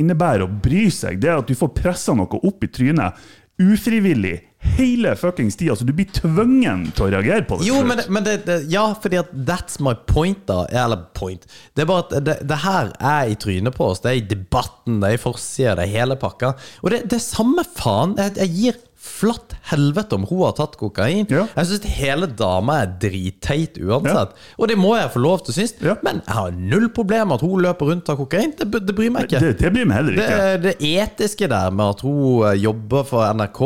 innebærer 0.00 0.46
å 0.46 0.48
bry 0.48 0.86
seg. 0.94 1.20
Det 1.20 1.28
er 1.28 1.42
at 1.42 1.50
du 1.50 1.58
får 1.58 1.74
pressa 1.76 2.16
noe 2.16 2.40
opp 2.40 2.64
i 2.64 2.70
trynet 2.72 3.20
ufrivillig 3.60 4.38
hele 4.76 5.14
fuckings 5.16 5.56
tida, 5.56 5.76
så 5.76 5.84
du 5.84 5.92
blir 5.96 6.08
tvungen 6.14 6.86
til 6.96 7.06
å 7.06 7.10
reagere 7.14 7.46
på 7.48 7.60
det. 7.60 7.68
Jo, 7.68 7.80
men, 7.86 8.00
det, 8.00 8.06
men 8.12 8.26
det, 8.26 8.36
det, 8.48 8.58
ja, 8.72 8.84
fordi 9.02 9.20
at 9.22 9.30
that's 9.48 9.80
my 9.82 9.94
point, 10.08 10.42
da. 10.48 10.64
Eller 10.70 11.06
point. 11.16 11.46
Det 11.74 11.84
er 11.84 11.90
bare 11.90 12.06
at 12.06 12.42
det, 12.42 12.60
her 12.64 12.92
er 12.98 13.32
i 13.32 13.38
trynet 13.40 13.76
på 13.76 13.90
oss. 13.92 14.02
Det 14.04 14.12
er 14.12 14.20
i 14.20 14.26
debatten, 14.26 15.00
det 15.02 15.12
er 15.12 15.18
i 15.18 15.22
forsida, 15.22 15.76
det 15.78 15.86
er 15.86 15.94
hele 16.00 16.18
pakka. 16.20 16.54
Og 16.82 16.92
det, 16.92 17.04
det 17.10 17.20
er 17.20 17.24
samme 17.24 17.64
faen. 17.76 18.16
Jeg, 18.20 18.36
jeg 18.42 18.54
gir 18.56 18.82
flatt 19.06 19.54
helvete 19.70 20.16
om 20.18 20.24
hun 20.28 20.42
har 20.44 20.54
tatt 20.58 20.76
kokain. 20.80 21.24
Ja. 21.32 21.44
Jeg 21.56 21.70
syns 21.70 21.86
hele 21.96 22.28
dama 22.28 22.80
er 22.82 22.92
dritteit 23.02 23.78
uansett. 23.80 24.34
Og 24.58 24.70
det 24.70 24.76
må 24.80 24.94
jeg 24.98 25.12
få 25.14 25.22
lov 25.22 25.44
til 25.46 25.54
å 25.54 25.56
synes. 25.56 25.76
Ja. 25.84 25.96
Men 26.06 26.20
jeg 26.26 26.36
har 26.38 26.56
null 26.56 26.88
problem 26.96 27.30
med 27.30 27.38
at 27.38 27.46
hun 27.46 27.62
løper 27.64 27.92
rundt 27.92 28.06
tar 28.08 28.18
kokain. 28.20 28.52
Det, 28.58 28.68
det 28.88 28.96
bryr 28.96 29.12
meg 29.14 29.28
ikke. 29.28 29.42
det, 29.46 29.54
det 29.62 29.72
bryr 29.74 29.88
meg 29.88 30.00
heller 30.02 30.18
ikke. 30.18 30.50
det 30.66 30.74
etiske 30.90 31.50
der 31.52 31.72
med 31.74 31.96
at 31.96 32.04
hun 32.06 32.44
eh, 32.50 32.58
jobber 32.66 33.06
for 33.08 33.24
NRK 33.36 33.62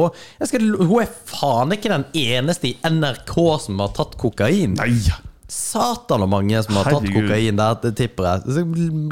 skal, 0.51 0.69
Hun 0.79 0.95
er 1.03 1.11
faen 1.33 1.75
ikke 1.77 1.93
den 1.93 2.07
eneste 2.17 2.71
i 2.71 2.77
NRK 2.87 3.35
som 3.67 3.83
har 3.83 3.93
tatt 3.97 4.17
kokain. 4.21 4.77
Nei, 4.79 4.93
Satan 5.51 6.23
og 6.23 6.31
mange 6.31 6.61
som 6.63 6.77
har 6.79 6.87
tatt 6.87 7.03
Herregud. 7.03 7.27
kokain 7.27 7.59
der, 7.59 7.79
det 7.83 7.95
tipper 7.99 8.29
jeg. 8.29 8.65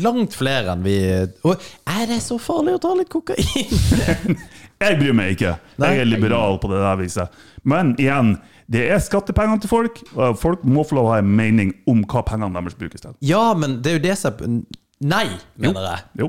Langt 0.05 0.37
flere 0.38 0.77
enn 0.77 0.85
vi 0.87 0.95
Og 1.43 1.59
er 1.91 2.05
det 2.11 2.21
så 2.23 2.38
farlig 2.38 2.77
å 2.79 2.83
ta 2.85 2.95
litt 2.99 3.11
kokain? 3.11 4.38
jeg 4.81 4.99
bryr 5.01 5.17
meg 5.17 5.35
ikke. 5.35 5.57
Jeg 5.83 6.03
er 6.03 6.09
liberal 6.09 6.59
på 6.62 6.71
det 6.73 6.81
der 6.83 6.99
viset. 7.01 7.38
Men 7.69 7.95
igjen, 7.99 8.37
det 8.71 8.85
er 8.93 9.01
skattepengene 9.03 9.62
til 9.62 9.71
folk, 9.71 10.03
og 10.14 10.37
folk 10.38 10.64
må 10.69 10.85
få 10.87 10.99
lov 10.99 11.09
å 11.09 11.14
ha 11.14 11.23
en 11.23 11.31
mening 11.38 11.73
om 11.88 12.03
hva 12.05 12.23
pengene 12.27 12.53
deres 12.55 12.77
brukes 12.79 13.05
til. 13.05 13.17
ja, 13.25 13.55
men 13.57 13.79
det 13.83 13.93
er 13.93 13.99
jo 13.99 14.05
det 14.11 14.19
som 14.21 14.61
Nei, 14.99 15.29
mener 15.55 15.85
jeg. 15.87 16.01
Jo, 16.19 16.27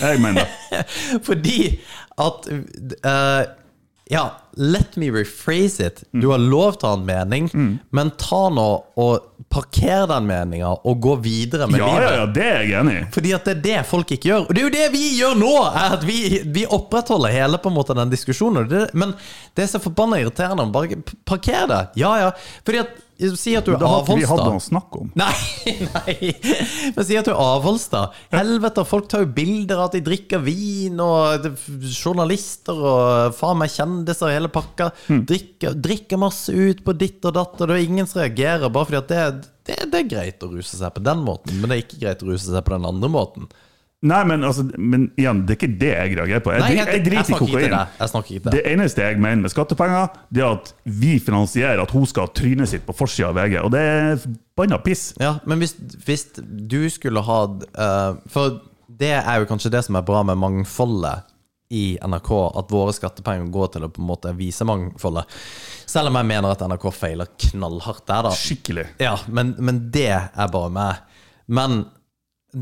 jeg 0.00 0.20
mener 0.24 0.46
det. 0.46 0.84
Fordi 1.28 1.58
at 2.24 2.46
uh, 2.48 3.42
Ja, 4.08 4.22
let 4.56 4.96
me 4.96 5.10
rephrase 5.12 5.80
it. 5.84 6.02
Du 6.12 6.30
har 6.32 6.38
lov 6.40 6.78
til 6.80 6.88
å 6.88 6.92
ha 6.94 6.96
en 6.96 7.06
mening, 7.06 7.48
Mm. 7.52 7.78
men 7.92 8.10
ta 8.16 8.48
nå 8.48 8.84
og 8.96 9.20
parker 9.52 10.06
den 10.08 10.26
meninga 10.26 10.70
og 10.84 11.00
gå 11.04 11.14
videre 11.22 11.68
med 11.70 11.78
Ja, 11.80 11.86
livet. 11.86 12.02
ja, 12.10 12.16
ja, 12.16 12.26
det 12.26 12.42
er 12.44 12.62
jeg 12.64 12.80
enig 12.80 12.94
i. 13.02 13.04
Fordi 13.12 13.34
at 13.34 13.44
det 13.44 13.56
er 13.56 13.60
det 13.62 13.86
folk 13.86 14.06
ikke 14.16 14.28
gjør. 14.30 14.46
Og 14.48 14.54
det 14.54 14.62
er 14.62 14.68
jo 14.70 14.74
det 14.76 14.92
vi 14.92 15.04
gjør 15.20 15.34
nå! 15.38 15.52
Er 15.76 15.92
at 15.98 16.04
vi, 16.08 16.18
vi 16.44 16.64
opprettholder 16.66 17.30
hele 17.36 17.58
på 17.58 17.68
en 17.68 17.76
måte 17.76 17.94
den 17.94 18.10
diskusjonen. 18.10 18.68
men 18.94 19.14
det 19.54 19.64
er 19.64 19.78
så 19.78 19.80
forbanna 19.82 20.16
irriterende. 20.22 20.70
Bare 20.72 20.96
parker 21.26 21.66
det! 21.68 21.82
Ja, 21.96 22.16
ja. 22.18 22.30
Fordi 22.64 22.78
at 22.80 22.88
Si 23.16 23.54
at 23.56 23.64
du 23.64 23.72
er 23.72 23.80
Da 23.80 23.88
vi 24.04 24.26
hadde 24.28 24.44
avholds, 24.44 24.44
noe 24.44 24.60
å 24.60 24.64
snakke 24.64 24.98
om. 25.00 25.10
Nei, 25.16 25.36
nei. 25.88 26.32
Men 26.92 27.06
si 27.08 27.16
at 27.16 27.24
du 27.24 27.32
er 27.32 27.40
avholds, 27.40 27.86
da. 27.92 28.02
Helvete, 28.34 28.84
folk 28.88 29.08
tar 29.08 29.24
jo 29.24 29.30
bilder 29.38 29.80
av 29.80 29.88
at 29.88 29.96
de 29.96 30.02
drikker 30.04 30.42
vin, 30.44 31.00
og 31.00 31.48
journalister 31.88 32.76
og 32.76 33.36
faen 33.38 33.62
meg 33.62 33.72
kjendiser 33.72 34.28
og 34.28 34.36
hele 34.36 34.52
pakka. 34.52 34.90
Hmm. 35.06 35.24
Drikker, 35.28 35.78
drikker 35.80 36.20
masse 36.20 36.52
ut 36.52 36.84
på 36.84 36.96
ditt 37.00 37.24
og 37.24 37.38
datt, 37.38 37.56
og 37.56 37.70
det 37.70 37.78
er 37.78 37.86
ingen 37.88 38.10
som 38.10 38.20
reagerer, 38.20 38.68
bare 38.68 38.90
fordi 38.90 39.00
at 39.00 39.14
det, 39.14 39.50
det, 39.70 39.78
det 39.94 40.02
er 40.02 40.10
greit 40.12 40.44
å 40.44 40.52
ruse 40.52 40.76
seg 40.76 40.92
på 40.92 41.04
den 41.08 41.24
måten, 41.24 41.56
men 41.56 41.72
det 41.72 41.78
er 41.78 41.86
ikke 41.86 42.02
greit 42.04 42.26
å 42.26 42.28
ruse 42.28 42.52
seg 42.52 42.68
på 42.68 42.76
den 42.76 42.90
andre 42.92 43.12
måten. 43.16 43.48
Nei, 44.04 44.18
men, 44.28 44.42
altså, 44.44 44.66
men 44.76 45.06
igjen, 45.16 45.38
det 45.48 45.54
er 45.54 45.56
ikke 45.56 45.76
det 45.80 45.88
jeg 45.88 46.16
reagerer 46.18 46.42
på. 46.44 46.52
Jeg, 46.52 46.62
Nei, 46.62 46.72
jeg, 46.76 46.88
jeg 46.92 47.04
driter 47.06 47.32
i 47.32 47.38
kokain. 47.40 48.26
til 48.28 48.50
Det 48.52 48.60
eneste 48.68 49.06
jeg 49.06 49.20
mener 49.22 49.46
med 49.46 49.52
skattepenger, 49.54 50.18
Det 50.28 50.44
er 50.44 50.50
at 50.58 50.72
vi 50.84 51.14
finansierer 51.22 51.80
at 51.80 51.94
hun 51.96 52.04
skal 52.06 52.28
ha 52.28 52.34
trynet 52.36 52.68
sitt 52.68 52.84
på 52.86 52.94
forsida 52.96 53.30
av 53.32 53.40
VG. 53.40 53.56
Og 53.64 53.72
det 53.72 53.80
er 53.80 54.26
banna 54.56 54.78
piss. 54.84 55.08
Ja, 55.22 55.38
men 55.48 55.64
hvis, 55.64 55.74
hvis 56.04 56.28
du 56.36 56.82
skulle 56.92 57.24
ha 57.24 57.40
uh, 57.48 58.20
For 58.32 58.60
det 58.86 59.14
er 59.16 59.40
jo 59.40 59.48
kanskje 59.48 59.72
det 59.72 59.82
som 59.88 59.96
er 59.98 60.04
bra 60.06 60.22
med 60.28 60.38
mangfoldet 60.44 61.32
i 61.72 61.96
NRK, 61.98 62.30
at 62.60 62.70
våre 62.70 62.92
skattepenger 62.94 63.48
går 63.50 63.72
til 63.74 63.88
å 63.88 63.90
på 63.90 63.98
en 64.04 64.10
måte 64.12 64.30
vise 64.38 64.64
mangfoldet. 64.68 65.26
Selv 65.88 66.12
om 66.12 66.20
jeg 66.20 66.28
mener 66.28 66.52
at 66.52 66.62
NRK 66.62 66.86
feiler 66.94 67.32
knallhardt 67.48 68.04
der, 68.06 68.28
da. 68.28 68.36
Skikkelig. 68.36 68.86
Ja, 69.02 69.16
men, 69.26 69.56
men 69.58 69.86
det 69.90 70.12
er 70.14 70.52
bare 70.52 70.70
meg. 70.70 71.02
Men 71.50 71.86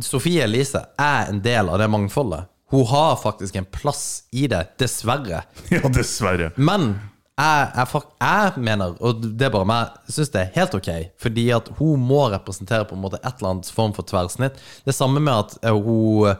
Sofie 0.02 0.44
Elise 0.44 0.80
er 1.00 1.30
en 1.30 1.40
del 1.44 1.70
av 1.70 1.78
det 1.78 1.88
mangfoldet. 1.92 2.50
Hun 2.72 2.86
har 2.90 3.16
faktisk 3.20 3.56
en 3.56 3.66
plass 3.70 4.24
i 4.34 4.46
det, 4.50 4.64
dessverre. 4.80 5.44
Ja, 5.74 5.84
dessverre. 5.92 6.50
Men 6.56 6.94
jeg, 7.34 7.70
jeg, 7.74 8.02
jeg 8.22 8.64
mener, 8.66 8.96
og 9.02 9.22
det 9.24 9.48
er 9.48 9.54
bare 9.54 9.68
meg, 9.68 9.94
syns 10.10 10.32
det 10.34 10.42
er 10.42 10.52
helt 10.56 10.74
ok. 10.78 10.90
Fordi 11.22 11.46
at 11.54 11.70
hun 11.78 12.02
må 12.02 12.24
representere 12.32 12.86
på 12.88 12.96
en 12.96 13.04
måte 13.04 13.20
et 13.22 13.32
eller 13.38 13.56
annet 13.56 13.70
form 13.74 13.94
for 13.96 14.06
tverrsnitt. 14.06 14.60
Det 14.86 14.94
samme 14.96 15.22
med 15.22 15.34
at 15.34 15.56
eh, 15.62 15.74
hun 15.74 16.36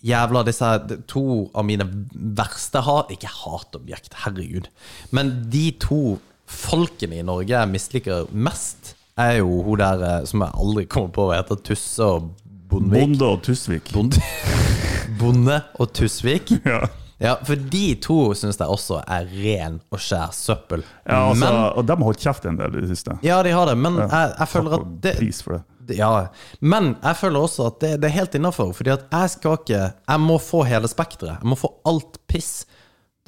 Jævla 0.00 0.40
disse 0.46 0.68
to 1.12 1.50
av 1.52 1.66
mine 1.68 1.84
verste 2.14 2.80
hat 2.86 3.10
Ikke 3.12 3.28
hatobjekt, 3.28 4.14
herregud. 4.22 4.70
Men 5.12 5.34
de 5.52 5.66
to 5.76 6.16
folkene 6.50 7.18
i 7.20 7.26
Norge 7.26 7.52
jeg 7.52 7.70
misliker 7.70 8.30
mest, 8.32 8.94
er 9.20 9.42
jo 9.42 9.60
hun 9.66 9.76
der 9.78 10.00
eh, 10.06 10.22
som 10.28 10.40
jeg 10.46 10.56
aldri 10.56 10.86
kommer 10.88 11.12
på 11.14 11.26
hva 11.28 11.42
heter, 11.42 11.60
Tusse 11.68 12.06
og 12.06 12.30
Bondevik. 12.70 13.02
Bonde 13.02 13.26
og 13.32 13.42
Tusvik. 13.46 13.92
Bonde, 13.94 14.22
Bonde 15.20 15.60
og 15.80 15.92
Tusvik. 15.96 16.52
Ja. 16.70 16.80
Ja, 17.20 17.34
for 17.44 17.52
de 17.68 17.82
to 18.00 18.14
syns 18.32 18.56
jeg 18.56 18.72
også 18.72 19.02
er 19.04 19.26
ren 19.28 19.74
og 19.92 20.00
skjær 20.00 20.30
søppel. 20.32 20.80
Ja, 21.04 21.18
altså, 21.28 21.42
men, 21.50 21.58
og 21.76 21.84
de 21.84 21.92
har 21.92 22.06
holdt 22.06 22.22
kjeft 22.22 22.46
en 22.48 22.56
del 22.56 22.78
i 22.78 22.84
det 22.86 22.88
siste. 22.94 23.18
ja, 23.26 23.42
de 23.44 23.52
har 23.52 23.68
det, 23.68 23.74
men 23.76 23.98
jeg, 24.00 24.30
jeg 24.38 24.48
føler 24.48 24.76
at 24.78 24.86
det, 25.04 25.12
Pris 25.18 25.42
for 25.44 25.58
det- 25.58 25.98
Ja, 25.98 26.08
men 26.64 26.94
jeg 27.02 27.18
føler 27.20 27.44
også 27.44 27.66
at 27.68 27.76
det, 27.84 27.90
det 28.00 28.08
er 28.08 28.14
helt 28.14 28.38
innafor. 28.40 28.72
Fordi 28.72 28.94
at 28.94 29.04
jeg 29.12 29.30
skal 29.34 29.58
ikke 29.58 29.82
Jeg 30.08 30.20
må 30.24 30.38
få 30.40 30.62
hele 30.64 30.88
spekteret. 30.88 31.42
Jeg 31.42 31.50
må 31.52 31.58
få 31.60 31.74
alt 31.92 32.16
piss. 32.30 32.62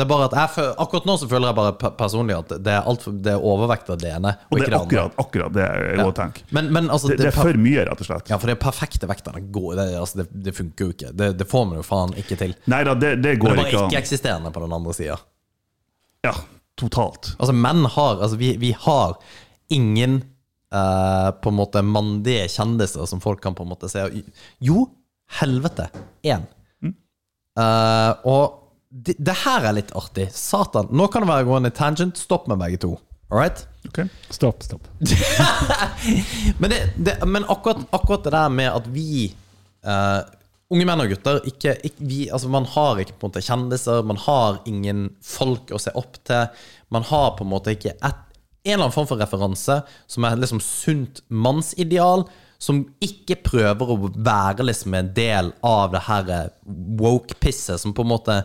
Det 0.02 0.06
er 0.08 0.10
bare 0.10 0.24
at 0.26 0.34
jeg 0.34 0.72
Akkurat 0.82 1.04
nå 1.06 1.14
så 1.20 1.26
føler 1.30 1.52
jeg 1.52 1.56
bare 1.60 1.90
personlig 2.00 2.34
at 2.34 2.52
det 2.66 2.72
er, 2.74 2.80
alt, 2.90 3.04
det 3.22 3.32
er 3.36 3.44
overvekt 3.52 3.90
av 3.94 4.00
det 4.02 4.08
ene, 4.16 4.32
og, 4.48 4.56
Og 4.56 4.58
det 4.58 4.64
ikke 4.64 4.72
er 4.72 4.74
det 4.74 4.80
akkurat, 4.82 5.18
akkurat 5.22 5.52
det 5.54 5.66
jeg 5.68 5.98
Ja. 6.00 6.06
tenker. 6.16 6.46
Men, 6.58 6.70
men 6.74 6.88
altså, 6.90 7.10
Det, 7.12 7.18
det 7.20 7.28
er 7.30 7.36
for 7.36 7.58
mye, 7.62 7.84
rett 7.86 8.02
og 8.02 8.08
slett. 8.08 8.32
Ja, 8.32 8.38
for 8.42 8.50
det 8.50 8.56
perfekte 8.64 9.06
vektene 9.10 9.42
går 9.54 9.76
det, 9.78 9.84
altså, 10.00 10.22
det, 10.22 10.26
det 10.48 10.54
funker 10.56 10.88
jo 10.88 10.94
ikke. 10.96 11.12
Det, 11.20 11.28
det 11.38 11.46
får 11.52 11.68
man 11.70 11.78
jo 11.78 11.84
faen 11.86 12.14
ikke 12.18 12.38
til. 12.40 12.56
Nei 12.72 12.80
da, 12.88 12.94
det, 12.98 13.12
det 13.22 13.36
Det 13.36 13.36
er 13.36 13.44
bare 13.46 13.68
ikke 13.68 13.84
ikke-eksisterende 13.92 14.50
på 14.56 14.64
den 14.64 14.74
andre 14.80 14.94
sida. 14.98 15.18
Ja, 16.26 16.34
totalt. 16.82 17.34
Altså, 17.38 17.54
menn 17.54 17.84
har 17.94 18.18
Altså, 18.22 18.36
vi, 18.40 18.56
vi 18.58 18.72
har 18.86 19.14
ingen 19.70 20.18
eh, 20.72 21.28
på 21.42 21.52
en 21.52 21.58
måte 21.60 21.82
mandige 21.86 22.48
kjendiser 22.50 23.06
som 23.06 23.22
folk 23.22 23.38
kan 23.44 23.54
på 23.54 23.62
en 23.62 23.70
måte 23.76 23.90
se. 23.92 24.02
Jo, 24.58 24.88
helvete. 25.38 25.86
Én. 26.26 26.48
Eh, 27.58 28.12
og 28.26 28.58
det, 28.92 29.14
det 29.18 29.34
her 29.46 29.64
er 29.64 29.78
litt 29.78 29.92
artig. 29.96 30.28
Satan. 30.36 30.90
Nå 30.92 31.08
kan 31.08 31.24
det 31.24 31.30
være 31.30 31.48
gående 31.48 31.72
tangent. 31.74 32.20
Stopp 32.20 32.48
med 32.50 32.60
begge 32.60 32.80
to. 32.82 32.92
All 33.32 33.40
right? 33.40 33.64
Ok. 33.88 34.02
Stopp, 34.30 34.62
stopp. 34.62 34.88
Men, 36.60 36.70
det, 36.70 36.80
det, 36.96 37.16
men 37.26 37.44
akkurat, 37.48 37.80
akkurat 37.90 38.24
det 38.24 38.30
der 38.34 38.48
med 38.52 38.68
at 38.68 38.86
vi 38.92 39.32
uh, 39.86 40.20
Unge 40.72 40.86
menn 40.88 41.02
og 41.04 41.10
gutter 41.12 41.40
ikke, 41.48 41.74
ikke, 41.84 42.04
vi, 42.08 42.18
altså 42.32 42.48
Man 42.52 42.64
har 42.72 43.00
ikke 43.00 43.16
på 43.20 43.26
en 43.26 43.32
måte 43.32 43.42
kjendiser, 43.44 44.04
man 44.08 44.20
har 44.20 44.60
ingen 44.68 45.02
folk 45.24 45.72
å 45.72 45.80
se 45.80 45.92
opp 45.98 46.16
til. 46.28 46.46
Man 46.92 47.04
har 47.08 47.34
på 47.36 47.44
en 47.44 47.50
måte 47.50 47.74
ikke 47.76 47.92
et, 47.92 48.22
en 48.64 48.74
eller 48.76 48.86
annen 48.86 48.94
form 48.94 49.08
for 49.10 49.20
referanse 49.20 49.80
som 50.08 50.24
er 50.24 50.38
liksom 50.40 50.62
sunt 50.64 51.20
mannsideal, 51.28 52.24
som 52.62 52.84
ikke 53.04 53.40
prøver 53.44 53.92
å 53.92 53.98
være 54.14 54.64
liksom 54.68 54.96
en 54.96 55.12
del 55.16 55.50
av 55.66 55.92
det 55.92 56.04
her 56.06 56.32
woke-pisset, 57.00 57.80
som 57.82 57.92
på 57.96 58.06
en 58.06 58.12
måte 58.14 58.38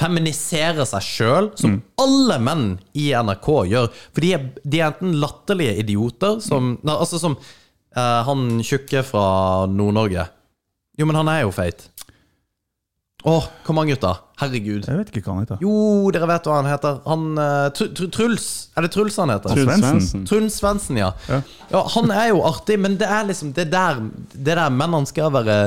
feminiserer 0.00 0.86
seg 0.88 1.04
sjøl, 1.04 1.50
som 1.60 1.78
alle 2.00 2.38
menn 2.42 2.66
i 2.96 3.10
NRK 3.12 3.48
gjør. 3.70 3.88
For 4.14 4.24
de 4.24 4.32
er, 4.36 4.46
de 4.64 4.80
er 4.80 4.90
enten 4.90 5.18
latterlige 5.20 5.76
idioter, 5.84 6.40
som 6.44 6.74
nei, 6.80 6.96
Altså 6.96 7.20
som 7.20 7.36
uh, 7.36 8.20
han 8.26 8.60
tjukke 8.64 9.04
fra 9.06 9.24
Nord-Norge. 9.70 10.26
Jo, 11.00 11.08
men 11.08 11.20
han 11.20 11.30
er 11.32 11.44
jo 11.44 11.54
feit. 11.54 11.86
Å, 13.28 13.36
kom 13.66 13.80
an, 13.80 13.90
gutta. 13.92 14.14
Herregud. 14.40 14.86
Jeg 14.88 14.98
vet 15.00 15.12
ikke 15.12 15.22
hva 15.26 15.36
han 15.36 15.44
heter. 15.44 15.60
Jo, 15.64 16.10
dere 16.14 16.28
vet 16.30 16.48
hva 16.48 16.58
han 16.60 16.68
heter. 16.70 17.00
Han 17.06 17.26
eh, 17.40 17.66
Tr 17.76 17.90
Tr 17.96 18.10
Truls. 18.14 18.46
Er 18.76 18.86
det 18.86 18.92
Truls 18.94 19.18
han 19.20 19.32
heter? 19.34 19.56
Truls 19.56 20.12
Truls 20.30 20.58
Svendsen. 20.60 21.00
Ja. 21.00 21.10
Ja. 21.28 21.40
ja. 21.72 21.82
Han 21.96 22.10
er 22.14 22.30
jo 22.30 22.40
artig, 22.48 22.78
men 22.80 22.96
det 23.00 23.08
er 23.10 23.28
liksom 23.28 23.52
det 23.56 23.68
der, 23.72 24.00
det 24.32 24.56
der 24.56 24.72
mennene 24.72 25.08
skal 25.08 25.32
være 25.34 25.58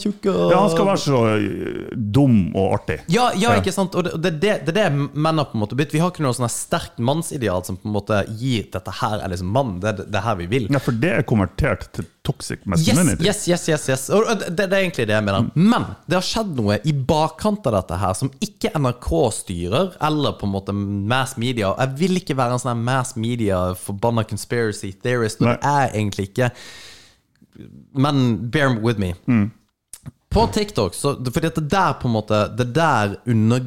tjukke 0.00 0.30
og 0.32 0.54
Ja, 0.54 0.60
han 0.62 0.72
skal 0.72 0.88
være 0.88 1.02
så 1.02 1.22
øh, 1.34 1.82
dum 2.14 2.38
og 2.54 2.78
artig. 2.78 3.00
ja, 3.12 3.30
ja, 3.38 3.56
ikke 3.58 3.74
sant? 3.74 3.94
Og 3.98 4.06
det, 4.06 4.14
det, 4.22 4.34
det, 4.42 4.54
det 4.68 4.76
er 4.76 4.92
det 4.92 5.08
menn 5.12 5.40
har 5.40 5.50
på 5.50 5.58
en 5.58 5.64
måte 5.64 5.78
blitt. 5.78 5.92
Vi 5.94 6.00
har 6.02 6.12
ikke 6.12 6.24
noe 6.24 6.36
sånn 6.36 6.50
sterkt 6.52 7.00
mannsideal 7.02 7.64
som 7.66 7.78
på 7.80 7.88
en 7.90 7.96
måte 7.96 8.22
gir 8.38 8.68
dette 8.72 8.94
her 9.02 9.18
er 9.20 9.32
liksom 9.32 9.50
mann. 9.54 9.78
Det 9.82 9.92
er 9.92 10.10
det 10.14 10.24
her 10.24 10.38
vi 10.40 10.48
vil. 10.50 10.68
Ja, 10.72 10.82
for 10.82 10.96
det 11.02 11.12
er 11.18 11.26
konvertert 11.28 11.88
til 11.96 12.06
toxic 12.22 12.66
masculinity. 12.66 13.24
yes, 13.26 13.48
yes, 13.48 13.68
yes, 13.68 13.88
yes. 13.88 14.10
yes. 14.10 14.46
det, 14.46 14.54
det 14.56 14.66
er 14.68 14.84
egentlig 14.84 15.06
det 15.10 15.16
jeg 15.16 15.26
mener. 15.26 15.48
Men 15.54 15.88
det 16.06 16.18
har 16.20 16.26
skjedd 16.26 16.52
noe 16.58 16.78
i 16.86 16.94
bakkant 16.94 17.66
av 17.66 17.76
dette 17.80 17.98
her 17.98 18.14
som 18.18 18.30
ikke 18.44 18.70
NRK 18.78 19.08
styrer, 19.38 19.96
eller 20.08 20.36
på 20.38 20.46
en 20.46 20.54
måte 20.54 20.74
mass 20.76 21.34
media. 21.40 21.72
Jeg 21.78 21.98
vil 21.98 22.20
ikke 22.22 22.38
være 22.38 22.58
en 22.58 22.62
sånn 22.62 22.84
mass 22.86 23.16
media 23.18 23.64
forbanna 23.78 24.24
conspiracy 24.28 24.92
theorist, 25.02 25.42
og 25.42 25.50
Nei. 25.50 25.56
det 25.58 25.74
er 25.74 25.98
egentlig 25.98 26.28
ikke. 26.30 26.52
Men 28.06 28.22
bear 28.54 28.78
with 28.78 29.02
me. 29.02 29.14
På 30.32 30.46
TikTok, 30.48 30.94
så, 30.96 31.10
fordi 31.32 31.46
at 31.50 31.58
det 31.60 31.66
der 31.70 31.92
på 32.00 32.08
en 32.08 32.14
måte 32.14 32.38
Det 32.56 32.64
der 32.74 33.16
under... 33.28 33.60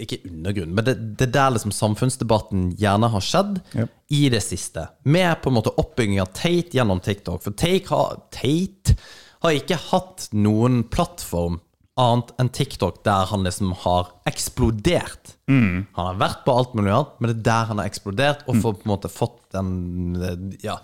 Ikke 0.00 0.16
undergrunn, 0.24 0.72
men 0.74 0.84
det, 0.86 0.94
det 1.20 1.28
der 1.34 1.50
liksom 1.52 1.74
samfunnsdebatten 1.76 2.70
gjerne 2.80 3.10
har 3.12 3.20
skjedd 3.24 3.58
Ja. 3.76 3.84
i 4.08 4.22
det 4.32 4.40
siste. 4.44 4.86
Med 5.04 5.42
på 5.42 5.50
en 5.52 5.58
måte 5.58 5.74
oppbygging 5.76 6.20
av 6.22 6.30
Tate 6.32 6.72
gjennom 6.78 7.00
TikTok. 7.04 7.42
For 7.44 7.52
Tate 7.52 7.90
har, 7.92 8.16
Tate 8.32 8.96
har 9.44 9.58
ikke 9.58 9.76
hatt 9.90 10.28
noen 10.32 10.84
plattform 10.88 11.60
annet 12.00 12.32
enn 12.40 12.48
TikTok 12.52 13.02
der 13.04 13.28
han 13.30 13.44
liksom 13.44 13.70
har 13.84 14.10
eksplodert. 14.28 15.34
Han 15.48 15.86
har 15.96 16.18
vært 16.20 16.42
på 16.44 16.52
alt 16.56 16.74
mulig 16.76 16.92
annet, 16.92 17.14
men 17.20 17.30
det 17.30 17.36
er 17.38 17.46
der 17.50 17.70
han 17.70 17.80
har 17.80 17.88
eksplodert, 17.88 18.42
og 18.48 18.58
får 18.64 18.74
på 18.80 18.84
en 18.88 18.92
måte 18.92 19.08
fått 19.12 19.38
den 19.56 20.56
ja, 20.64 20.76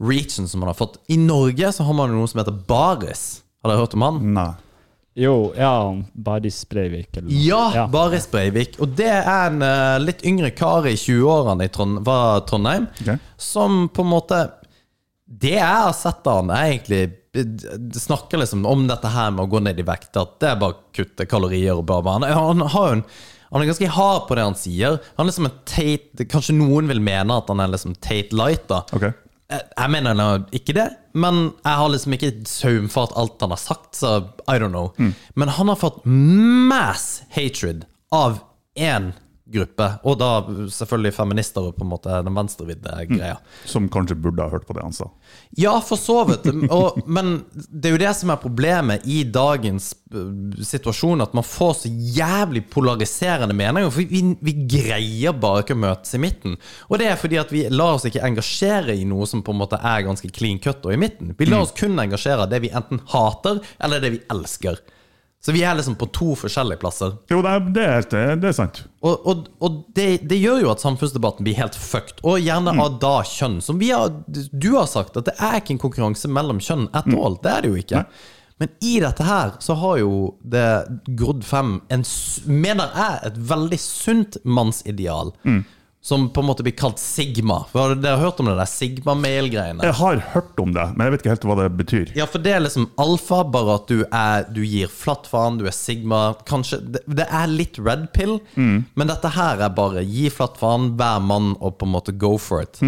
reachen 0.00 0.48
som 0.48 0.60
han 0.64 0.72
har 0.72 0.76
fått. 0.80 0.98
I 1.08 1.16
Norge 1.20 1.72
så 1.72 1.84
har 1.88 1.96
man 1.96 2.12
noe 2.12 2.28
som 2.28 2.40
heter 2.42 2.56
Baris. 2.68 3.42
Har 3.64 3.72
dere 3.72 3.80
hørt 3.80 3.96
om 3.96 4.04
han? 4.04 4.20
Nei. 4.36 4.50
Jo, 5.16 5.54
ja, 5.56 6.02
Baris 6.12 6.68
Breivik 6.68 7.16
eller 7.16 7.30
noe. 7.30 7.38
Ja, 7.46 7.86
Baris 7.88 8.26
Breivik. 8.30 8.74
Og 8.82 8.92
det 8.98 9.08
er 9.08 9.28
en 9.46 9.62
uh, 9.62 9.96
litt 10.02 10.24
yngre 10.26 10.50
kar 10.52 10.84
i 10.90 10.96
20-årene 10.98 11.68
i 11.68 11.70
Trond, 11.72 12.02
var 12.04 12.42
Trondheim, 12.48 12.88
okay. 13.00 13.16
som 13.38 13.86
på 13.94 14.02
en 14.02 14.10
måte 14.10 14.40
Det 15.24 15.54
jeg 15.54 15.84
har 15.86 15.94
sett 15.96 16.26
av 16.28 16.42
han, 16.42 16.50
er 16.52 16.72
egentlig 16.74 17.04
snakker 17.98 18.42
liksom 18.42 18.66
om 18.66 18.84
dette 18.86 19.10
her 19.10 19.30
med 19.34 19.46
å 19.46 19.50
gå 19.50 19.62
ned 19.64 19.78
i 19.80 19.86
vekt, 19.86 20.12
at 20.20 20.36
det 20.42 20.50
er 20.52 20.58
bare 20.60 20.76
å 20.76 20.82
kutte 20.94 21.26
kalorier 21.26 21.78
og 21.78 21.86
bla, 21.88 22.02
bla. 22.04 22.18
Han, 22.20 22.60
han 22.60 22.68
har 22.74 22.98
en 22.98 23.06
han 23.54 23.62
er 23.62 23.68
ganske 23.68 23.86
hard 23.94 24.24
på 24.26 24.34
det 24.34 24.44
han 24.48 24.56
sier. 24.58 24.96
Han 25.14 25.28
er 25.28 25.28
liksom 25.30 25.44
en 25.46 25.58
Tate 25.62 26.24
Kanskje 26.26 26.56
noen 26.56 26.88
vil 26.90 26.98
mene 26.98 27.36
at 27.38 27.46
han 27.52 27.60
er 27.62 27.70
liksom 27.70 27.92
Tate 28.02 28.34
Light, 28.34 28.64
da. 28.66 28.80
Ok. 28.90 29.04
Jeg, 29.76 29.90
mener 29.90 30.16
nå 30.18 30.28
ikke 30.56 30.74
det, 30.76 30.86
men 31.14 31.52
jeg 31.64 31.80
har 31.80 31.92
liksom 31.92 32.16
ikke 32.16 32.32
saumfart 32.48 33.14
alt 33.20 33.42
han 33.44 33.54
har 33.54 33.60
sagt, 33.60 33.92
så 33.98 34.14
I 34.48 34.58
don't 34.58 34.74
know. 34.74 34.92
Men 35.34 35.52
han 35.56 35.70
har 35.70 35.80
fått 35.80 36.02
mass 36.04 37.22
hatred 37.34 37.84
av 38.14 38.40
én 38.78 39.12
gruppe, 39.54 39.88
og 40.04 40.18
da 40.20 40.30
selvfølgelig 40.72 41.14
feminister 41.16 41.68
og 41.68 41.76
på 41.78 41.86
en 41.86 41.92
måte 41.92 42.20
den 42.26 42.36
venstrevidde 42.36 42.96
greia. 43.10 43.36
Som 43.68 43.88
kanskje 43.92 44.16
burde 44.18 44.44
ha 44.44 44.52
hørt 44.52 44.66
på 44.68 44.76
det 44.76 44.84
han 44.84 44.94
sa. 44.96 45.08
Ja, 45.58 45.76
for 45.84 46.00
så 46.00 46.20
vidt. 46.28 46.48
Og, 46.74 47.00
men 47.06 47.36
det 47.54 47.90
er 47.90 47.94
jo 47.94 48.02
det 48.02 48.14
som 48.18 48.32
er 48.34 48.40
problemet 48.42 49.06
i 49.10 49.22
dagens 49.24 49.92
øh, 50.14 50.64
situasjon, 50.64 51.24
at 51.24 51.34
man 51.36 51.46
får 51.46 51.74
så 51.84 51.90
jævlig 51.90 52.64
polariserende 52.72 53.56
meninger. 53.56 53.92
For 53.94 54.10
vi, 54.10 54.22
vi 54.44 54.56
greier 54.76 55.36
bare 55.38 55.62
ikke 55.64 55.76
å 55.76 55.82
møtes 55.84 56.16
i 56.16 56.22
midten. 56.22 56.58
Og 56.88 56.98
det 57.00 57.10
er 57.10 57.20
fordi 57.20 57.40
at 57.40 57.54
vi 57.54 57.66
lar 57.72 57.98
oss 57.98 58.08
ikke 58.08 58.24
engasjere 58.26 58.96
i 58.98 59.06
noe 59.08 59.28
som 59.30 59.44
på 59.44 59.54
en 59.54 59.62
måte 59.62 59.78
er 59.78 60.06
ganske 60.06 60.30
clean 60.34 60.60
cut 60.62 60.84
og 60.84 60.96
i 60.96 61.00
midten. 61.00 61.34
Vi 61.38 61.48
lar 61.50 61.64
oss 61.66 61.74
kun 61.76 61.98
engasjere 62.02 62.48
i 62.48 62.52
det 62.52 62.64
vi 62.66 62.74
enten 62.74 63.02
hater, 63.14 63.62
eller 63.82 64.02
det 64.02 64.14
vi 64.16 64.24
elsker. 64.32 64.80
Så 65.44 65.52
vi 65.52 65.60
er 65.60 65.74
liksom 65.76 65.98
på 66.00 66.06
to 66.16 66.32
forskjellige 66.40 66.80
plasser. 66.80 67.18
Jo, 67.28 67.42
det 67.44 67.50
er, 67.52 67.64
det 67.76 67.82
er, 67.84 68.36
det 68.40 68.48
er 68.48 68.54
sant. 68.56 68.78
Og, 69.04 69.26
og, 69.28 69.42
og 69.60 69.82
det, 69.96 70.22
det 70.30 70.38
gjør 70.40 70.62
jo 70.62 70.70
at 70.72 70.80
samfunnsdebatten 70.80 71.44
blir 71.44 71.58
helt 71.58 71.76
fucked, 71.76 72.22
og 72.24 72.40
gjerne 72.40 72.72
av 72.80 72.96
da 73.02 73.18
kjønn. 73.28 73.58
Som 73.64 73.76
vi 73.82 73.90
har, 73.92 74.14
du 74.24 74.70
har 74.72 74.88
sagt, 74.88 75.18
at 75.20 75.28
det 75.28 75.34
er 75.36 75.58
ikke 75.60 75.76
en 75.76 75.82
konkurranse 75.82 76.30
mellom 76.32 76.62
kjønn 76.64 76.88
at 76.96 77.10
all. 77.12 77.36
Det 77.44 77.52
er 77.52 77.66
det 77.66 77.74
jo 77.74 77.82
ikke. 77.82 78.06
Men 78.62 78.72
i 78.86 78.94
dette 79.02 79.26
her 79.26 79.52
så 79.60 79.74
har 79.82 79.98
jo 80.00 80.10
det 80.40 80.64
grodd 81.18 81.44
frem 81.44 81.76
en, 81.92 82.04
mener 82.48 82.96
jeg, 82.96 83.20
et 83.28 83.38
veldig 83.52 83.80
sunt 83.82 84.38
mannsideal. 84.48 85.34
Som 86.04 86.26
på 86.36 86.42
en 86.42 86.46
måte 86.50 86.60
blir 86.66 86.74
kalt 86.76 86.98
sigma. 87.00 87.62
Har 87.72 87.94
dere 87.96 88.18
hørt 88.20 88.40
om 88.42 88.50
det 88.50 88.58
der 88.58 88.68
sigma-mail-greiene? 88.68 89.86
Jeg 89.88 89.96
har 89.96 90.18
hørt 90.34 90.58
om 90.60 90.74
det, 90.74 90.82
men 90.98 91.06
jeg 91.06 91.14
vet 91.14 91.22
ikke 91.22 91.30
helt 91.32 91.46
hva 91.48 91.56
det 91.62 91.68
betyr. 91.78 92.10
Ja, 92.18 92.26
for 92.28 92.44
det 92.44 92.52
er 92.52 92.60
liksom 92.60 92.90
alfa, 93.00 93.38
bare 93.48 93.78
at 93.78 93.88
du, 93.88 94.02
er, 94.12 94.44
du 94.52 94.60
gir 94.68 94.90
flatt 94.92 95.24
faen, 95.30 95.56
du 95.56 95.64
er 95.64 95.72
sigma. 95.72 96.18
Kanskje, 96.44 96.82
det, 96.92 97.00
det 97.08 97.24
er 97.32 97.48
litt 97.48 97.80
red 97.80 98.04
pill, 98.12 98.34
men 98.60 99.08
dette 99.08 99.32
her 99.32 99.64
er 99.64 99.72
bare 99.72 100.02
gi 100.04 100.26
flatt 100.34 100.60
faen, 100.60 100.90
hver 101.00 101.24
mann, 101.24 101.54
og 101.64 101.78
på 101.80 101.88
en 101.88 101.94
måte 101.96 102.12
go 102.20 102.34
for 102.36 102.60
it. 102.66 102.82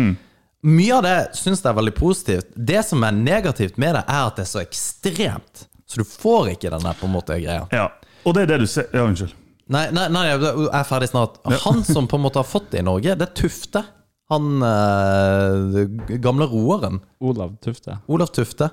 Mye 0.67 0.93
av 0.99 1.03
det 1.09 1.17
syns 1.41 1.64
jeg 1.64 1.71
er 1.73 1.81
veldig 1.81 1.95
positivt. 1.97 2.53
Det 2.69 2.85
som 2.85 3.01
er 3.07 3.17
negativt 3.17 3.81
med 3.81 3.97
det, 3.97 4.05
er 4.12 4.29
at 4.29 4.37
det 4.37 4.45
er 4.45 4.53
så 4.53 4.61
ekstremt. 4.61 5.64
Så 5.89 6.03
du 6.03 6.05
får 6.05 6.53
ikke 6.57 6.69
den 6.77 6.85
der 6.85 6.97
på 7.01 7.09
en 7.09 7.17
måte 7.17 7.41
greia. 7.41 7.64
Ja, 7.73 7.89
Og 8.27 8.35
det 8.37 8.45
er 8.45 8.53
det 8.57 8.64
du 8.64 8.69
ser 8.69 8.89
Ja, 8.93 9.05
unnskyld. 9.09 9.33
Nei, 9.73 9.89
nei, 9.91 10.07
nei, 10.14 10.25
jeg 10.31 10.41
er 10.71 10.85
ferdig 10.87 11.09
snart. 11.11 11.41
Han 11.64 11.81
som 11.87 12.07
på 12.07 12.19
en 12.21 12.25
måte 12.29 12.39
har 12.39 12.47
fått 12.47 12.69
det 12.71 12.85
i 12.85 12.87
Norge, 12.87 13.17
det 13.19 13.27
er 13.27 13.33
Tufte. 13.35 13.83
Han 14.31 14.62
eh, 14.62 16.17
gamle 16.23 16.47
roeren. 16.51 17.01
Olav 17.23 17.57
Tufte. 17.62 17.99
Olav 18.11 18.31
Tufte 18.35 18.71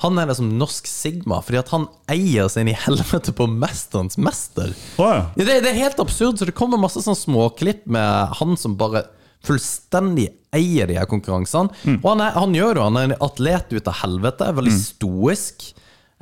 Han 0.00 0.16
er 0.20 0.28
liksom 0.30 0.52
norsk 0.60 0.86
Sigma, 0.88 1.40
fordi 1.44 1.58
at 1.60 1.72
han 1.74 1.88
eier 2.12 2.46
seg 2.52 2.62
inn 2.64 2.70
i 2.72 2.76
helvete 2.78 3.32
på 3.36 3.48
Mesterens 3.50 4.16
mester. 4.20 4.70
Å 5.00 5.08
ja. 5.10 5.22
Ja, 5.40 5.44
det, 5.48 5.56
det 5.64 5.72
er 5.72 5.80
helt 5.82 6.00
absurd, 6.04 6.38
så 6.38 6.46
det 6.48 6.54
kommer 6.56 6.78
masse 6.80 7.02
sånn 7.04 7.18
småklipp 7.18 7.84
med 7.90 8.36
han 8.38 8.54
som 8.60 8.76
bare 8.80 9.04
fullstendig 9.44 10.28
eier 10.54 10.88
de 10.90 10.96
her 10.98 11.08
konkurransene. 11.10 11.72
Og 11.98 12.06
han, 12.12 12.22
er, 12.24 12.36
han 12.38 12.54
gjør 12.56 12.76
det, 12.78 12.84
han 12.88 13.00
er 13.00 13.08
en 13.10 13.18
atlet 13.28 13.74
ut 13.74 13.90
av 13.90 14.00
helvete, 14.04 14.46
er 14.52 14.56
veldig 14.60 14.76
stoisk. 14.76 15.68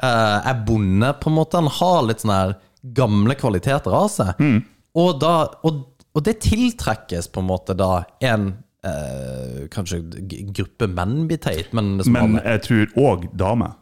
eh, 0.02 0.38
er 0.50 0.64
bonde, 0.66 1.12
på 1.20 1.30
en 1.30 1.36
måte. 1.38 1.60
Han 1.60 1.70
har 1.78 2.02
litt 2.08 2.24
sånne 2.24 2.40
her 2.42 2.56
gamle 2.94 3.34
kvaliteter 3.38 3.94
av 3.96 4.10
seg. 4.12 4.42
Og, 4.96 5.16
da, 5.20 5.32
og, 5.66 5.82
og 6.16 6.24
det 6.26 6.38
tiltrekkes 6.44 7.28
på 7.32 7.42
en 7.42 7.48
måte 7.50 7.76
da 7.76 8.04
en 8.24 8.52
eh, 8.86 9.66
Kanskje 9.72 10.02
gruppe 10.56 10.88
menn 10.90 11.26
blir 11.28 11.40
teit, 11.42 11.72
men 11.76 11.96
Men 12.06 12.38
jeg 12.42 12.62
tror 12.68 12.94
òg 13.08 13.26
dame. 13.36 13.72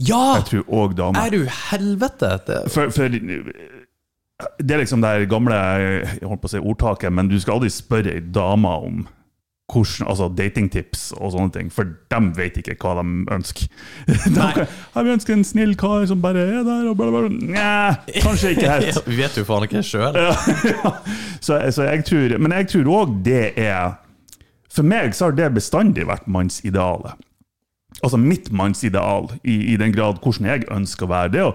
Ja! 0.00 0.40
Jeg 0.40 0.48
tror 0.48 0.74
òg 0.84 0.96
dame. 0.96 1.20
Er 1.20 1.30
du 1.34 1.44
helvete? 1.70 2.38
Det, 2.46 2.62
For, 2.72 2.90
for 2.94 3.08
det 4.58 4.74
er 4.74 4.80
liksom 4.80 5.02
det 5.04 5.28
gamle 5.28 5.56
jeg 5.56 6.20
holdt 6.24 6.40
på 6.40 6.48
å 6.48 6.52
si 6.54 6.60
ordtaket, 6.60 7.12
men 7.12 7.28
du 7.28 7.36
skal 7.40 7.58
aldri 7.58 7.68
spørre 7.74 8.14
ei 8.16 8.22
dame 8.24 8.70
om 8.88 9.02
hvordan, 9.70 10.08
altså 10.10 10.28
datingtips 10.34 11.10
og 11.16 11.32
sånne 11.34 11.52
ting, 11.54 11.70
for 11.72 11.88
de 12.10 12.20
vet 12.36 12.58
ikke 12.60 12.76
hva 12.82 12.96
de 13.00 13.06
ønsker. 13.36 13.70
De, 14.10 14.32
Nei. 14.34 14.66
vi 15.06 15.14
ønsker 15.14 15.36
en 15.36 15.46
snill 15.46 15.76
kar 15.78 16.04
som 16.10 16.22
bare 16.22 16.42
er 16.42 16.66
der 16.66 16.88
og 16.90 16.96
bla, 16.98 17.10
bla, 17.12 17.22
bla. 17.26 17.50
Nja, 17.54 18.20
kanskje 18.24 18.54
ikke 18.56 18.74
helt. 18.74 19.00
Vi 19.10 19.18
vet 19.18 19.38
jo 19.38 19.46
faen 19.48 19.66
ikke 19.66 19.82
sjøl. 19.86 20.18
Så, 21.44 21.56
så 21.72 21.86
jeg 21.86 22.04
tror, 22.04 22.36
men 22.42 22.52
jeg 22.52 22.68
tror 22.68 22.88
òg 22.92 23.12
det 23.24 23.54
er 23.58 23.94
For 24.70 24.84
meg 24.86 25.14
så 25.16 25.30
har 25.30 25.36
det 25.38 25.48
bestandig 25.56 26.04
vært 26.06 26.28
mannsidealet. 26.30 27.16
Altså 28.04 28.20
mitt 28.20 28.50
mannsideal, 28.54 29.30
i, 29.42 29.72
i 29.72 29.78
den 29.80 29.94
grad 29.94 30.20
hvordan 30.22 30.50
jeg 30.50 30.68
ønsker 30.70 31.08
å 31.08 31.10
være. 31.10 31.32
Det 31.34 31.46
å 31.48 31.54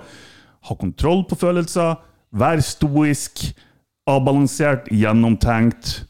ha 0.69 0.77
kontroll 0.79 1.23
på 1.29 1.37
følelser, 1.39 1.95
være 2.35 2.65
stoisk, 2.65 3.45
avbalansert, 4.09 4.89
gjennomtenkt. 4.93 6.01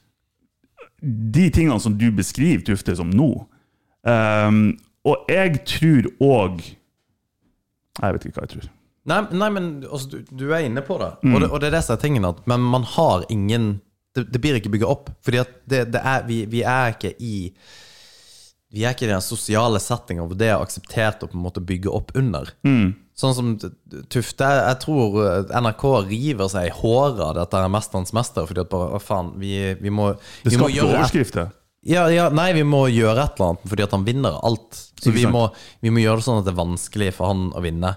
De 1.06 1.49
tingene 1.53 1.78
som 1.82 1.97
du 1.99 2.08
beskriver, 2.16 2.64
Tufte, 2.66 2.95
som 2.97 3.12
nå. 3.14 3.30
Um, 4.06 4.76
og 5.06 5.30
jeg 5.30 5.62
tror 5.66 6.08
òg 6.22 6.60
Jeg 6.66 8.16
vet 8.16 8.28
ikke 8.28 8.39
hva 8.39 8.45
jeg 8.45 8.53
tror. 8.56 8.68
Nei, 9.06 9.20
nei, 9.38 9.49
men 9.53 9.68
altså, 9.86 10.18
du, 10.18 10.34
du 10.34 10.45
er 10.49 10.66
inne 10.66 10.82
på 10.86 10.97
det. 11.01 11.12
Og, 11.30 11.39
det. 11.41 11.49
og 11.49 11.60
det 11.62 11.70
er 11.70 11.76
det 11.78 11.84
som 11.86 11.95
er 11.95 12.01
tingen, 12.01 12.26
at 12.26 12.41
men 12.49 12.64
man 12.74 12.86
har 12.95 13.26
ingen 13.30 13.76
Det, 14.16 14.30
det 14.32 14.39
blir 14.41 14.56
ikke 14.58 14.72
bygga 14.72 14.88
opp. 14.89 15.10
Fordi 15.26 15.41
at 15.43 15.58
det, 15.70 15.82
det 15.93 16.01
er, 16.01 16.26
vi, 16.26 16.41
vi 16.49 16.64
er 16.64 16.95
ikke 16.95 17.14
i 17.20 17.36
Vi 18.74 18.84
er 18.84 18.95
ikke 18.95 19.06
i 19.06 19.14
den 19.14 19.24
sosiale 19.24 19.80
settinga 19.80 20.26
hvor 20.26 20.38
det 20.39 20.49
er 20.49 20.58
akseptert 20.58 21.24
å 21.24 21.30
på 21.30 21.38
en 21.38 21.45
måte 21.45 21.64
bygge 21.64 21.91
opp 21.93 22.16
under. 22.18 22.49
Sånn 23.16 23.36
som 23.36 23.51
Tufte 24.11 24.47
Jeg 24.57 24.80
tror 24.84 25.13
NRK 25.47 25.84
river 26.09 26.49
seg 26.51 26.68
i 26.68 26.74
håret 26.76 27.22
av 27.24 27.36
dette 27.38 27.61
er 27.61 27.72
Mesterens 27.72 28.11
mester. 28.16 28.47
Fordi 28.49 28.66
at 28.66 28.72
bare, 28.74 28.99
faen, 29.03 29.34
vi, 29.39 29.53
vi 29.80 29.93
må, 29.93 30.11
Det 30.43 30.51
vi 30.51 30.57
skaper 30.59 30.89
overskrifter. 30.89 31.53
Ja, 31.86 32.08
ja, 32.10 32.30
nei, 32.34 32.48
vi 32.58 32.64
må 32.66 32.88
gjøre 32.90 33.22
et 33.28 33.36
eller 33.38 33.52
annet 33.54 33.70
fordi 33.70 33.84
at 33.86 33.92
han 33.94 34.06
vinner 34.08 34.40
alt. 34.42 34.82
Så 35.06 35.12
vi 35.14 35.26
må, 35.30 35.42
vi 35.84 35.92
må 35.94 36.00
gjøre 36.02 36.18
det 36.18 36.26
sånn 36.26 36.40
at 36.40 36.46
det 36.48 36.54
er 36.54 36.58
vanskelig 36.58 37.10
for 37.14 37.30
han 37.30 37.44
å 37.54 37.62
vinne. 37.62 37.92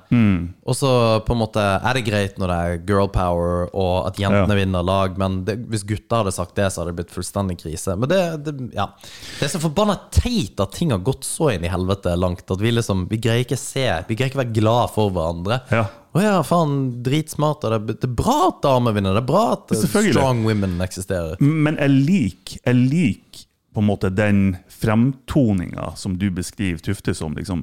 Og 0.69 0.77
så 0.77 0.91
på 1.25 1.33
en 1.33 1.41
måte 1.41 1.63
er 1.63 1.97
det 1.97 2.03
greit 2.05 2.37
når 2.43 2.51
det 2.53 2.59
er 2.67 2.83
girl 2.91 3.09
power 3.15 3.71
og 3.71 4.11
at 4.11 4.21
jentene 4.21 4.53
Ja. 4.53 4.59
vinner 4.59 4.85
lag, 4.85 5.17
men 5.17 5.39
det, 5.47 5.55
hvis 5.73 5.87
gutta 5.89 6.21
hadde 6.21 6.35
sagt 6.37 6.59
det, 6.59 6.67
så 6.75 6.83
hadde 6.83 6.93
det 6.93 6.99
blitt 7.01 7.15
fullstendig 7.17 7.57
krise. 7.63 7.97
Men 7.97 8.13
det, 8.13 8.21
det 8.45 8.55
ja. 8.77 8.91
Det 9.39 9.47
er 9.49 9.55
så 9.55 9.63
forbanna 9.63 9.97
teit 10.13 10.61
at 10.61 10.77
ting 10.77 10.93
har 10.93 11.01
gått 11.07 11.25
så 11.25 11.49
inn 11.55 11.65
i 11.65 11.73
helvete 11.73 12.13
langt 12.19 12.45
at 12.51 12.61
vi 12.61 12.75
liksom 12.75 13.07
Vi 13.09 13.17
greier 13.25 13.47
ikke 13.47 13.57
se 13.57 13.87
Vi 14.11 14.19
greier 14.19 14.29
ikke 14.35 14.43
være 14.43 14.59
glad 14.59 14.93
for 14.93 15.15
hverandre. 15.15 15.63
Ja. 15.73 15.87
Å 16.13 16.21
ja, 16.25 16.37
faen, 16.45 17.03
dritsmart. 17.05 17.65
Det, 17.89 17.97
er 18.05 18.17
bra 18.21 18.37
at 18.51 18.61
damer 18.65 18.93
vinner. 18.97 19.17
Det 19.17 19.23
er 19.25 19.29
bra 19.33 19.47
at 19.57 19.73
strong 19.81 20.45
women 20.45 20.77
eksisterer. 20.85 21.41
Men 21.41 21.79
jeg 21.81 21.95
liker 21.95 22.61
jeg 22.65 22.83
liker 22.85 23.48
på 23.79 23.83
en 23.85 23.91
måte 23.93 24.11
den 24.11 24.57
fremtoninga 24.75 25.93
som 25.97 26.17
du 26.19 26.31
beskriver 26.35 26.83
Tufte 26.83 27.15
som. 27.15 27.37
liksom. 27.39 27.63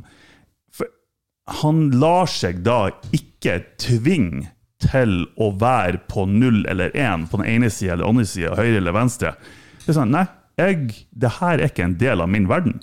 Han 1.62 1.90
lar 2.00 2.30
seg 2.32 2.64
da 2.66 2.88
ikke 3.14 3.60
tvinge 3.78 4.48
til 4.82 5.26
å 5.36 5.50
være 5.60 6.00
på 6.08 6.24
null 6.30 6.64
eller 6.72 6.96
én 6.96 7.28
på 7.28 7.42
den 7.42 7.50
ene 7.52 7.70
sida 7.74 7.98
eller 7.98 8.08
andre 8.08 8.26
sida, 8.30 8.56
høyre 8.56 8.80
eller 8.80 8.96
venstre. 8.96 9.36
Det 9.84 9.92
er 9.92 10.00
sånn, 10.00 10.16
Nei, 10.16 10.24
jeg, 10.60 10.96
det 11.12 11.36
her 11.42 11.60
er 11.60 11.68
ikke 11.68 11.86
en 11.90 11.98
del 12.00 12.24
av 12.24 12.32
min 12.32 12.48
verden. 12.50 12.80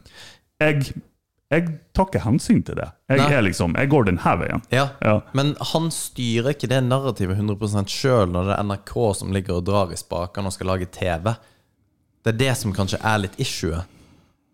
Jeg, 0.62 0.92
jeg 1.52 1.72
tar 1.96 2.08
ikke 2.08 2.24
hensyn 2.26 2.60
til 2.68 2.78
det. 2.78 2.90
Jeg, 3.12 3.44
liksom, 3.48 3.76
jeg 3.80 3.90
går 3.92 4.10
denne 4.10 4.34
veien. 4.42 4.64
Ja. 4.74 4.90
Ja. 5.04 5.18
Men 5.36 5.54
han 5.72 5.88
styrer 5.94 6.52
ikke 6.54 6.70
det 6.70 6.82
narrativet 6.86 7.40
100 7.40 7.88
sjøl 7.92 8.30
når 8.32 8.50
det 8.52 8.58
er 8.58 8.68
NRK 8.68 8.94
som 9.18 9.32
ligger 9.34 9.58
og 9.58 9.66
drar 9.68 9.92
i 9.92 10.00
spakene 10.00 10.52
og 10.52 10.56
skal 10.56 10.72
lage 10.74 10.92
TV. 10.92 11.32
Det 12.22 12.34
er 12.34 12.38
det 12.38 12.52
som 12.56 12.72
kanskje 12.72 13.00
er 13.02 13.18
litt 13.24 13.36
issuet. 13.42 13.84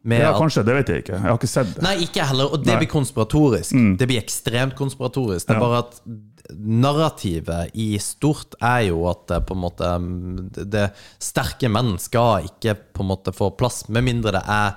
Med 0.09 0.21
Ja, 0.23 0.31
kanskje, 0.39 0.63
det 0.65 0.75
vet 0.75 0.89
jeg 0.89 1.03
ikke. 1.03 1.17
Jeg 1.19 1.21
har 1.27 1.37
ikke 1.37 1.49
sett 1.51 1.75
det. 1.75 1.83
Nei, 1.83 1.97
ikke 2.07 2.25
heller. 2.25 2.53
Og 2.55 2.63
det 2.65 2.71
Nei. 2.73 2.77
blir 2.85 2.89
konspiratorisk. 2.93 3.75
Det 3.99 4.07
blir 4.09 4.21
ekstremt 4.23 4.77
konspiratorisk. 4.79 5.47
Det 5.49 5.57
er 5.57 5.61
Ja. 5.61 5.67
bare 5.67 5.79
at 5.83 6.01
narrativet 6.59 7.71
i 7.75 7.99
stort 8.01 8.55
er 8.65 8.87
jo 8.89 9.03
at 9.11 9.27
det 9.29 9.41
på 9.47 9.57
en 9.57 9.63
måte 9.63 10.53
det- 10.55 10.71
Det 10.71 10.93
sterke 11.21 11.69
menn 11.69 11.99
skal 11.99 12.45
ikke 12.49 12.77
på 12.95 13.01
en 13.01 13.09
måte 13.09 13.33
få 13.35 13.51
plass, 13.57 13.89
med 13.89 14.05
mindre 14.05 14.33
det 14.33 14.43
er 14.49 14.77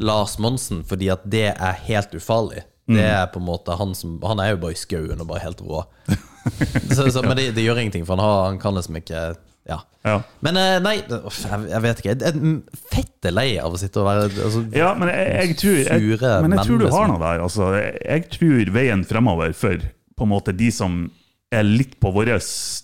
Lars 0.00 0.38
Monsen, 0.38 0.82
fordi 0.84 1.10
at 1.12 1.28
det 1.28 1.54
er 1.60 1.72
helt 1.86 2.10
ufarlig. 2.14 2.62
Det 2.88 2.98
er 3.04 3.26
på 3.28 3.36
en 3.38 3.46
måte 3.46 3.76
Han 3.78 3.94
som 3.94 4.18
Han 4.22 4.40
er 4.40 4.50
jo 4.50 4.56
bare 4.56 4.72
i 4.72 4.74
skauen 4.74 5.20
og 5.20 5.28
bare 5.28 5.40
helt 5.40 5.60
rå. 5.60 5.84
så, 6.96 7.06
så, 7.12 7.22
men 7.22 7.36
det, 7.36 7.54
det 7.54 7.64
gjør 7.64 7.78
ingenting, 7.78 8.04
for 8.04 8.16
han, 8.16 8.24
har, 8.24 8.44
han 8.48 8.58
kan 8.58 8.74
liksom 8.74 8.96
ikke 8.96 9.36
Ja. 9.68 9.78
Ja. 10.02 10.16
Men 10.42 10.58
eh, 10.58 10.76
nei, 10.82 10.96
jeg, 11.06 11.80
vet 11.84 12.00
ikke. 12.02 12.14
Jeg 12.14 12.32
er 12.32 12.78
fette 12.90 13.30
lei 13.30 13.48
av 13.62 13.74
å 13.74 13.78
sitte 13.78 14.02
og 14.02 14.08
være 14.08 14.28
altså, 14.30 14.64
Ja, 14.74 14.92
men 14.98 15.12
jeg, 15.12 15.28
jeg, 15.30 15.58
tror, 15.60 15.76
jeg, 15.78 16.38
men 16.42 16.56
jeg 16.56 16.66
tror 16.66 16.82
du 16.82 16.86
har 16.90 17.10
noe 17.12 17.22
der. 17.22 17.42
Altså, 17.46 17.68
jeg 17.78 18.26
tror 18.34 18.72
veien 18.74 19.04
fremover 19.06 19.54
for 19.56 19.84
på 20.18 20.26
en 20.26 20.32
måte 20.32 20.54
de 20.54 20.68
som 20.74 21.04
er 21.52 21.62
litt 21.68 21.98
på 22.00 22.10
vårt 22.14 22.28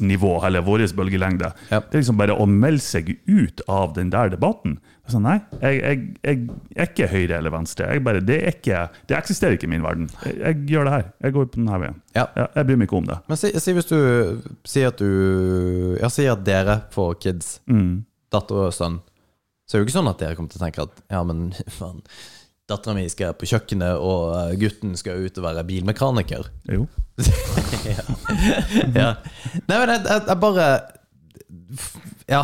nivå, 0.05 0.35
eller 0.47 0.61
vår 0.67 0.85
bølgelengde, 0.97 1.53
Ja. 1.71 1.81
det 1.81 1.95
er 1.95 2.03
liksom 2.03 2.19
bare 2.21 2.37
å 2.37 2.47
melde 2.47 2.81
seg 2.85 3.17
ut 3.27 3.61
av 3.69 3.95
den 3.97 4.11
der 4.11 4.29
debatten. 4.35 4.79
Sånn, 5.09 5.23
nei, 5.25 5.39
jeg, 5.63 5.79
jeg, 5.81 6.01
jeg 6.23 6.49
er 6.77 6.89
ikke 6.91 7.07
høyre 7.09 7.39
eller 7.39 7.51
venstre. 7.55 7.87
Jeg 7.95 8.03
bare, 8.05 8.21
det, 8.21 8.37
ikke, 8.51 8.83
det 9.09 9.17
eksisterer 9.17 9.57
ikke 9.57 9.65
i 9.65 9.71
min 9.73 9.83
verden. 9.87 10.11
Jeg, 10.27 10.37
jeg 10.43 10.59
gjør 10.75 10.85
det 10.85 10.93
her. 10.93 11.07
Jeg 11.25 11.33
går 11.39 11.47
på 11.49 11.57
denne 11.63 11.79
veien. 11.81 11.97
Ja. 12.15 12.27
jeg 12.37 12.67
bryr 12.69 12.77
meg 12.83 12.89
ikke 12.91 12.99
om 13.01 13.07
det. 13.09 13.17
Men 13.31 13.41
si, 13.41 13.53
si 13.57 13.73
hvis 13.73 13.89
du 13.89 13.97
sier 14.69 14.91
at 14.93 15.01
du 15.01 15.97
Ja, 16.03 16.11
si 16.13 16.27
at 16.29 16.45
dere 16.45 16.83
får 16.93 17.15
kids, 17.25 17.55
Mm. 17.69 18.05
datter 18.31 18.67
og 18.69 18.75
sønn, 18.77 19.01
så 19.69 19.77
er 19.77 19.81
det 19.81 19.87
jo 19.87 19.89
ikke 19.89 19.97
sånn 19.99 20.11
at 20.13 20.19
dere 20.21 20.37
kommer 20.37 20.53
til 20.53 20.61
å 20.61 20.65
tenke 20.67 20.85
at 20.85 21.01
ja, 21.13 21.23
men 21.25 21.55
faen, 21.79 22.03
dattera 22.69 22.95
mi 22.97 23.07
skal 23.11 23.35
på 23.39 23.49
kjøkkenet, 23.49 24.01
og 24.05 24.33
eh, 24.37 24.57
gutten 24.61 24.97
skal 24.99 25.25
ut 25.25 25.39
og 25.41 25.47
være 25.47 25.65
bilmekaniker. 25.69 26.49
Jo. 26.69 26.87
ja. 28.95 29.15
Nei, 29.67 29.77
men 29.77 29.93
jeg, 29.95 30.03
jeg, 30.05 30.25
jeg 30.29 30.41
bare 30.43 30.67
Ja. 32.29 32.43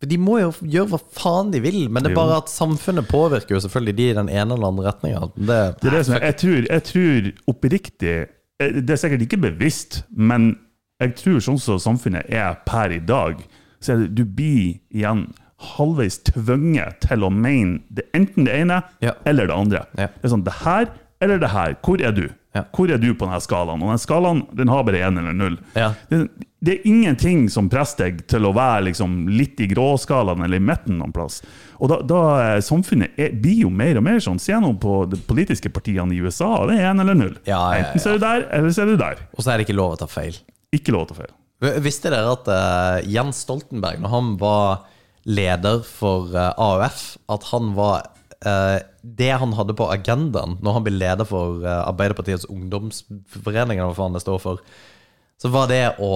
De 0.00 0.16
må 0.16 0.38
jo 0.40 0.48
gjøre 0.64 0.94
hva 0.94 0.98
faen 1.12 1.50
de 1.52 1.60
vil, 1.60 1.82
men 1.92 2.00
det 2.00 2.14
er 2.14 2.16
bare 2.16 2.38
at 2.40 2.48
samfunnet 2.48 3.04
påvirker 3.10 3.52
jo 3.52 3.60
selvfølgelig 3.60 3.96
de 3.98 4.06
i 4.08 4.14
den 4.16 4.30
ene 4.32 4.56
eller 4.56 4.70
andre 4.70 4.86
retninga. 4.88 5.26
Det, 5.36 5.58
Det 5.82 5.90
er 5.90 5.96
det 5.98 6.04
som 6.08 6.16
jeg, 6.16 6.36
tror, 6.40 6.60
jeg 6.70 6.84
tror 6.88 7.28
oppriktig 7.52 8.14
eh, 8.16 8.78
Det 8.80 8.94
er 8.94 9.02
sikkert 9.02 9.26
ikke 9.26 9.42
bevisst, 9.44 10.00
men 10.16 10.54
jeg 11.00 11.14
tror 11.20 11.44
sånn 11.44 11.60
som 11.60 11.80
samfunnet 11.80 12.32
er 12.32 12.56
per 12.64 12.96
i 12.96 13.02
dag, 13.04 13.44
så 13.80 13.92
er 13.92 14.06
det, 14.06 14.10
du 14.16 14.24
blir 14.24 14.80
igjen 14.88 15.26
halvveis 15.76 16.18
tvunget 16.30 17.00
til 17.06 17.24
å 17.26 17.30
mene 17.32 17.80
det, 17.88 18.06
enten 18.16 18.46
det 18.48 18.56
ene 18.62 18.82
Ja. 19.04 19.14
eller 19.28 19.46
det 19.50 19.56
andre. 19.56 19.86
Ja. 19.98 20.06
Det 20.08 20.28
er 20.28 20.34
sånn, 20.34 20.44
det 20.46 20.58
her 20.64 20.90
eller 21.20 21.38
det 21.42 21.50
her, 21.52 21.74
hvor 21.84 22.00
er 22.00 22.12
du? 22.16 22.28
Ja. 22.56 22.64
Hvor 22.74 22.90
er 22.90 22.98
du 22.98 23.10
på 23.14 23.26
denne 23.28 23.38
skalaen? 23.44 23.78
Og 23.82 23.90
denne 23.92 24.00
skalaen 24.02 24.40
den 24.56 24.70
har 24.72 24.82
bare 24.88 25.02
én 25.06 25.18
eller 25.20 25.34
null. 25.36 25.58
Det, 26.10 26.18
det 26.64 26.72
er 26.72 26.86
ingenting 26.88 27.44
som 27.52 27.68
presser 27.70 28.08
deg 28.08 28.24
til 28.26 28.48
å 28.48 28.54
være 28.56 28.86
liksom 28.88 29.28
litt 29.30 29.60
i 29.62 29.68
gråskalaen 29.70 30.42
eller 30.42 30.58
i 30.58 30.64
midten 30.64 30.96
noen 30.98 31.12
plass. 31.14 31.42
Og 31.78 31.92
da, 31.92 32.00
da 32.02 32.22
Samfunnet 32.64 33.14
er, 33.20 33.36
blir 33.38 33.66
jo 33.66 33.70
mer 33.70 34.00
og 34.00 34.06
mer 34.08 34.18
sånn. 34.24 34.40
Se 34.42 34.56
nå 34.58 34.72
på 34.82 34.96
de 35.12 35.20
politiske 35.28 35.70
partiene 35.70 36.16
i 36.16 36.22
USA, 36.24 36.48
det 36.66 36.80
er 36.80 36.88
én 36.90 37.04
eller 37.04 37.20
null. 37.20 37.36
Enten 37.46 38.02
så 38.02 38.14
er 38.14 38.18
du 38.18 38.24
der, 38.24 38.48
eller 38.56 38.74
så 38.74 38.82
er 38.82 38.90
du 38.90 38.96
der. 39.04 39.22
Og 39.36 39.44
så 39.44 39.52
er 39.52 39.60
det 39.60 39.68
ikke 39.68 39.76
lov 39.78 39.94
å 39.94 40.00
ta 40.00 40.08
feil. 40.10 40.40
Ikke 40.74 40.96
lov 40.96 41.04
å 41.06 41.10
ta 41.12 41.20
feil. 41.20 41.36
Visste 41.84 42.08
dere 42.10 42.32
at 42.32 42.48
uh, 42.48 42.98
Jens 43.04 43.44
Stoltenberg, 43.44 44.00
når 44.00 44.14
han 44.16 44.34
var 44.40 44.86
leder 45.28 45.82
for 45.86 46.32
eh, 46.36 46.52
AUF, 46.56 47.02
at 47.28 47.48
han 47.50 47.74
var 47.76 48.06
eh, 48.46 48.78
Det 49.02 49.30
han 49.42 49.52
hadde 49.58 49.76
på 49.76 49.88
agendaen 49.92 50.58
når 50.64 50.78
han 50.78 50.86
ble 50.86 50.94
leder 50.96 51.28
for 51.28 51.64
eh, 51.64 51.82
Arbeiderpartiets 51.90 52.48
ungdomsforening, 52.50 53.82
hva 53.82 53.92
faen 53.96 54.16
det 54.16 54.24
står 54.24 54.40
for, 54.42 54.62
så 55.40 55.52
var 55.52 55.70
det 55.70 55.84
å 56.00 56.12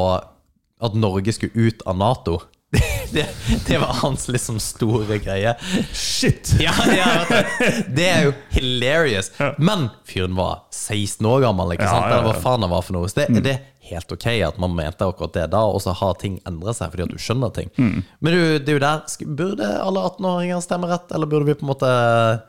at 0.85 0.97
Norge 0.99 1.33
skulle 1.33 1.69
ut 1.69 1.85
av 1.89 1.97
Nato. 1.97 2.41
Det, 3.15 3.29
det 3.69 3.77
var 3.79 3.93
hans 4.01 4.25
liksom 4.29 4.57
store 4.59 5.21
greie. 5.23 5.53
Shit! 5.95 6.57
Ja, 6.59 6.73
ja. 6.91 7.43
Det 7.87 8.09
er 8.11 8.25
jo 8.27 8.33
hilarious. 8.57 9.29
Men 9.63 9.87
fyren 10.09 10.35
var 10.35 10.65
16 10.75 11.23
år 11.31 11.45
gammel, 11.45 11.77
ikke 11.77 11.87
Ja, 11.87 11.93
ja, 11.95 12.01
ja, 12.01 12.17
Eller 12.17 12.27
hva 12.27 12.35
faen 12.43 12.67
han 12.67 12.73
var 12.75 12.83
for 12.83 12.97
noe. 12.97 13.11
Så 13.13 13.21
det, 13.21 13.45
det 13.47 13.53
er 13.55 13.63
helt 13.91 14.15
ok 14.15 14.27
at 14.47 14.61
man 14.63 14.75
mente 14.77 15.07
akkurat 15.07 15.35
det 15.37 15.49
da, 15.55 15.65
og 15.67 15.83
så 15.85 15.95
har 15.97 16.17
ting 16.21 16.39
endret 16.49 16.79
seg 16.79 16.93
fordi 16.95 17.07
at 17.07 17.13
du 17.13 17.21
skjønner 17.21 17.53
ting. 17.57 17.71
Mm. 17.77 18.01
Men 18.21 18.37
du, 18.37 18.41
det 18.59 18.73
er 18.73 18.79
jo 18.79 18.85
der 18.85 19.35
Burde 19.39 19.69
alle 19.81 20.07
18-åringer 20.11 20.65
stemme 20.65 20.91
rett, 20.91 21.13
eller 21.15 21.31
burde 21.31 21.49
vi 21.49 21.57
på 21.59 21.67
en 21.67 21.73
måte 21.73 21.93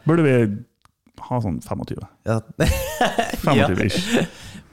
Burde 0.08 0.26
vi 0.26 0.36
ha 1.26 1.40
sånn 1.42 1.62
25? 1.64 2.04
ja. 2.28 2.42
25 3.46 3.86
ish. 3.86 4.04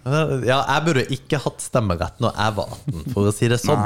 ja, 0.51 0.57
jeg 0.67 0.83
burde 0.87 1.05
ikke 1.15 1.39
hatt 1.45 1.63
stemmerett 1.63 2.19
når 2.23 2.35
jeg 2.35 2.55
var 2.57 2.73
18, 2.75 3.05
for 3.15 3.29
å 3.31 3.35
si 3.35 3.51
det 3.51 3.59
sånn. 3.63 3.83